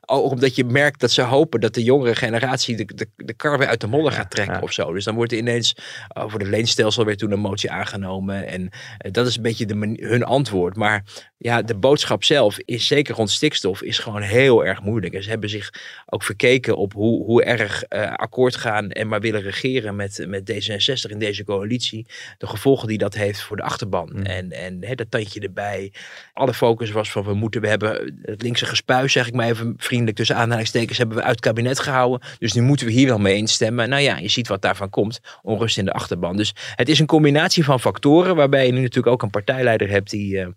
Ook 0.06 0.32
omdat 0.32 0.56
je 0.56 0.66
merkt 0.66 1.00
dat 1.00 1.12
ze 1.12 1.22
hopen 1.22 1.60
dat 1.60 1.74
de 1.74 1.84
jongere 1.84 2.16
generatie 2.16 2.76
de, 2.76 2.86
de, 2.86 3.08
de 3.16 3.34
kar 3.34 3.58
weer 3.58 3.68
uit 3.68 3.82
de 3.82 3.88
modder 3.88 4.12
gaat 4.12 4.32
trekken 4.32 4.56
ja. 4.56 4.62
of 4.62 4.72
zo. 4.72 4.94
Dus 4.94 5.04
dan 5.04 5.16
wordt 5.16 5.32
er 5.32 5.38
ineens 5.38 5.76
over 6.14 6.40
de 6.40 6.50
leenstelsel 6.50 7.06
weer 7.06 7.18
toen 7.18 7.32
een 7.32 7.40
motie 7.40 7.72
aangenomen. 7.72 8.48
En 8.48 8.62
uh, 8.62 9.12
dat 9.12 9.28
is 9.28 9.36
een 9.36 9.42
beetje 9.42 9.66
de, 9.66 9.98
hun 10.00 10.24
antwoord. 10.24 10.76
Maar 10.76 11.04
ja, 11.38 11.62
de 11.62 11.76
boodschap 11.76 12.24
zelf 12.24 12.60
is 12.60 12.88
zeker 12.88 13.16
rond 13.16 13.30
stikstof 13.30 13.82
is 13.82 14.00
gewoon 14.00 14.22
heel 14.22 14.66
erg 14.66 14.82
moeilijk. 14.82 15.14
En 15.14 15.24
ze 15.24 15.30
hebben 15.30 15.50
zich 15.50 15.74
ook 16.06 16.24
verkeken 16.24 16.78
op 16.78 16.94
hoe, 16.94 17.26
hoe 17.26 17.44
erg 17.44 17.84
uh, 17.90 18.14
akkoord 18.14 18.56
gaan 18.56 18.92
en 18.92 19.08
maar 19.08 19.22
willen 19.22 19.42
regeren 19.42 19.96
met, 19.96 20.26
met 20.28 20.52
D66 20.52 21.10
in 21.10 21.20
deze 21.20 21.44
coalitie. 21.44 22.06
De 22.38 22.48
gevolgen 22.48 22.88
die 22.88 22.98
dat 22.98 23.14
heeft 23.14 23.42
voor 23.42 23.58
de 23.58 23.64
achterban. 23.64 24.10
Mm. 24.14 24.22
En, 24.22 24.52
en 24.52 24.96
dat 24.96 25.12
tandje 25.12 25.40
erbij. 25.40 25.94
Alle 26.34 26.54
focus 26.54 26.92
was 26.92 27.12
van 27.12 27.24
we 27.24 27.34
moeten, 27.34 27.62
we 27.62 27.68
hebben 27.68 28.20
het 28.22 28.42
linkse 28.42 28.66
gespuis, 28.66 29.12
zeg 29.12 29.31
ik 29.32 29.38
maar 29.38 29.50
even 29.50 29.74
vriendelijk 29.78 30.18
tussen 30.18 30.36
aanhalingstekens, 30.36 30.98
hebben 30.98 31.18
we 31.18 31.24
uit 31.24 31.36
het 31.36 31.40
kabinet 31.40 31.80
gehouden. 31.80 32.28
Dus 32.40 32.54
nu 32.54 32.62
moeten 32.62 32.86
we 32.86 32.92
hier 32.92 33.08
wel 33.08 33.20
mee 33.20 33.36
instemmen. 33.36 33.90
Nou 33.90 34.02
ja, 34.02 34.18
je 34.18 34.28
ziet 34.28 34.48
wat 34.48 34.62
daarvan 34.62 34.90
komt. 34.90 35.20
Onrust 35.42 35.78
in 35.78 35.86
de 35.86 35.94
achterban. 35.94 36.38
Dus 36.38 36.54
het 36.76 36.90
is 36.90 37.00
een 37.00 37.06
combinatie 37.06 37.64
van 37.64 37.80
factoren 37.80 38.36
waarbij 38.36 38.66
je 38.66 38.72
nu 38.72 38.82
natuurlijk 38.82 39.14
ook 39.14 39.22
een 39.22 39.30
partijleider 39.30 39.90
hebt 39.90 40.10
die, 40.10 40.36
uh, 40.36 40.48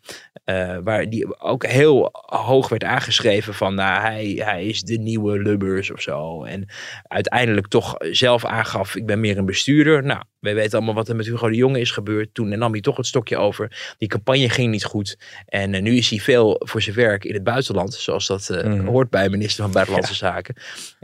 uh, 0.44 0.78
waar, 0.84 1.10
die 1.10 1.40
ook 1.40 1.66
heel 1.66 2.08
hoog 2.26 2.68
werd 2.68 2.84
aangeschreven 2.84 3.54
van 3.54 3.74
nou, 3.74 4.00
hij, 4.00 4.40
hij 4.44 4.64
is 4.64 4.80
de 4.80 4.98
nieuwe 4.98 5.42
Lubbers 5.42 5.90
of 5.90 6.00
zo. 6.00 6.44
En 6.44 6.66
uiteindelijk 7.02 7.66
toch 7.66 7.94
zelf 7.98 8.44
aangaf, 8.44 8.96
ik 8.96 9.06
ben 9.06 9.20
meer 9.20 9.38
een 9.38 9.46
bestuurder. 9.46 10.04
Nou, 10.04 10.22
wij 10.40 10.54
weten 10.54 10.76
allemaal 10.76 10.94
wat 10.94 11.08
er 11.08 11.16
met 11.16 11.26
Hugo 11.26 11.48
de 11.48 11.56
Jonge 11.56 11.80
is 11.80 11.90
gebeurd. 11.90 12.34
Toen 12.34 12.58
nam 12.58 12.72
hij 12.72 12.80
toch 12.80 12.96
het 12.96 13.06
stokje 13.06 13.36
over. 13.36 13.94
Die 13.98 14.08
campagne 14.08 14.48
ging 14.48 14.70
niet 14.70 14.84
goed. 14.84 15.18
En 15.46 15.72
uh, 15.72 15.82
nu 15.82 15.96
is 15.96 16.10
hij 16.10 16.18
veel 16.18 16.60
voor 16.64 16.82
zijn 16.82 16.96
werk 16.96 17.24
in 17.24 17.34
het 17.34 17.44
buitenland. 17.44 17.94
Zoals 17.94 18.26
dat 18.26 18.50
mm. 18.68 18.86
hoort 18.86 19.10
bij 19.10 19.24
een 19.24 19.30
minister 19.30 19.62
van 19.62 19.72
Buitenlandse 19.72 20.12
ja. 20.12 20.18
Zaken. 20.18 20.54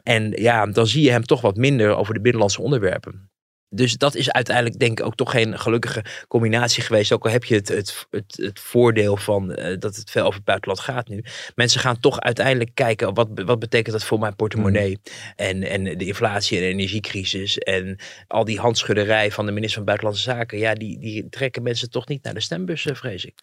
En 0.02 0.30
ja, 0.30 0.66
dan 0.66 0.86
zie 0.86 1.02
je 1.02 1.10
hem 1.10 1.24
toch 1.24 1.40
wat 1.40 1.56
minder 1.56 1.96
over 1.96 2.14
de 2.14 2.20
binnenlandse 2.20 2.62
onderwerpen. 2.62 3.30
Dus 3.72 3.96
dat 3.96 4.14
is 4.14 4.30
uiteindelijk 4.30 4.78
denk 4.78 4.98
ik 5.00 5.06
ook 5.06 5.14
toch 5.14 5.30
geen 5.30 5.58
gelukkige 5.58 6.04
combinatie 6.28 6.82
geweest. 6.82 7.12
Ook 7.12 7.24
al 7.24 7.30
heb 7.30 7.44
je 7.44 7.54
het, 7.54 7.68
het, 7.68 8.06
het, 8.10 8.36
het 8.36 8.60
voordeel 8.60 9.16
van 9.16 9.50
uh, 9.50 9.78
dat 9.78 9.96
het 9.96 10.10
veel 10.10 10.22
over 10.22 10.34
het 10.34 10.44
buitenland 10.44 10.80
gaat 10.80 11.08
nu. 11.08 11.24
Mensen 11.54 11.80
gaan 11.80 12.00
toch 12.00 12.20
uiteindelijk 12.20 12.70
kijken 12.74 13.14
wat, 13.14 13.28
wat 13.34 13.58
betekent 13.58 13.92
dat 13.92 14.04
voor 14.04 14.18
mijn 14.18 14.36
portemonnee. 14.36 14.90
Mm. 14.90 15.12
En, 15.36 15.62
en 15.62 15.84
de 15.98 16.06
inflatie 16.06 16.56
en 16.56 16.62
de 16.62 16.68
energiecrisis. 16.68 17.58
En 17.58 17.98
al 18.26 18.44
die 18.44 18.58
handschudderij 18.58 19.30
van 19.30 19.46
de 19.46 19.52
minister 19.52 19.76
van 19.76 19.84
Buitenlandse 19.84 20.30
Zaken. 20.30 20.58
Ja, 20.58 20.74
die, 20.74 20.98
die 20.98 21.28
trekken 21.28 21.62
mensen 21.62 21.90
toch 21.90 22.08
niet 22.08 22.22
naar 22.22 22.34
de 22.34 22.40
stembus, 22.40 22.86
vrees 22.92 23.24
ik. 23.24 23.34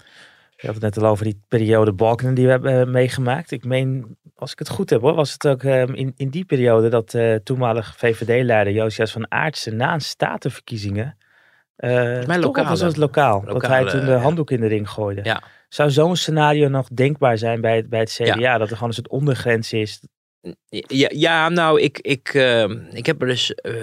Je 0.59 0.67
had 0.67 0.75
het 0.75 0.83
net 0.83 0.97
al 1.03 1.09
over 1.09 1.25
die 1.25 1.41
periode 1.47 1.93
Balken 1.93 2.33
die 2.33 2.45
we 2.45 2.51
hebben 2.51 2.87
uh, 2.87 2.93
meegemaakt. 2.93 3.51
Ik 3.51 3.63
meen, 3.63 4.17
als 4.35 4.51
ik 4.51 4.59
het 4.59 4.69
goed 4.69 4.89
heb 4.89 5.01
hoor, 5.01 5.13
was 5.13 5.31
het 5.31 5.47
ook 5.47 5.63
uh, 5.63 5.81
in, 5.81 6.13
in 6.15 6.29
die 6.29 6.45
periode 6.45 6.89
dat 6.89 7.13
uh, 7.13 7.35
toenmalig 7.35 7.95
VVD-leider 7.97 8.73
Josias 8.73 9.11
van 9.11 9.31
Aartsen 9.31 9.75
na 9.75 9.93
een 9.93 10.01
statenverkiezingen. 10.01 11.17
mijn 11.75 12.39
lokaal. 12.39 12.65
was 12.65 12.81
het 12.81 12.97
lokaal, 12.97 13.43
lokale, 13.45 13.59
dat 13.59 13.67
hij 13.67 13.85
toen 13.85 14.05
de 14.05 14.11
handdoek 14.11 14.51
in 14.51 14.59
de 14.59 14.67
ring 14.67 14.89
gooide. 14.89 15.23
Ja. 15.23 15.41
Zou 15.69 15.91
zo'n 15.91 16.15
scenario 16.15 16.67
nog 16.67 16.87
denkbaar 16.87 17.37
zijn 17.37 17.61
bij, 17.61 17.87
bij 17.87 17.99
het 17.99 18.11
CDA? 18.11 18.35
Ja. 18.35 18.57
Dat 18.57 18.69
er 18.69 18.73
gewoon 18.73 18.89
een 18.89 18.95
soort 18.95 19.09
ondergrens 19.09 19.73
is. 19.73 20.01
Ja, 20.69 21.09
ja, 21.13 21.49
nou, 21.49 21.81
ik, 21.81 21.99
ik, 21.99 22.33
uh, 22.33 22.63
ik 22.91 23.05
heb 23.05 23.21
er 23.21 23.27
dus 23.27 23.53
uh, 23.61 23.73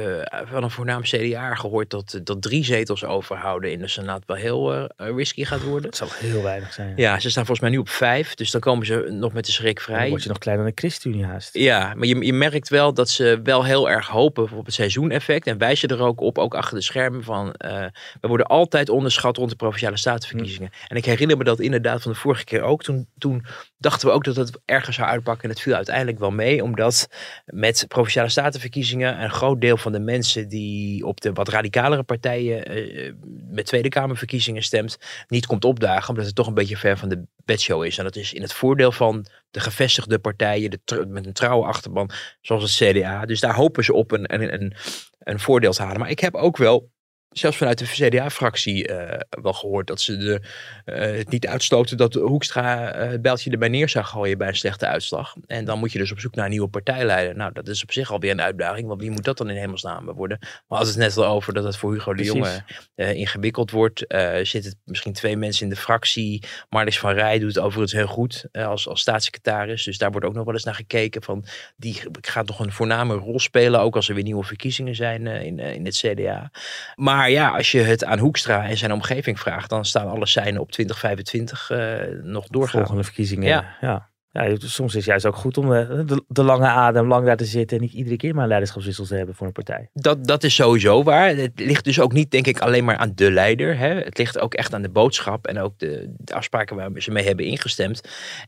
van 0.44 0.62
een 0.62 0.70
voornaam 0.70 1.02
CDA 1.02 1.54
gehoord 1.54 1.90
dat, 1.90 2.20
dat 2.24 2.42
drie 2.42 2.64
zetels 2.64 3.04
overhouden 3.04 3.72
in 3.72 3.78
de 3.78 3.88
Senaat 3.88 4.22
wel 4.26 4.36
heel 4.36 4.74
uh, 4.74 4.86
risky 4.96 5.44
gaat 5.44 5.62
worden. 5.62 5.82
Dat 5.82 5.96
zal 5.96 6.08
heel 6.10 6.42
weinig 6.42 6.72
zijn. 6.72 6.88
Ja. 6.96 7.12
ja. 7.12 7.20
ze 7.20 7.30
staan 7.30 7.46
volgens 7.46 7.60
mij 7.60 7.70
nu 7.70 7.78
op 7.78 7.88
vijf, 7.88 8.34
dus 8.34 8.50
dan 8.50 8.60
komen 8.60 8.86
ze 8.86 9.06
nog 9.10 9.32
met 9.32 9.46
de 9.46 9.52
schrik 9.52 9.80
vrij. 9.80 9.98
Dan 9.98 10.08
word 10.08 10.22
je 10.22 10.28
nog 10.28 10.38
kleiner 10.38 10.64
dan 10.64 10.74
de 10.74 10.80
ChristenUnie 10.80 11.24
haast. 11.24 11.54
Ja, 11.54 11.94
maar 11.94 12.06
je, 12.06 12.24
je 12.24 12.32
merkt 12.32 12.68
wel 12.68 12.94
dat 12.94 13.10
ze 13.10 13.40
wel 13.42 13.64
heel 13.64 13.90
erg 13.90 14.06
hopen 14.06 14.50
op 14.52 14.64
het 14.64 14.74
seizoeneffect 14.74 15.46
en 15.46 15.58
wijzen 15.58 15.88
er 15.88 16.02
ook 16.02 16.20
op, 16.20 16.38
ook 16.38 16.54
achter 16.54 16.76
de 16.76 16.82
schermen 16.82 17.22
van, 17.22 17.46
uh, 17.46 17.84
we 18.20 18.28
worden 18.28 18.46
altijd 18.46 18.88
onderschat 18.88 19.36
rond 19.36 19.50
de 19.50 19.56
Provinciale 19.56 19.96
Statenverkiezingen. 19.96 20.70
Hm. 20.72 20.86
En 20.88 20.96
ik 20.96 21.04
herinner 21.04 21.36
me 21.36 21.44
dat 21.44 21.60
inderdaad 21.60 22.02
van 22.02 22.12
de 22.12 22.18
vorige 22.18 22.44
keer 22.44 22.62
ook. 22.62 22.82
Toen, 22.82 23.08
toen 23.18 23.44
dachten 23.78 24.08
we 24.08 24.14
ook 24.14 24.24
dat 24.24 24.36
het 24.36 24.60
ergens 24.64 24.96
zou 24.96 25.08
uitpakken 25.08 25.44
en 25.44 25.50
het 25.50 25.60
viel 25.60 25.74
uiteindelijk 25.74 26.18
wel 26.18 26.30
mee 26.30 26.53
omdat 26.62 27.08
met 27.44 27.84
provinciale 27.88 28.28
statenverkiezingen 28.28 29.22
een 29.22 29.30
groot 29.30 29.60
deel 29.60 29.76
van 29.76 29.92
de 29.92 30.00
mensen 30.00 30.48
die 30.48 31.06
op 31.06 31.20
de 31.20 31.32
wat 31.32 31.48
radicalere 31.48 32.02
partijen 32.02 32.78
uh, 32.78 33.12
met 33.50 33.66
Tweede 33.66 33.88
Kamerverkiezingen 33.88 34.62
stemt, 34.62 34.98
niet 35.28 35.46
komt 35.46 35.64
opdagen, 35.64 36.08
omdat 36.08 36.26
het 36.26 36.34
toch 36.34 36.46
een 36.46 36.54
beetje 36.54 36.76
ver 36.76 36.98
van 36.98 37.08
de 37.08 37.22
bedshow 37.44 37.84
is. 37.84 37.98
En 37.98 38.04
dat 38.04 38.16
is 38.16 38.32
in 38.32 38.42
het 38.42 38.52
voordeel 38.52 38.92
van 38.92 39.26
de 39.50 39.60
gevestigde 39.60 40.18
partijen, 40.18 40.80
met 41.08 41.26
een 41.26 41.32
trouwe 41.32 41.66
achterban, 41.66 42.10
zoals 42.40 42.78
het 42.78 42.90
CDA. 42.90 43.26
Dus 43.26 43.40
daar 43.40 43.54
hopen 43.54 43.84
ze 43.84 43.92
op 43.92 44.12
een, 44.12 44.34
een, 44.34 44.54
een, 44.54 44.74
een 45.18 45.40
voordeel 45.40 45.72
te 45.72 45.82
halen. 45.82 46.00
Maar 46.00 46.10
ik 46.10 46.20
heb 46.20 46.34
ook 46.34 46.56
wel 46.56 46.92
zelfs 47.38 47.56
vanuit 47.56 47.78
de 47.78 47.84
CDA-fractie 47.84 48.90
uh, 48.90 49.20
wel 49.28 49.52
gehoord 49.52 49.86
dat 49.86 50.00
ze 50.00 50.16
de, 50.16 50.40
uh, 50.86 50.96
het 51.16 51.30
niet 51.30 51.46
uitsloten 51.46 51.96
dat 51.96 52.14
Hoekstra 52.14 52.96
uh, 52.96 53.10
het 53.10 53.22
bijltje 53.22 53.50
erbij 53.50 53.68
neer 53.68 53.88
zou 53.88 54.04
gooien 54.04 54.38
bij 54.38 54.48
een 54.48 54.56
slechte 54.56 54.86
uitslag. 54.86 55.34
En 55.46 55.64
dan 55.64 55.78
moet 55.78 55.92
je 55.92 55.98
dus 55.98 56.12
op 56.12 56.20
zoek 56.20 56.34
naar 56.34 56.44
een 56.44 56.50
nieuwe 56.50 56.68
partijleider. 56.68 57.36
Nou, 57.36 57.52
dat 57.52 57.68
is 57.68 57.82
op 57.82 57.92
zich 57.92 58.12
alweer 58.12 58.30
een 58.30 58.40
uitdaging, 58.40 58.88
want 58.88 59.00
wie 59.00 59.10
moet 59.10 59.24
dat 59.24 59.38
dan 59.38 59.50
in 59.50 59.56
hemelsnaam 59.56 60.12
worden? 60.12 60.38
Maar 60.68 60.78
als 60.78 60.88
het 60.88 60.96
net 60.96 61.16
al 61.16 61.24
over 61.24 61.54
dat 61.54 61.64
het 61.64 61.76
voor 61.76 61.92
Hugo 61.92 62.14
de 62.14 62.24
Jonge 62.24 62.64
ingewikkeld 62.94 63.70
wordt, 63.70 64.04
zitten 64.42 64.80
misschien 64.84 65.12
twee 65.12 65.36
mensen 65.36 65.64
in 65.64 65.70
de 65.70 65.76
fractie. 65.76 66.42
Marlis 66.68 66.98
van 66.98 67.12
Rij 67.12 67.38
doet 67.38 67.54
het 67.54 67.64
overigens 67.64 67.92
heel 67.92 68.06
goed 68.06 68.44
als, 68.52 68.88
als 68.88 69.00
staatssecretaris, 69.00 69.84
dus 69.84 69.98
daar 69.98 70.10
wordt 70.10 70.26
ook 70.26 70.34
nog 70.34 70.44
wel 70.44 70.54
eens 70.54 70.64
naar 70.64 70.74
gekeken 70.74 71.22
van 71.22 71.44
die 71.76 72.00
gaat 72.20 72.46
nog 72.46 72.58
een 72.58 72.72
voorname 72.72 73.14
rol 73.14 73.38
spelen, 73.38 73.80
ook 73.80 73.96
als 73.96 74.08
er 74.08 74.14
weer 74.14 74.24
nieuwe 74.24 74.44
verkiezingen 74.44 74.94
zijn 74.94 75.26
in, 75.26 75.58
in 75.58 75.84
het 75.84 75.96
CDA. 75.96 76.50
Maar 76.94 77.23
maar 77.24 77.32
ja, 77.32 77.48
als 77.48 77.70
je 77.70 77.80
het 77.80 78.04
aan 78.04 78.18
Hoekstra 78.18 78.68
en 78.68 78.76
zijn 78.76 78.92
omgeving 78.92 79.40
vraagt, 79.40 79.70
dan 79.70 79.84
staan 79.84 80.08
alle 80.08 80.26
seinen 80.26 80.60
op 80.60 80.72
2025 80.72 81.70
uh, 81.70 81.78
nog 82.22 82.46
doorgaan. 82.46 82.80
Volgende 82.80 83.04
verkiezingen. 83.04 83.48
Ja. 83.48 83.76
ja. 83.80 84.08
Ja, 84.34 84.56
soms 84.58 84.90
is 84.90 84.94
het 84.94 85.04
juist 85.04 85.26
ook 85.26 85.36
goed 85.36 85.58
om 85.58 85.74
eh, 85.74 85.88
de, 86.06 86.24
de, 86.28 86.42
lange 86.42 86.66
adem 86.66 87.08
lang 87.08 87.26
daar 87.26 87.36
te 87.36 87.44
zitten 87.44 87.76
en 87.76 87.82
niet 87.82 87.92
iedere 87.92 88.16
keer 88.16 88.34
maar 88.34 88.42
een 88.42 88.48
leiderschapswissel 88.48 89.04
te 89.04 89.14
hebben 89.14 89.34
voor 89.34 89.46
een 89.46 89.52
partij. 89.52 89.90
Dat, 89.92 90.26
dat 90.26 90.44
is 90.44 90.54
sowieso 90.54 91.02
waar. 91.02 91.36
Het 91.36 91.52
ligt 91.54 91.84
dus 91.84 92.00
ook 92.00 92.12
niet, 92.12 92.30
denk 92.30 92.46
ik, 92.46 92.60
alleen 92.60 92.84
maar 92.84 92.96
aan 92.96 93.12
de 93.14 93.30
leider. 93.30 93.78
Hè. 93.78 93.94
Het 93.94 94.18
ligt 94.18 94.38
ook 94.38 94.54
echt 94.54 94.74
aan 94.74 94.82
de 94.82 94.88
boodschap 94.88 95.46
en 95.46 95.58
ook 95.58 95.78
de, 95.78 96.14
de 96.18 96.34
afspraken 96.34 96.76
waar 96.76 96.90
ze 96.96 97.10
mee 97.10 97.24
hebben 97.24 97.44
ingestemd. 97.44 98.00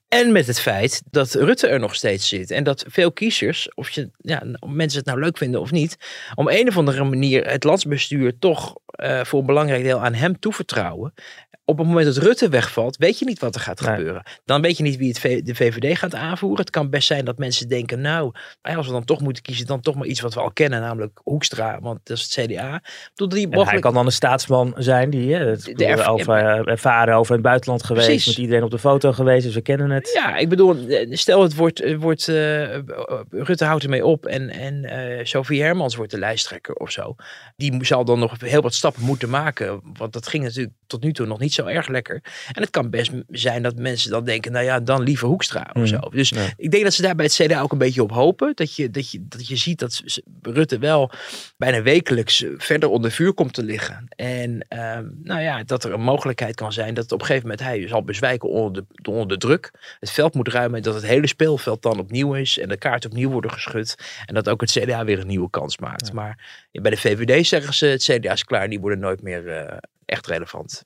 En 0.09 0.33
met 0.33 0.47
het 0.47 0.61
feit 0.61 1.03
dat 1.11 1.35
Rutte 1.35 1.67
er 1.67 1.81
nog 1.81 1.95
steeds 1.95 2.29
zit. 2.29 2.51
En 2.51 2.65
dat 2.65 2.85
veel 2.89 3.13
kiezers, 3.13 3.75
of, 3.75 3.91
je, 3.91 4.11
ja, 4.17 4.43
of 4.59 4.71
mensen 4.71 4.99
het 4.99 5.09
nou 5.09 5.21
leuk 5.21 5.39
vinden 5.39 5.61
of 5.61 5.71
niet, 5.71 5.97
om 6.35 6.49
een 6.49 6.69
of 6.69 6.77
andere 6.77 7.05
manier 7.05 7.47
het 7.47 7.65
landsbestuur 7.65 8.39
toch 8.39 8.75
uh, 8.97 9.25
voor 9.25 9.41
een 9.41 9.47
belangrijk 9.47 9.83
deel 9.83 10.01
aan 10.01 10.15
hem 10.15 10.39
toevertrouwen 10.39 11.13
op 11.67 11.79
het 11.79 11.87
moment 11.87 12.07
dat 12.07 12.17
Rutte 12.17 12.49
wegvalt, 12.49 12.97
weet 12.97 13.19
je 13.19 13.25
niet 13.25 13.39
wat 13.39 13.55
er 13.55 13.61
gaat 13.61 13.81
gebeuren. 13.81 14.23
Dan 14.45 14.63
weet 14.63 14.77
je 14.77 14.83
niet 14.83 14.97
wie 14.97 15.09
het 15.09 15.47
de 15.47 15.55
VVD 15.55 15.76
gaat 15.81 16.15
aanvoeren. 16.15 16.61
Het 16.61 16.71
kan 16.71 16.91
best 16.91 17.07
zijn 17.07 17.25
dat 17.25 17.39
mensen 17.39 17.69
denken, 17.69 18.01
nou, 18.01 18.33
als 18.63 18.87
we 18.87 18.93
dan 18.93 19.05
toch 19.05 19.21
moeten 19.21 19.43
kiezen, 19.43 19.67
dan 19.67 19.81
toch 19.81 19.95
maar 19.95 20.07
iets 20.07 20.21
wat 20.21 20.35
we 20.35 20.41
al 20.41 20.53
kennen, 20.53 20.81
namelijk 20.81 21.21
Hoekstra, 21.23 21.81
want 21.81 22.01
dat 22.05 22.17
is 22.17 22.23
het 22.23 22.47
CDA. 22.47 22.83
Die 23.15 23.47
mogelijk... 23.47 23.71
Hij 23.71 23.81
kan 23.81 23.95
dan 23.95 24.07
een 24.07 24.13
staatsman 24.13 24.75
zijn 24.77 25.11
die 25.11 25.35
hè, 25.35 25.45
het 25.45 25.65
de 25.65 26.07
over, 26.07 26.69
ervaren 26.69 27.15
over 27.15 27.33
het 27.33 27.43
buitenland 27.43 27.85
geweest, 27.85 28.07
Precies. 28.07 28.27
met 28.27 28.37
iedereen 28.37 28.63
op 28.63 28.71
de 28.71 28.79
foto 28.79 29.13
geweest, 29.13 29.45
dus 29.45 29.55
we 29.55 29.61
kennen 29.61 29.91
het. 29.91 30.11
Ja, 30.15 30.37
ik 30.37 30.49
bedoel, 30.49 30.87
eh, 30.89 31.07
stel 31.11 31.43
het 31.43 31.55
wordt, 31.55 31.81
eh, 31.81 31.97
wordt 31.97 32.29
uh, 32.29 32.79
Rutte 33.31 33.65
houdt 33.65 33.83
ermee 33.83 34.05
op 34.05 34.27
en, 34.27 34.51
en 34.51 34.85
uh, 34.85 35.25
Sophie 35.25 35.63
Hermans 35.63 35.97
wordt 35.97 36.11
de 36.11 36.19
lijsttrekker 36.19 36.75
of 36.75 36.91
zo. 36.91 37.15
Die 37.57 37.85
zal 37.85 38.05
dan 38.05 38.19
nog 38.19 38.41
heel 38.41 38.63
wat 38.63 38.75
stappen 38.75 39.03
moeten 39.03 39.31
maken, 39.31 39.81
want 39.83 40.13
dat 40.13 40.29
ging 40.29 40.45
natuurlijk 40.45 40.75
tot 40.87 41.03
nu 41.03 41.13
toe 41.13 41.27
nog 41.27 41.39
niet 41.39 41.53
zo 41.53 41.67
erg 41.67 41.89
lekker. 41.89 42.23
En 42.53 42.63
het 42.63 42.71
kan 42.71 42.91
best 42.91 43.13
zijn 43.29 43.63
dat 43.63 43.77
mensen 43.77 44.11
dan 44.11 44.25
denken, 44.25 44.53
nou 44.53 44.65
ja, 44.65 44.81
dan 44.81 45.03
liever 45.03 45.29
Hoekstra 45.29 45.66
of 45.73 45.89
zo. 45.89 45.99
Dus 45.99 46.33
ik 46.57 46.71
denk 46.71 46.85
dat 46.85 46.95
ze 46.95 47.03
daar 47.03 47.15
bij 47.15 47.25
het 47.25 47.35
CDA 47.35 47.61
ook 47.61 47.73
een 47.73 47.79
beetje 47.79 48.03
op 48.03 48.13
hopen. 48.13 48.53
Dat 48.55 48.77
je, 48.77 48.91
dat 48.91 49.11
je, 49.11 49.27
dat 49.29 49.49
je 49.49 49.57
ziet 49.57 49.79
dat 49.79 50.03
Rutte 50.43 50.79
wel 50.79 51.11
bijna 51.57 51.83
wekelijks 51.83 52.45
verder 52.57 52.89
onder 52.89 53.11
vuur 53.11 53.33
komt 53.33 53.53
te 53.53 53.63
liggen. 53.63 54.07
En 54.09 54.67
ehm, 54.69 55.07
nou 55.23 55.41
ja, 55.41 55.63
dat 55.63 55.85
er 55.85 55.93
een 55.93 56.01
mogelijkheid 56.01 56.55
kan 56.55 56.73
zijn 56.73 56.95
dat 56.95 57.13
op 57.13 57.21
een 57.21 57.27
gegeven 57.27 57.49
moment 57.49 57.67
hij 57.67 57.89
zal 57.89 58.05
bezwijken 58.05 58.49
onder 58.49 58.85
de, 58.97 59.11
onder 59.11 59.29
de 59.29 59.37
druk. 59.37 59.71
Het 60.01 60.11
veld 60.11 60.35
moet 60.35 60.49
ruimen, 60.49 60.83
dat 60.83 60.95
het 60.95 61.07
hele 61.07 61.27
speelveld 61.27 61.83
dan 61.83 61.99
opnieuw 61.99 62.35
is 62.35 62.59
en 62.59 62.69
de 62.69 62.77
kaart 62.77 63.07
opnieuw 63.07 63.31
worden 63.31 63.51
geschud. 63.51 63.95
En 64.25 64.35
dat 64.35 64.49
ook 64.49 64.61
het 64.61 64.71
CDA 64.71 65.05
weer 65.05 65.19
een 65.19 65.27
nieuwe 65.27 65.51
kans 65.51 65.79
maakt. 65.79 66.13
Maar 66.13 66.67
bij 66.73 66.91
de 66.91 66.97
VVD 66.97 67.47
zeggen 67.47 67.75
ze, 67.75 67.87
het 67.87 68.03
CDA 68.03 68.33
is 68.33 68.45
klaar, 68.45 68.69
die 68.69 68.81
worden 68.81 68.99
nooit 68.99 69.23
meer 69.23 69.47
uh, 69.47 69.77
echt 70.05 70.27
relevant. 70.27 70.85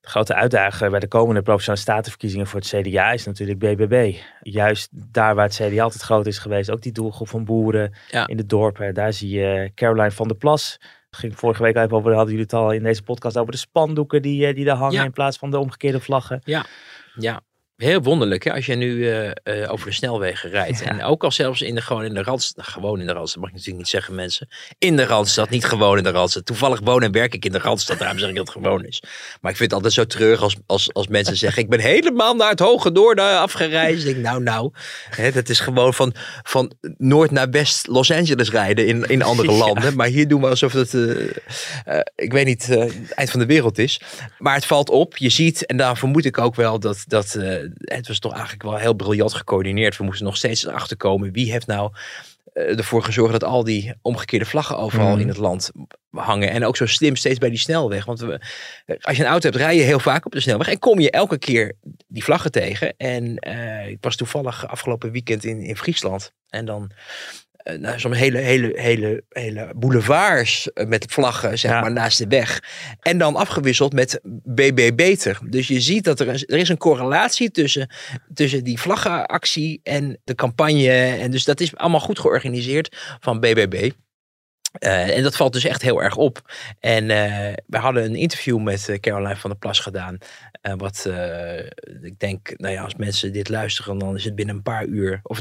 De 0.00 0.08
grote 0.08 0.34
uitdaging 0.34 0.90
bij 0.90 1.00
de 1.00 1.08
komende 1.08 1.42
provinciale 1.42 1.78
statenverkiezingen 1.78 2.46
voor 2.46 2.60
het 2.60 2.68
CDA 2.68 3.12
is 3.12 3.26
natuurlijk 3.26 3.58
BBB. 3.58 4.14
Juist 4.42 4.88
daar 5.12 5.34
waar 5.34 5.44
het 5.44 5.54
CDA 5.54 5.82
altijd 5.82 6.02
groot 6.02 6.26
is 6.26 6.38
geweest, 6.38 6.70
ook 6.70 6.82
die 6.82 6.92
doelgroep 6.92 7.28
van 7.28 7.44
boeren 7.44 7.92
in 8.26 8.36
de 8.36 8.46
dorpen. 8.46 8.94
Daar 8.94 9.12
zie 9.12 9.30
je 9.30 9.72
Caroline 9.74 10.10
van 10.10 10.28
der 10.28 10.36
Plas. 10.36 10.80
Ging 11.10 11.38
vorige 11.38 11.62
week 11.62 11.76
even 11.76 11.96
over, 11.96 12.10
hadden 12.10 12.30
jullie 12.34 12.42
het 12.42 12.52
al 12.52 12.72
in 12.72 12.82
deze 12.82 13.02
podcast 13.02 13.38
over 13.38 13.52
de 13.52 13.58
spandoeken 13.58 14.22
die, 14.22 14.46
eh, 14.46 14.54
die 14.54 14.64
daar 14.64 14.76
hangen 14.76 15.04
in 15.04 15.12
plaats 15.12 15.38
van 15.38 15.50
de 15.50 15.58
omgekeerde 15.58 16.00
vlaggen. 16.00 16.40
Ja, 16.44 16.64
ja. 17.14 17.40
Heel 17.80 18.02
wonderlijk 18.02 18.44
hè, 18.44 18.52
als 18.52 18.66
je 18.66 18.74
nu 18.74 18.94
uh, 18.94 19.30
uh, 19.44 19.72
over 19.72 19.86
de 19.86 19.92
snelwegen 19.92 20.50
rijdt. 20.50 20.82
En 20.82 21.02
ook 21.02 21.24
al 21.24 21.30
zelfs 21.30 21.62
in 21.62 21.74
de, 21.74 21.80
gewoon 21.80 22.04
in 22.04 22.14
de 22.14 22.22
Randstad, 22.22 22.66
gewoon 22.66 23.00
in 23.00 23.06
de 23.06 23.12
Randstad, 23.12 23.40
mag 23.40 23.48
ik 23.48 23.54
natuurlijk 23.54 23.82
niet 23.82 23.92
zeggen 23.92 24.14
mensen. 24.14 24.48
In 24.78 24.96
de 24.96 25.06
Randstad, 25.06 25.50
niet 25.50 25.64
gewoon 25.64 25.96
in 25.96 26.02
de 26.02 26.10
Randstad. 26.10 26.46
Toevallig 26.46 26.80
woon 26.84 27.02
en 27.02 27.12
werk 27.12 27.34
ik 27.34 27.44
in 27.44 27.52
de 27.52 27.58
Randstad, 27.58 27.98
daarom 27.98 28.18
zeg 28.18 28.28
ik 28.28 28.34
dat 28.36 28.46
het 28.46 28.56
gewoon 28.56 28.84
is. 28.84 29.02
Maar 29.40 29.50
ik 29.50 29.56
vind 29.56 29.70
het 29.70 29.72
altijd 29.72 29.92
zo 29.92 30.04
terug 30.04 30.42
als, 30.42 30.56
als, 30.66 30.92
als 30.92 31.08
mensen 31.08 31.36
zeggen, 31.36 31.62
ik 31.62 31.68
ben 31.68 31.80
helemaal 31.80 32.34
naar 32.34 32.50
het 32.50 32.60
Hoge 32.60 32.90
Noord 32.90 33.20
afgereisd. 33.20 34.06
Ik 34.06 34.12
denk, 34.12 34.26
nou 34.26 34.42
nou, 34.42 34.70
hè, 35.10 35.32
dat 35.32 35.48
is 35.48 35.60
gewoon 35.60 35.94
van, 35.94 36.14
van 36.42 36.72
Noord 36.96 37.30
naar 37.30 37.50
West 37.50 37.86
Los 37.86 38.10
Angeles 38.10 38.50
rijden 38.50 38.86
in, 38.86 39.04
in 39.04 39.22
andere 39.22 39.52
landen. 39.64 39.96
Maar 39.96 40.06
hier 40.06 40.28
doen 40.28 40.40
we 40.40 40.48
alsof 40.48 40.72
het, 40.72 40.94
uh, 40.94 41.30
ik 42.14 42.32
weet 42.32 42.46
niet, 42.46 42.66
het 42.66 43.12
eind 43.14 43.30
van 43.30 43.40
de 43.40 43.46
wereld 43.46 43.78
is. 43.78 44.00
Maar 44.38 44.54
het 44.54 44.66
valt 44.66 44.90
op, 44.90 45.16
je 45.16 45.28
ziet, 45.28 45.66
en 45.66 45.76
daar 45.76 45.96
vermoed 45.96 46.24
ik 46.24 46.38
ook 46.38 46.54
wel 46.54 46.78
dat... 46.78 47.04
dat 47.06 47.38
het 47.78 48.08
was 48.08 48.18
toch 48.18 48.32
eigenlijk 48.32 48.62
wel 48.62 48.76
heel 48.76 48.94
briljant 48.94 49.34
gecoördineerd. 49.34 49.96
We 49.96 50.04
moesten 50.04 50.26
nog 50.26 50.36
steeds 50.36 50.66
achterkomen 50.66 51.32
wie 51.32 51.52
heeft 51.52 51.66
nou 51.66 51.92
uh, 52.54 52.78
ervoor 52.78 53.02
gezorgd 53.02 53.32
dat 53.32 53.44
al 53.44 53.64
die 53.64 53.94
omgekeerde 54.02 54.44
vlaggen 54.44 54.78
overal 54.78 55.10
mhm. 55.10 55.20
in 55.20 55.28
het 55.28 55.36
land 55.36 55.70
hangen. 56.10 56.50
En 56.50 56.64
ook 56.64 56.76
zo 56.76 56.86
slim 56.86 57.16
steeds 57.16 57.38
bij 57.38 57.48
die 57.48 57.58
snelweg. 57.58 58.04
Want 58.04 58.20
we, 58.20 58.40
als 59.00 59.16
je 59.16 59.22
een 59.22 59.28
auto 59.28 59.48
hebt, 59.48 59.62
rij 59.62 59.76
je 59.76 59.82
heel 59.82 60.00
vaak 60.00 60.26
op 60.26 60.32
de 60.32 60.40
snelweg. 60.40 60.68
En 60.68 60.78
kom 60.78 61.00
je 61.00 61.10
elke 61.10 61.38
keer 61.38 61.76
die 62.08 62.24
vlaggen 62.24 62.50
tegen. 62.50 62.96
En 62.96 63.48
uh, 63.48 63.88
ik 63.88 63.98
was 64.00 64.16
toevallig 64.16 64.66
afgelopen 64.68 65.10
weekend 65.10 65.44
in, 65.44 65.60
in 65.60 65.76
Friesland. 65.76 66.32
En 66.48 66.64
dan 66.64 66.90
nou, 67.62 67.98
zo'n 67.98 68.12
hele, 68.12 68.38
hele, 68.38 68.72
hele, 68.74 69.24
hele 69.28 69.72
boulevards 69.76 70.72
eh, 70.72 70.86
met 70.86 71.04
vlaggen 71.08 71.58
zeg 71.58 71.70
maar, 71.70 71.92
naast 71.92 72.18
de 72.18 72.26
weg. 72.26 72.62
En 73.00 73.18
dan 73.18 73.36
afgewisseld 73.36 73.92
met 73.92 74.20
BB 74.44 74.90
Beter. 74.94 75.38
Dus 75.48 75.68
je 75.68 75.80
ziet 75.80 76.04
dat 76.04 76.20
er, 76.20 76.28
een, 76.28 76.44
er 76.46 76.58
is 76.58 76.68
een 76.68 76.78
correlatie 76.78 77.50
tussen, 77.50 77.90
tussen 78.34 78.64
die 78.64 78.80
vlaggenactie 78.80 79.80
en 79.82 80.18
de 80.24 80.34
campagne. 80.34 80.90
En 80.92 81.30
dus 81.30 81.44
dat 81.44 81.60
is 81.60 81.76
allemaal 81.76 82.00
goed 82.00 82.18
georganiseerd 82.18 82.96
van 83.20 83.40
BBB. 83.40 83.90
Uh, 84.78 85.16
en 85.16 85.22
dat 85.22 85.36
valt 85.36 85.52
dus 85.52 85.64
echt 85.64 85.82
heel 85.82 86.02
erg 86.02 86.16
op. 86.16 86.52
En 86.78 87.04
uh, 87.04 87.52
we 87.66 87.78
hadden 87.78 88.04
een 88.04 88.14
interview 88.14 88.58
met 88.58 88.98
Caroline 89.00 89.36
van 89.36 89.50
der 89.50 89.58
Plas 89.58 89.78
gedaan. 89.78 90.18
Uh, 90.62 90.72
wat 90.76 91.10
ik 92.02 92.18
denk, 92.18 92.52
nou 92.56 92.74
ja, 92.74 92.82
als 92.82 92.94
mensen 92.94 93.32
dit 93.32 93.48
luisteren, 93.48 93.98
dan 93.98 94.16
is 94.16 94.24
het 94.24 94.34
binnen 94.34 94.54
een 94.54 94.62
paar 94.62 94.84
uur, 94.84 95.20
of 95.22 95.40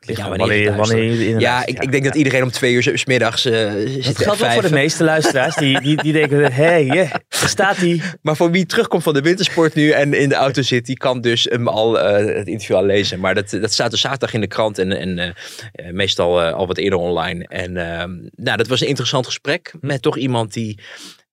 ja, 0.00 0.28
wanneer, 0.28 0.76
wanneer, 0.76 1.40
ja, 1.40 1.66
ik, 1.66 1.82
ik, 1.82 1.92
denk 1.92 2.04
dat 2.04 2.14
iedereen 2.14 2.42
om 2.42 2.50
twee 2.50 2.72
uur 2.72 2.98
s 2.98 3.04
middags 3.04 3.46
uh, 3.46 3.72
zit. 3.72 4.04
Dat 4.04 4.16
geldt 4.16 4.42
ook 4.44 4.50
voor 4.50 4.62
de 4.62 4.72
meeste 4.72 5.04
luisteraars. 5.04 5.56
Die, 5.56 5.80
die, 5.80 6.02
die 6.02 6.12
denken, 6.12 6.52
hé, 6.52 6.64
hey, 6.64 6.84
yeah, 6.84 7.10
staat 7.28 7.80
die. 7.80 8.02
Maar 8.22 8.36
voor 8.36 8.50
wie 8.50 8.66
terugkomt 8.66 9.02
van 9.02 9.14
de 9.14 9.20
wintersport 9.20 9.74
nu 9.74 9.90
en 9.90 10.14
in 10.14 10.28
de 10.28 10.34
auto 10.34 10.62
zit, 10.62 10.86
die 10.86 10.96
kan 10.96 11.20
dus 11.20 11.44
hem 11.50 11.68
al 11.68 11.98
uh, 11.98 12.36
het 12.36 12.46
interview 12.46 12.76
al 12.76 12.84
lezen. 12.84 13.20
Maar 13.20 13.34
dat, 13.34 13.50
dat 13.50 13.72
staat 13.72 13.90
dus 13.90 14.00
zaterdag 14.00 14.34
in 14.34 14.40
de 14.40 14.46
krant 14.46 14.78
en, 14.78 14.92
en 14.92 15.18
uh, 15.18 15.92
meestal 15.92 16.42
al 16.42 16.66
wat 16.66 16.78
eerder 16.78 16.98
online. 16.98 17.46
En 17.48 17.76
ehm, 17.76 18.10
nou, 18.34 18.56
dat 18.56 18.66
was 18.66 18.80
een 18.80 18.88
interessant 18.88 19.26
gesprek 19.26 19.72
met 19.80 20.02
toch 20.02 20.16
iemand 20.16 20.52
die 20.52 20.78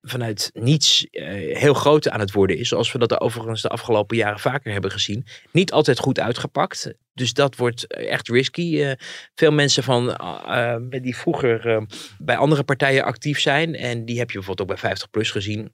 vanuit 0.01 0.49
niets 0.53 1.07
uh, 1.11 1.57
heel 1.57 1.73
groot 1.73 2.09
aan 2.09 2.19
het 2.19 2.31
worden 2.31 2.57
is. 2.57 2.67
Zoals 2.67 2.91
we 2.91 2.97
dat 2.97 3.21
overigens 3.21 3.61
de 3.61 3.69
afgelopen 3.69 4.17
jaren 4.17 4.39
vaker 4.39 4.71
hebben 4.71 4.91
gezien. 4.91 5.25
Niet 5.51 5.71
altijd 5.71 5.99
goed 5.99 6.19
uitgepakt. 6.19 6.93
Dus 7.13 7.33
dat 7.33 7.55
wordt 7.55 7.93
echt 7.93 8.27
risky. 8.27 8.75
Uh, 8.75 8.91
veel 9.35 9.51
mensen 9.51 9.83
van, 9.83 10.07
uh, 10.09 10.75
die 10.89 11.17
vroeger 11.17 11.85
bij 12.17 12.37
andere 12.37 12.63
partijen 12.63 13.03
actief 13.03 13.39
zijn. 13.39 13.75
En 13.75 14.05
die 14.05 14.17
heb 14.19 14.31
je 14.31 14.37
bijvoorbeeld 14.37 14.71
ook 14.71 14.81
bij 14.81 14.97
50PLUS 14.97 15.31
gezien. 15.31 15.73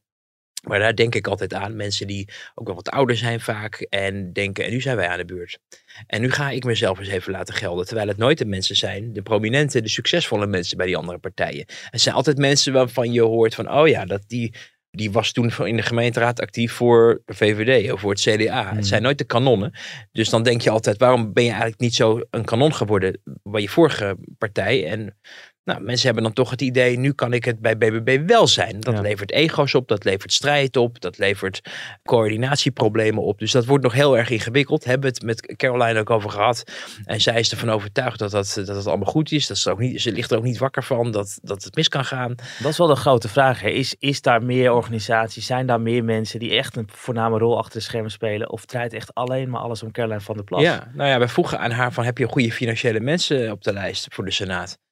Maar 0.67 0.79
daar 0.79 0.95
denk 0.95 1.15
ik 1.15 1.27
altijd 1.27 1.53
aan. 1.53 1.75
Mensen 1.75 2.07
die 2.07 2.29
ook 2.55 2.67
wel 2.67 2.75
wat 2.75 2.89
ouder 2.89 3.17
zijn 3.17 3.39
vaak. 3.39 3.85
En 3.89 4.33
denken, 4.33 4.65
en 4.65 4.71
nu 4.71 4.81
zijn 4.81 4.95
wij 4.95 5.07
aan 5.07 5.17
de 5.17 5.25
beurt. 5.25 5.59
En 6.07 6.21
nu 6.21 6.31
ga 6.31 6.49
ik 6.49 6.63
mezelf 6.63 6.99
eens 6.99 7.07
even 7.07 7.31
laten 7.31 7.53
gelden. 7.53 7.85
Terwijl 7.85 8.07
het 8.07 8.17
nooit 8.17 8.37
de 8.37 8.45
mensen 8.45 8.75
zijn, 8.75 9.13
de 9.13 9.21
prominente, 9.21 9.81
de 9.81 9.89
succesvolle 9.89 10.47
mensen 10.47 10.77
bij 10.77 10.85
die 10.85 10.97
andere 10.97 11.17
partijen. 11.17 11.65
Het 11.89 12.01
zijn 12.01 12.15
altijd 12.15 12.37
mensen 12.37 12.73
waarvan 12.73 13.11
je 13.11 13.21
hoort 13.21 13.55
van, 13.55 13.71
oh 13.71 13.87
ja, 13.87 14.05
dat 14.05 14.23
die, 14.27 14.53
die 14.91 15.11
was 15.11 15.31
toen 15.31 15.51
in 15.57 15.75
de 15.75 15.81
gemeenteraad 15.81 16.39
actief 16.39 16.73
voor 16.73 17.21
de 17.25 17.33
VVD 17.33 17.91
of 17.91 17.99
voor 17.99 18.11
het 18.11 18.21
CDA. 18.21 18.63
Het 18.63 18.69
hmm. 18.69 18.83
zijn 18.83 19.01
nooit 19.01 19.17
de 19.17 19.23
kanonnen. 19.23 19.71
Dus 20.11 20.29
dan 20.29 20.43
denk 20.43 20.61
je 20.61 20.69
altijd, 20.69 20.97
waarom 20.97 21.33
ben 21.33 21.43
je 21.43 21.49
eigenlijk 21.49 21.81
niet 21.81 21.95
zo 21.95 22.21
een 22.29 22.45
kanon 22.45 22.73
geworden 22.73 23.21
bij 23.43 23.61
je 23.61 23.69
vorige 23.69 24.17
partij? 24.37 24.87
En 24.87 25.17
nou, 25.65 25.81
mensen 25.81 26.05
hebben 26.05 26.23
dan 26.23 26.33
toch 26.33 26.49
het 26.49 26.61
idee, 26.61 26.97
nu 26.97 27.13
kan 27.13 27.33
ik 27.33 27.45
het 27.45 27.59
bij 27.59 27.77
BBB 27.77 28.27
wel 28.27 28.47
zijn. 28.47 28.79
Dat 28.79 28.99
levert 28.99 29.31
ego's 29.31 29.73
op, 29.73 29.87
dat 29.87 30.03
levert 30.03 30.33
strijd 30.33 30.77
op, 30.77 31.01
dat 31.01 31.17
levert 31.17 31.61
coördinatieproblemen 32.03 33.23
op. 33.23 33.39
Dus 33.39 33.51
dat 33.51 33.65
wordt 33.65 33.83
nog 33.83 33.93
heel 33.93 34.17
erg 34.17 34.29
ingewikkeld. 34.29 34.83
Hebben 34.83 35.09
we 35.09 35.15
het 35.15 35.25
met 35.25 35.55
Caroline 35.55 35.99
ook 35.99 36.09
over 36.09 36.29
gehad. 36.29 36.63
En 37.05 37.21
zij 37.21 37.39
is 37.39 37.51
ervan 37.51 37.69
overtuigd 37.69 38.19
dat, 38.19 38.31
dat, 38.31 38.53
dat 38.65 38.75
het 38.75 38.87
allemaal 38.87 39.11
goed 39.11 39.31
is. 39.31 39.47
Dat 39.47 39.57
ze, 39.57 39.71
ook 39.71 39.79
niet, 39.79 40.01
ze 40.01 40.11
ligt 40.11 40.31
er 40.31 40.37
ook 40.37 40.43
niet 40.43 40.57
wakker 40.57 40.83
van 40.83 41.11
dat, 41.11 41.39
dat 41.41 41.63
het 41.63 41.75
mis 41.75 41.87
kan 41.87 42.05
gaan. 42.05 42.35
Dat 42.59 42.71
is 42.71 42.77
wel 42.77 42.87
de 42.87 42.95
grote 42.95 43.27
vraag. 43.27 43.61
Hè. 43.61 43.69
Is, 43.69 43.95
is 43.99 44.21
daar 44.21 44.43
meer 44.43 44.73
organisaties, 44.73 45.45
zijn 45.45 45.65
daar 45.65 45.81
meer 45.81 46.03
mensen 46.03 46.39
die 46.39 46.51
echt 46.51 46.75
een 46.75 46.89
voorname 46.91 47.37
rol 47.37 47.57
achter 47.57 47.79
de 47.79 47.85
schermen 47.85 48.11
spelen? 48.11 48.51
Of 48.51 48.65
draait 48.65 48.93
echt 48.93 49.13
alleen 49.13 49.49
maar 49.49 49.61
alles 49.61 49.83
om 49.83 49.91
Caroline 49.91 50.21
van 50.21 50.35
der 50.35 50.43
Plas? 50.43 50.61
Ja, 50.61 50.91
nou 50.93 51.09
ja, 51.09 51.17
wij 51.17 51.27
vroegen 51.27 51.59
aan 51.59 51.71
haar 51.71 51.93
van 51.93 52.05
heb 52.05 52.17
je 52.17 52.27
goede 52.27 52.51
financiële 52.51 52.99
mensen 52.99 53.51
op 53.51 53.63
de 53.63 53.73
lijst 53.73 54.07
voor 54.09 54.25
de 54.25 54.31
Senaat? 54.31 54.83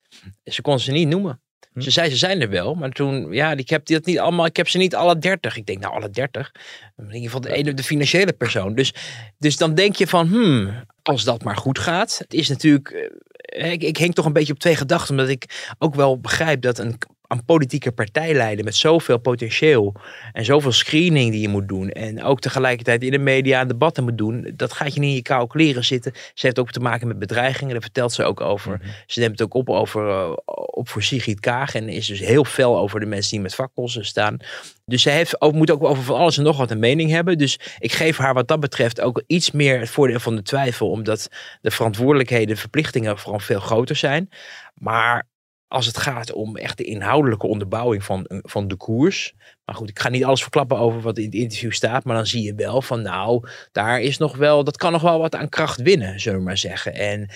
Ze 0.44 0.62
kon 0.62 0.80
ze 0.80 0.92
niet 0.92 1.08
noemen. 1.08 1.42
Hm. 1.74 1.82
Ze 1.82 1.92
zei 1.92 2.10
ze 2.10 2.16
zijn 2.16 2.42
er 2.42 2.50
wel, 2.50 2.76
maar 2.76 2.92
toen, 2.92 3.32
ja, 3.32 3.52
ik 3.52 3.70
heb 3.70 3.86
dat 3.86 4.06
niet 4.06 4.20
allemaal, 4.20 4.46
ik 4.46 4.58
heb 4.58 4.70
ze 4.70 4.78
niet 4.78 4.96
alle 4.96 5.18
dertig. 5.18 5.58
Ik 5.58 5.66
denk, 5.66 5.80
nou, 5.80 5.94
alle 5.94 6.10
dertig. 6.10 6.52
In 6.98 7.06
ieder 7.06 7.22
geval 7.22 7.42
de 7.42 7.54
ene, 7.54 7.74
de 7.74 7.84
financiële 7.84 8.34
persoon. 8.34 8.76
Dus, 8.76 8.94
dus 9.38 9.58
dan 9.58 9.76
denk 9.76 9.96
je 9.96 10.08
van, 10.08 10.28
hmm, 10.28 10.86
als 11.02 11.24
dat 11.24 11.44
maar 11.44 11.58
goed 11.58 11.80
gaat. 11.80 12.18
Het 12.18 12.34
is 12.34 12.50
natuurlijk, 12.50 12.90
eh, 12.90 13.72
ik, 13.72 13.84
ik 13.84 13.98
hing 13.98 14.14
toch 14.14 14.26
een 14.26 14.34
beetje 14.34 14.54
op 14.54 14.60
twee 14.60 14.76
gedachten, 14.76 15.10
omdat 15.10 15.30
ik 15.30 15.74
ook 15.78 15.96
wel 15.96 16.20
begrijp 16.20 16.62
dat 16.62 16.78
een 16.78 16.98
aan 17.28 17.46
politieke 17.46 17.92
partij 17.92 18.34
leiden 18.34 18.66
met 18.66 18.76
zoveel 18.76 19.18
potentieel 19.18 19.96
en 20.34 20.46
zoveel 20.46 20.72
screening 20.72 21.32
die 21.32 21.42
je 21.42 21.48
moet 21.48 21.68
doen 21.68 21.90
en 21.90 22.24
ook 22.24 22.40
tegelijkertijd 22.40 23.04
in 23.04 23.12
de 23.12 23.18
media 23.18 23.60
en 23.60 23.68
debatten 23.68 24.04
moet 24.04 24.18
doen, 24.18 24.52
dat 24.56 24.74
gaat 24.74 24.94
je 24.94 25.00
niet 25.00 25.10
in 25.10 25.16
je 25.16 25.22
koude 25.22 25.48
kleren 25.48 25.86
zitten. 25.86 26.12
Ze 26.34 26.46
heeft 26.46 26.60
ook 26.60 26.72
te 26.72 26.80
maken 26.80 27.08
met 27.08 27.20
bedreigingen, 27.20 27.74
daar 27.74 27.82
vertelt 27.82 28.14
ze 28.14 28.24
ook 28.24 28.42
over. 28.42 28.78
Mhm. 28.78 28.90
Ze 29.06 29.20
neemt 29.20 29.32
het 29.32 29.42
ook 29.42 29.54
op, 29.54 29.70
over, 29.70 30.08
uh, 30.08 30.32
op 30.66 30.90
voor 30.90 31.04
Sigrid 31.04 31.40
Kaag 31.40 31.76
en 31.76 31.90
is 31.90 32.08
dus 32.08 32.20
heel 32.20 32.44
fel 32.44 32.78
over 32.78 33.00
de 33.00 33.06
mensen 33.06 33.32
die 33.32 33.40
met 33.40 33.56
vakkosten 33.56 34.06
staan. 34.06 34.38
Dus 34.86 35.02
ze 35.02 35.10
heeft 35.10 35.42
ook, 35.42 35.54
moet 35.54 35.72
ook 35.72 35.84
over 35.84 36.04
van 36.04 36.16
alles 36.16 36.38
en 36.38 36.44
nog 36.44 36.58
wat 36.58 36.72
een 36.72 36.80
mening 36.80 37.10
hebben. 37.10 37.38
Dus 37.38 37.60
ik 37.80 37.92
geef 37.92 38.18
haar 38.18 38.34
wat 38.34 38.48
dat 38.48 38.60
betreft 38.60 39.02
ook 39.02 39.24
iets 39.28 39.52
meer 39.52 39.80
het 39.80 39.90
voordeel 39.90 40.20
van 40.20 40.36
de 40.36 40.42
twijfel, 40.42 40.90
omdat 40.90 41.30
de 41.62 41.72
verantwoordelijkheden, 41.72 42.48
de 42.48 42.56
verplichtingen 42.56 43.18
vooral 43.18 43.40
veel 43.40 43.60
groter 43.60 43.96
zijn. 43.96 44.30
Maar 44.74 45.28
als 45.74 45.86
het 45.86 45.98
gaat 45.98 46.32
om 46.32 46.58
echt 46.58 46.78
de 46.78 46.84
inhoudelijke 46.84 47.48
onderbouwing 47.48 48.04
van, 48.04 48.26
van 48.28 48.68
de 48.68 48.76
koers. 48.76 49.34
Maar 49.66 49.76
goed, 49.76 49.90
ik 49.90 50.00
ga 50.00 50.10
niet 50.10 50.24
alles 50.24 50.42
verklappen 50.42 50.78
over 50.78 51.02
wat 51.02 51.18
in 51.18 51.26
het 51.26 51.34
interview 51.34 51.72
staat. 51.72 52.04
Maar 52.04 52.16
dan 52.16 52.26
zie 52.26 52.44
je 52.44 52.56
wel 52.56 52.82
van 52.82 53.02
nou, 53.02 53.48
daar 53.72 54.02
is 54.02 54.18
nog 54.18 54.36
wel, 54.36 54.64
dat 54.64 54.78
kan 54.78 54.92
nog 54.92 55.02
wel 55.02 55.20
wat 55.20 55.36
aan 55.36 55.50
kracht 55.50 55.82
winnen, 55.82 56.20
zullen 56.20 56.40
we 56.40 56.46
maar 56.46 56.58
zeggen. 56.58 56.94
En 56.94 57.30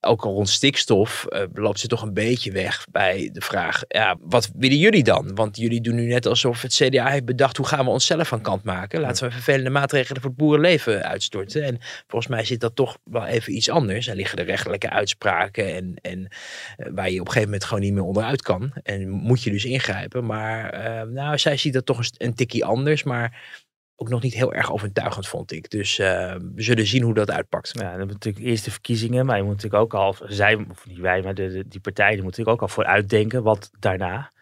ook 0.00 0.24
al 0.24 0.32
rond 0.32 0.48
stikstof 0.48 1.26
uh, 1.28 1.42
loopt 1.52 1.80
ze 1.80 1.86
toch 1.86 2.02
een 2.02 2.14
beetje 2.14 2.52
weg 2.52 2.86
bij 2.90 3.30
de 3.32 3.40
vraag, 3.40 3.82
ja, 3.88 4.16
wat 4.20 4.50
willen 4.56 4.76
jullie 4.76 5.02
dan? 5.02 5.34
Want 5.34 5.56
jullie 5.56 5.80
doen 5.80 5.94
nu 5.94 6.06
net 6.06 6.26
alsof 6.26 6.62
het 6.62 6.74
CDA 6.74 7.08
heeft 7.08 7.24
bedacht, 7.24 7.56
hoe 7.56 7.66
gaan 7.66 7.84
we 7.84 7.90
onszelf 7.90 8.28
van 8.28 8.40
kant 8.40 8.62
maken? 8.62 9.00
Laten 9.00 9.24
we 9.24 9.32
vervelende 9.32 9.70
maatregelen 9.70 10.20
voor 10.20 10.30
het 10.30 10.38
boerenleven 10.38 11.02
uitstorten. 11.04 11.62
En 11.62 11.78
volgens 12.06 12.32
mij 12.32 12.44
zit 12.44 12.60
dat 12.60 12.76
toch 12.76 12.98
wel 13.04 13.26
even 13.26 13.56
iets 13.56 13.70
anders. 13.70 14.08
Er 14.08 14.16
liggen 14.16 14.36
de 14.36 14.42
rechtelijke 14.42 14.90
uitspraken 14.90 15.74
en, 15.74 15.94
en 16.02 16.18
uh, 16.18 16.86
waar 16.94 17.10
je 17.10 17.20
op 17.20 17.26
een 17.26 17.32
gegeven 17.32 17.42
moment 17.42 17.64
gewoon 17.64 17.82
niet 17.82 17.92
meer 17.92 18.02
onderuit 18.02 18.42
kan. 18.42 18.72
En 18.82 19.08
moet 19.08 19.42
je 19.42 19.50
dus 19.50 19.64
ingrijpen. 19.64 20.26
Maar 20.26 20.74
uh, 20.74 21.02
nou, 21.12 21.38
zij 21.38 21.56
ziet 21.56 21.72
dat 21.72 21.86
toch 21.86 21.98
een, 21.98 22.10
een 22.16 22.34
tikkie 22.34 22.64
anders, 22.64 23.02
maar 23.02 23.58
ook 24.00 24.08
nog 24.08 24.22
niet 24.22 24.34
heel 24.34 24.52
erg 24.52 24.72
overtuigend, 24.72 25.28
vond 25.28 25.52
ik. 25.52 25.70
Dus 25.70 25.98
uh, 25.98 26.34
we 26.54 26.62
zullen 26.62 26.86
zien 26.86 27.02
hoe 27.02 27.14
dat 27.14 27.30
uitpakt. 27.30 27.70
Ja, 27.72 27.80
dan 27.80 27.88
hebben 27.88 28.08
natuurlijk 28.08 28.44
eerst 28.44 28.64
de 28.64 28.70
verkiezingen, 28.70 29.26
maar 29.26 29.36
je 29.36 29.42
moet 29.42 29.54
natuurlijk 29.54 29.82
ook 29.82 29.94
al, 29.94 30.16
zij, 30.26 30.66
of 30.70 30.86
niet 30.86 30.98
wij, 30.98 31.22
maar 31.22 31.34
de, 31.34 31.48
de, 31.48 31.68
die 31.68 31.80
partijen, 31.80 32.14
die 32.14 32.22
moeten 32.22 32.42
natuurlijk 32.42 32.62
ook 32.62 32.68
al 32.68 32.74
vooruitdenken 32.74 33.42
wat 33.42 33.70
daarna. 33.78 34.32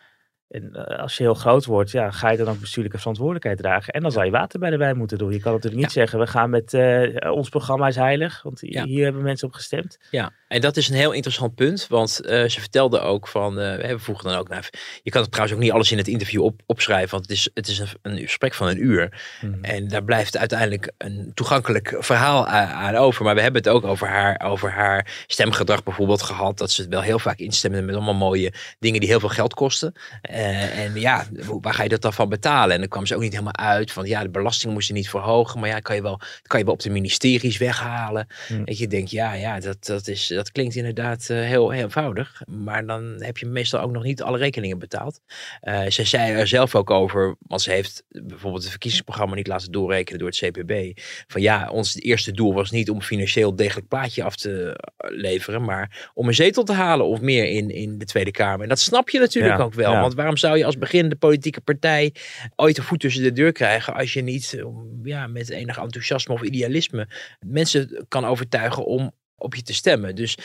En 0.49 0.71
uh, 0.73 0.99
als 0.99 1.17
je 1.17 1.23
heel 1.23 1.35
groot 1.35 1.65
wordt, 1.65 1.91
ja, 1.91 2.11
ga 2.11 2.31
je 2.31 2.37
dan 2.37 2.49
ook 2.49 2.61
bestuurlijke 2.61 2.99
verantwoordelijkheid 2.99 3.59
dragen. 3.59 3.93
En 3.93 4.03
dan 4.03 4.13
zal 4.13 4.25
je 4.25 4.31
water 4.31 4.61
bij 4.61 4.71
de 4.71 4.77
wijn 4.77 4.97
moeten 4.97 5.19
doen. 5.19 5.33
Je 5.33 5.41
kan 5.41 5.53
natuurlijk 5.53 5.83
niet 5.83 5.93
ja. 5.93 6.01
zeggen, 6.01 6.19
we 6.19 6.27
gaan 6.27 6.51
met 6.51 6.73
uh, 6.73 7.33
ons 7.33 7.49
programma 7.49 7.89
is 7.89 7.97
heilig. 7.97 8.43
Want 8.43 8.61
ja. 8.61 8.85
hier 8.85 9.05
hebben 9.05 9.23
mensen 9.23 9.49
op 9.49 9.55
gestemd. 9.55 9.99
Ja, 10.11 10.33
en 10.49 10.61
dat 10.61 10.77
is 10.77 10.89
een 10.89 10.95
heel 10.95 11.13
interessant 11.13 11.55
punt. 11.55 11.87
Want 11.89 12.21
uh, 12.23 12.29
ze 12.29 12.61
vertelde 12.61 13.01
ook 13.01 13.29
van, 13.29 13.55
we 13.55 13.95
vroegen 13.97 14.29
dan 14.29 14.39
ook 14.39 14.49
naar, 14.49 14.71
je 15.03 15.11
kan 15.11 15.23
het 15.23 15.31
trouwens 15.31 15.59
ook 15.59 15.65
niet 15.65 15.73
alles 15.73 15.91
in 15.93 15.99
het 15.99 16.09
interview 16.09 16.43
op, 16.43 16.61
opschrijven. 16.67 17.11
Want 17.11 17.23
het 17.23 17.37
is, 17.37 17.51
het 17.55 17.69
is 17.69 17.79
een, 17.79 17.89
een 18.03 18.19
gesprek 18.19 18.55
van 18.55 18.69
een 18.69 18.85
uur. 18.85 19.21
Mm. 19.41 19.65
En 19.65 19.89
daar 19.89 20.05
blijft 20.05 20.37
uiteindelijk 20.37 20.93
een 20.99 21.31
toegankelijk 21.35 21.97
verhaal 21.99 22.47
aan, 22.47 22.97
over. 22.97 23.25
Maar 23.25 23.35
we 23.35 23.41
hebben 23.41 23.63
het 23.63 23.71
ook 23.71 23.85
over 23.85 24.09
haar, 24.09 24.41
over 24.45 24.71
haar 24.71 25.25
stemgedrag 25.27 25.83
bijvoorbeeld 25.83 26.23
gehad. 26.23 26.59
Dat 26.59 26.71
ze 26.71 26.89
wel 26.89 27.01
heel 27.01 27.19
vaak 27.19 27.39
instemmen 27.39 27.85
met 27.85 27.95
allemaal 27.95 28.15
mooie 28.15 28.53
dingen 28.79 29.01
die 29.01 29.09
heel 29.09 29.21
veel 29.21 29.29
geld 29.29 29.55
kosten. 29.55 29.93
Uh, 30.31 30.79
en 30.79 31.01
ja, 31.01 31.27
waar 31.61 31.75
ga 31.75 31.83
je 31.83 31.89
dat 31.89 32.03
dan 32.03 32.13
van 32.13 32.29
betalen? 32.29 32.75
En 32.75 32.81
dan 32.81 32.89
kwam 32.89 33.07
ze 33.07 33.15
ook 33.15 33.21
niet 33.21 33.33
helemaal 33.33 33.57
uit 33.57 33.93
van 33.93 34.07
ja, 34.07 34.23
de 34.23 34.31
belasting 34.31 34.73
moest 34.73 34.89
je 34.89 34.95
niet 34.95 35.11
verhogen. 35.11 35.61
Maar 35.61 35.69
ja, 35.69 35.79
kan 35.79 35.97
je 35.97 36.03
wel, 36.03 36.21
kan 36.43 36.59
je 36.59 36.65
wel 36.65 36.75
op 36.75 36.81
de 36.81 36.91
ministeries 36.91 37.57
weghalen. 37.57 38.27
Dat 38.65 38.79
je 38.79 38.87
denkt, 38.87 39.11
ja, 39.11 39.33
ja 39.33 39.61
dat, 39.61 39.87
dat, 39.87 40.09
is, 40.09 40.29
dat 40.39 40.53
klinkt 40.53 40.75
inderdaad 40.75 41.29
uh, 41.31 41.41
heel, 41.41 41.73
eenvoudig. 41.73 42.43
Maar 42.47 42.87
dan 42.87 43.15
heb 43.19 43.39
je 43.39 43.47
meestal 43.47 43.81
ook 43.81 43.91
nog 43.91 44.03
niet 44.03 44.23
alle 44.23 44.39
rekeningen 44.39 44.79
betaald. 44.79 45.21
Uh, 45.63 45.87
ze 45.87 46.05
zei 46.05 46.33
er 46.33 46.47
zelf 46.47 46.75
ook 46.75 46.91
over, 46.91 47.37
want 47.39 47.63
ze 47.63 47.71
heeft 47.71 48.05
bijvoorbeeld 48.09 48.63
het 48.63 48.71
verkiezingsprogramma 48.71 49.35
niet 49.35 49.47
laten 49.47 49.73
doorrekenen 49.73 50.19
door 50.19 50.29
het 50.29 50.39
CPB. 50.39 51.01
Van 51.27 51.41
ja, 51.41 51.71
ons 51.71 51.97
eerste 51.97 52.33
doel 52.33 52.55
was 52.55 52.71
niet 52.71 52.91
om 52.91 53.03
financieel 53.03 53.57
degelijk 53.57 53.89
plaatje 53.89 54.23
af 54.23 54.37
te 54.37 54.81
leveren. 54.97 55.65
Maar 55.65 56.11
om 56.15 56.29
een 56.29 56.35
zetel 56.35 56.65
te 56.65 56.73
halen 56.73 57.07
of 57.07 57.21
meer 57.21 57.45
in, 57.45 57.71
in 57.71 57.99
de 57.99 58.05
Tweede 58.05 58.31
Kamer. 58.31 58.63
En 58.63 58.69
dat 58.69 58.79
snap 58.79 59.09
je 59.09 59.19
natuurlijk 59.19 59.59
Ja, 59.59 59.65
ook 59.65 59.75
wel. 59.75 59.93
ja. 59.93 60.01
Want 60.01 60.15
waarom 60.15 60.37
zou 60.37 60.59
je 60.59 60.65
als 60.65 60.79
beginnende 60.79 61.17
politieke 61.17 61.61
partij 61.61 62.15
ooit 62.57 62.79
een 62.79 62.85
voet 62.85 63.01
tussen 63.01 63.23
de 63.23 63.33
deur 63.33 63.53
krijgen 63.53 63.95
als 63.95 64.13
je 64.13 64.23
niet 64.23 64.55
eh, 64.55 64.65
ja, 65.03 65.27
met 65.27 65.51
enig 65.51 65.79
enthousiasme 65.79 66.35
of 66.35 66.43
idealisme 66.43 67.09
mensen 67.41 68.07
kan 68.09 68.25
overtuigen 68.25 68.85
om 68.85 69.13
op 69.39 69.55
je 69.55 69.63
te 69.63 69.75
stemmen. 69.75 70.15
Dus, 70.15 70.39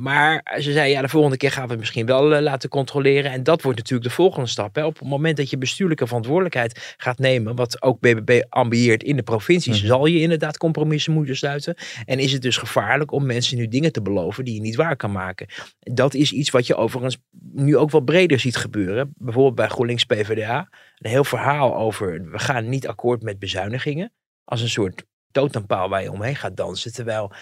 maar 0.00 0.56
ze 0.60 0.72
zei, 0.72 0.90
ja, 0.90 1.00
de 1.02 1.08
volgende 1.08 1.36
keer 1.36 1.50
gaan 1.50 1.64
we 1.64 1.70
het 1.70 1.78
misschien 1.78 2.06
wel 2.06 2.34
eh, 2.34 2.42
laten 2.42 2.68
controleren. 2.68 3.30
En 3.30 3.42
dat 3.42 3.62
wordt 3.62 3.78
natuurlijk 3.78 4.08
de 4.08 4.14
volgende 4.14 4.48
stap. 4.48 4.74
Hè. 4.74 4.84
Op 4.84 4.98
het 4.98 5.08
moment 5.08 5.36
dat 5.36 5.50
je 5.50 5.58
bestuurlijke 5.58 6.06
verantwoordelijkheid 6.06 6.94
gaat 6.96 7.18
nemen, 7.18 7.56
wat 7.56 7.82
ook 7.82 8.00
BBB 8.00 8.42
ambieert 8.48 9.02
in 9.02 9.16
de 9.16 9.22
provincies, 9.22 9.78
Mhm. 9.78 9.86
zal 9.86 10.06
je 10.06 10.20
inderdaad 10.20 10.58
compromissen 10.58 11.12
moeten 11.12 11.36
sluiten. 11.36 11.74
En 12.04 12.18
is 12.18 12.32
het 12.32 12.42
dus 12.42 12.56
gevaarlijk 12.56 13.12
om 13.12 13.26
mensen 13.26 13.56
nu 13.56 13.68
dingen 13.68 13.92
te 13.92 14.02
beloven 14.02 14.44
die 14.44 14.54
je 14.54 14.60
niet 14.60 14.76
waar 14.76 14.96
kan 14.96 15.12
maken. 15.12 15.46
Dat 15.78 16.14
is 16.14 16.32
iets 16.32 16.50
wat 16.50 16.66
je 16.66 16.76
overigens 16.76 17.16
nu 17.52 17.76
ook 17.76 17.90
wel 17.90 18.00
breder 18.00 18.40
ziet 18.40 18.56
gebeuren. 18.56 19.12
Bijvoorbeeld 19.18 19.54
bij 19.54 19.68
GroenLinks 19.68 20.04
PvdA. 20.04 20.68
Een 20.98 21.10
heel 21.10 21.24
verhaal 21.24 21.76
over, 21.76 22.30
we 22.30 22.38
gaan 22.38 22.68
niet 22.68 22.88
akkoord 22.88 23.22
met 23.22 23.38
bezuinigingen. 23.38 24.12
Als 24.44 24.60
een 24.60 24.68
soort 24.68 25.04
totempaal 25.30 25.88
waar 25.88 26.02
je 26.02 26.12
omheen 26.12 26.36
gaat 26.36 26.56
dansen. 26.56 26.92
Terwijl 26.92 27.32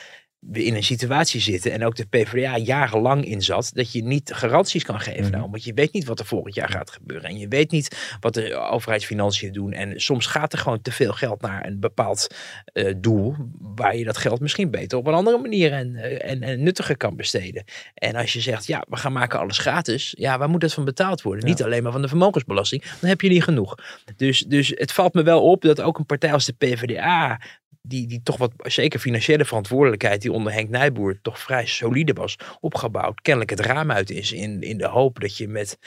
we 0.50 0.64
in 0.64 0.74
een 0.74 0.84
situatie 0.84 1.40
zitten 1.40 1.72
en 1.72 1.84
ook 1.84 1.96
de 1.96 2.06
PvdA 2.06 2.56
jarenlang 2.56 3.24
in 3.24 3.42
zat, 3.42 3.70
dat 3.74 3.92
je 3.92 4.04
niet 4.04 4.32
garanties 4.34 4.84
kan 4.84 5.00
geven. 5.00 5.30
Nou, 5.30 5.50
want 5.50 5.64
je 5.64 5.74
weet 5.74 5.92
niet 5.92 6.04
wat 6.04 6.18
er 6.18 6.26
volgend 6.26 6.54
jaar 6.54 6.68
gaat 6.68 6.90
gebeuren. 6.90 7.28
En 7.28 7.38
je 7.38 7.48
weet 7.48 7.70
niet 7.70 8.16
wat 8.20 8.34
de 8.34 8.54
overheidsfinanciën 8.54 9.52
doen. 9.52 9.72
En 9.72 10.00
soms 10.00 10.26
gaat 10.26 10.52
er 10.52 10.58
gewoon 10.58 10.82
te 10.82 10.92
veel 10.92 11.12
geld 11.12 11.40
naar 11.40 11.66
een 11.66 11.80
bepaald 11.80 12.26
eh, 12.64 12.94
doel, 12.96 13.34
waar 13.60 13.96
je 13.96 14.04
dat 14.04 14.16
geld 14.16 14.40
misschien 14.40 14.70
beter 14.70 14.98
op 14.98 15.06
een 15.06 15.14
andere 15.14 15.38
manier 15.38 15.72
en, 15.72 15.96
eh, 15.96 16.30
en, 16.30 16.42
en 16.42 16.62
nuttiger 16.62 16.96
kan 16.96 17.16
besteden. 17.16 17.64
En 17.94 18.14
als 18.16 18.32
je 18.32 18.40
zegt, 18.40 18.66
ja, 18.66 18.84
we 18.88 18.96
gaan 18.96 19.12
maken 19.12 19.38
alles 19.38 19.58
gratis. 19.58 20.14
Ja, 20.18 20.38
waar 20.38 20.48
moet 20.48 20.60
dat 20.60 20.74
van 20.74 20.84
betaald 20.84 21.22
worden? 21.22 21.44
Ja. 21.44 21.50
Niet 21.50 21.62
alleen 21.62 21.82
maar 21.82 21.92
van 21.92 22.02
de 22.02 22.08
vermogensbelasting. 22.08 22.84
Dan 23.00 23.08
heb 23.08 23.20
je 23.20 23.28
niet 23.28 23.42
genoeg. 23.42 23.74
Dus, 24.16 24.38
dus 24.38 24.72
het 24.74 24.92
valt 24.92 25.14
me 25.14 25.22
wel 25.22 25.42
op 25.42 25.62
dat 25.62 25.80
ook 25.80 25.98
een 25.98 26.06
partij 26.06 26.32
als 26.32 26.44
de 26.44 26.52
PvdA 26.52 27.40
die, 27.86 28.06
die 28.06 28.20
toch 28.22 28.36
wat, 28.36 28.52
zeker 28.56 29.00
financiële 29.00 29.44
verantwoordelijkheid, 29.44 30.22
die 30.22 30.32
onder 30.32 30.52
Henk 30.52 30.68
Nijboer 30.68 31.18
toch 31.22 31.38
vrij 31.38 31.66
solide 31.66 32.12
was 32.12 32.36
opgebouwd, 32.60 33.20
kennelijk 33.20 33.50
het 33.50 33.60
raam 33.60 33.90
uit 33.90 34.10
is 34.10 34.32
in, 34.32 34.62
in 34.62 34.78
de 34.78 34.86
hoop 34.86 35.20
dat 35.20 35.36
je 35.36 35.48
met 35.48 35.78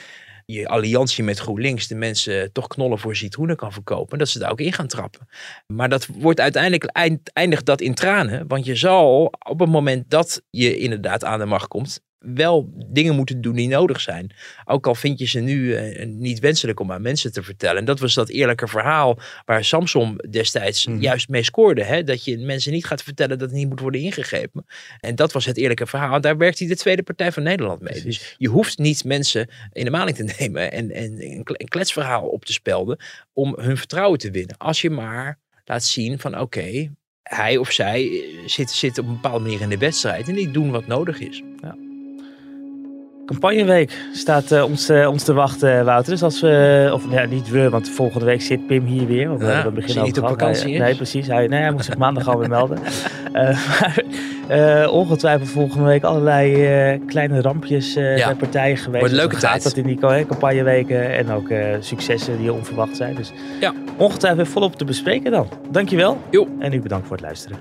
je 0.52 0.68
alliantie 0.68 1.24
met 1.24 1.38
GroenLinks 1.38 1.86
de 1.86 1.94
mensen 1.94 2.52
toch 2.52 2.66
knollen 2.66 2.98
voor 2.98 3.16
citroenen 3.16 3.56
kan 3.56 3.72
verkopen, 3.72 4.18
dat 4.18 4.28
ze 4.28 4.38
daar 4.38 4.50
ook 4.50 4.60
in 4.60 4.72
gaan 4.72 4.86
trappen. 4.86 5.28
Maar 5.66 5.88
dat 5.88 6.06
wordt 6.06 6.40
uiteindelijk 6.40 6.84
eind, 6.84 7.32
eindigt 7.32 7.66
dat 7.66 7.80
in 7.80 7.94
tranen, 7.94 8.46
want 8.46 8.64
je 8.64 8.74
zal 8.74 9.32
op 9.48 9.60
het 9.60 9.68
moment 9.68 10.10
dat 10.10 10.42
je 10.50 10.76
inderdaad 10.76 11.24
aan 11.24 11.38
de 11.38 11.44
macht 11.44 11.68
komt, 11.68 12.00
wel 12.18 12.70
dingen 12.86 13.14
moeten 13.16 13.40
doen 13.40 13.54
die 13.54 13.68
nodig 13.68 14.00
zijn. 14.00 14.30
Ook 14.64 14.86
al 14.86 14.94
vind 14.94 15.18
je 15.18 15.26
ze 15.26 15.40
nu 15.40 15.74
eh, 15.74 16.06
niet 16.06 16.38
wenselijk 16.38 16.80
om 16.80 16.92
aan 16.92 17.02
mensen 17.02 17.32
te 17.32 17.42
vertellen. 17.42 17.76
En 17.78 17.84
dat 17.84 18.00
was 18.00 18.14
dat 18.14 18.28
eerlijke 18.28 18.68
verhaal 18.68 19.18
waar 19.44 19.64
Samson 19.64 20.16
destijds 20.30 20.86
Mhm. 20.86 21.00
juist 21.00 21.28
mee 21.28 21.42
scoorde. 21.42 21.84
Hè? 21.84 22.04
Dat 22.04 22.24
je 22.24 22.38
mensen 22.38 22.72
niet 22.72 22.86
gaat 22.86 23.02
vertellen 23.02 23.38
dat 23.38 23.48
het 23.48 23.58
niet 23.58 23.68
moet 23.68 23.80
worden 23.80 24.00
ingegrepen. 24.00 24.66
En 25.00 25.14
dat 25.14 25.32
was 25.32 25.44
het 25.46 25.56
eerlijke 25.56 25.86
verhaal. 25.86 26.14
En 26.14 26.20
daar 26.20 26.36
werkt 26.36 26.58
hij 26.58 26.68
de 26.68 26.76
Tweede 26.76 27.02
Partij 27.02 27.32
van 27.32 27.42
Nederland 27.42 27.80
mee. 27.80 27.90
Precies. 27.92 28.18
Dus 28.18 28.34
je 28.38 28.48
hoeft 28.48 28.78
niet 28.78 29.04
mensen 29.04 29.48
in 29.72 29.84
de 29.84 29.90
maling 29.90 30.16
te 30.16 30.32
nemen 30.38 30.72
en, 30.72 30.90
en 30.90 31.22
een 31.22 31.44
kle- 31.44 31.54
een 31.58 31.68
kletsverhaal 31.68 32.26
op 32.28 32.44
te 32.44 32.52
spelden 32.52 32.98
om 33.32 33.54
hun 33.60 33.76
vertrouwen 33.76 34.18
te 34.18 34.30
winnen. 34.30 34.56
Als 34.56 34.80
je 34.80 34.90
maar 34.90 35.38
laat 35.64 35.84
zien 35.84 36.18
van 36.18 36.40
oké, 36.40 36.90
hij 37.22 37.56
of 37.56 37.70
zij 37.72 38.02
eh, 38.10 38.48
zit, 38.48 38.70
zit 38.70 38.98
op 38.98 39.06
een 39.06 39.12
bepaalde 39.20 39.44
manier 39.44 39.60
in 39.60 39.68
de 39.68 39.78
wedstrijd 39.78 40.28
en 40.28 40.34
die 40.34 40.50
doen 40.50 40.70
wat 40.70 40.86
nodig 40.86 41.18
is. 41.20 41.42
Campagneweek 43.28 43.92
staat 44.12 44.50
eh, 44.52 44.64
ons, 44.64 44.88
eh, 44.88 45.08
ons 45.08 45.22
te 45.24 45.32
wachten, 45.32 45.84
Wouter. 45.84 46.10
Dus 46.12 46.22
als 46.22 46.40
we, 46.40 46.90
of 46.92 47.04
ja, 47.10 47.24
niet 47.24 47.50
we, 47.50 47.68
want 47.70 47.88
volgende 47.88 48.24
week 48.26 48.42
zit 48.42 48.66
Pim 48.66 48.84
hier 48.84 49.06
weer. 49.06 49.28
Want 49.28 49.40
we 49.40 49.46
Ja, 49.46 49.52
hebben 49.52 49.72
het 49.74 49.74
als 49.76 49.84
begin 49.84 49.96
hij 49.96 50.04
niet 50.06 50.18
op 50.20 50.28
vakantie 50.28 50.70
Hij-. 50.76 50.78
Nee, 50.86 50.96
precies. 50.96 51.26
Hij, 51.26 51.46
nee, 51.46 51.60
hij 51.60 51.70
moet 51.72 51.84
zich 51.84 51.96
maandag 51.96 52.24
gewoon 52.24 52.38
weer 52.38 52.48
melden. 52.48 52.78
Eh, 53.32 53.44
maar 53.44 54.02
eh, 54.48 54.92
ongetwijfeld 54.92 55.48
volgende 55.48 55.84
week 55.86 56.02
allerlei 56.04 56.66
eh, 56.66 57.00
kleine 57.06 57.40
rampjes 57.40 57.96
eh, 57.96 58.16
Ja. 58.16 58.26
bij 58.26 58.34
partijen 58.34 58.76
geweest. 58.76 58.98
Wordt 58.98 59.10
een 59.12 59.18
leuke 59.18 59.34
Dus 59.34 59.40
tijd. 59.44 59.62
dat 59.62 59.76
in 59.76 59.84
die 59.86 59.98
ca- 59.98 60.24
campagneweken 60.24 61.16
en 61.16 61.30
ook 61.30 61.48
eh, 61.48 61.64
successen 61.80 62.38
die 62.38 62.52
onverwacht 62.52 62.96
zijn. 62.96 63.14
Dus 63.14 63.32
Ja. 63.60 63.72
ongetwijfeld 63.96 64.42
weer 64.44 64.52
volop 64.52 64.76
te 64.76 64.84
bespreken 64.84 65.30
dan. 65.30 65.48
Dankjewel. 65.70 66.18
Jo. 66.30 66.48
En 66.58 66.72
u 66.72 66.80
bedankt 66.80 67.06
voor 67.06 67.16
het 67.16 67.24
luisteren. 67.24 67.58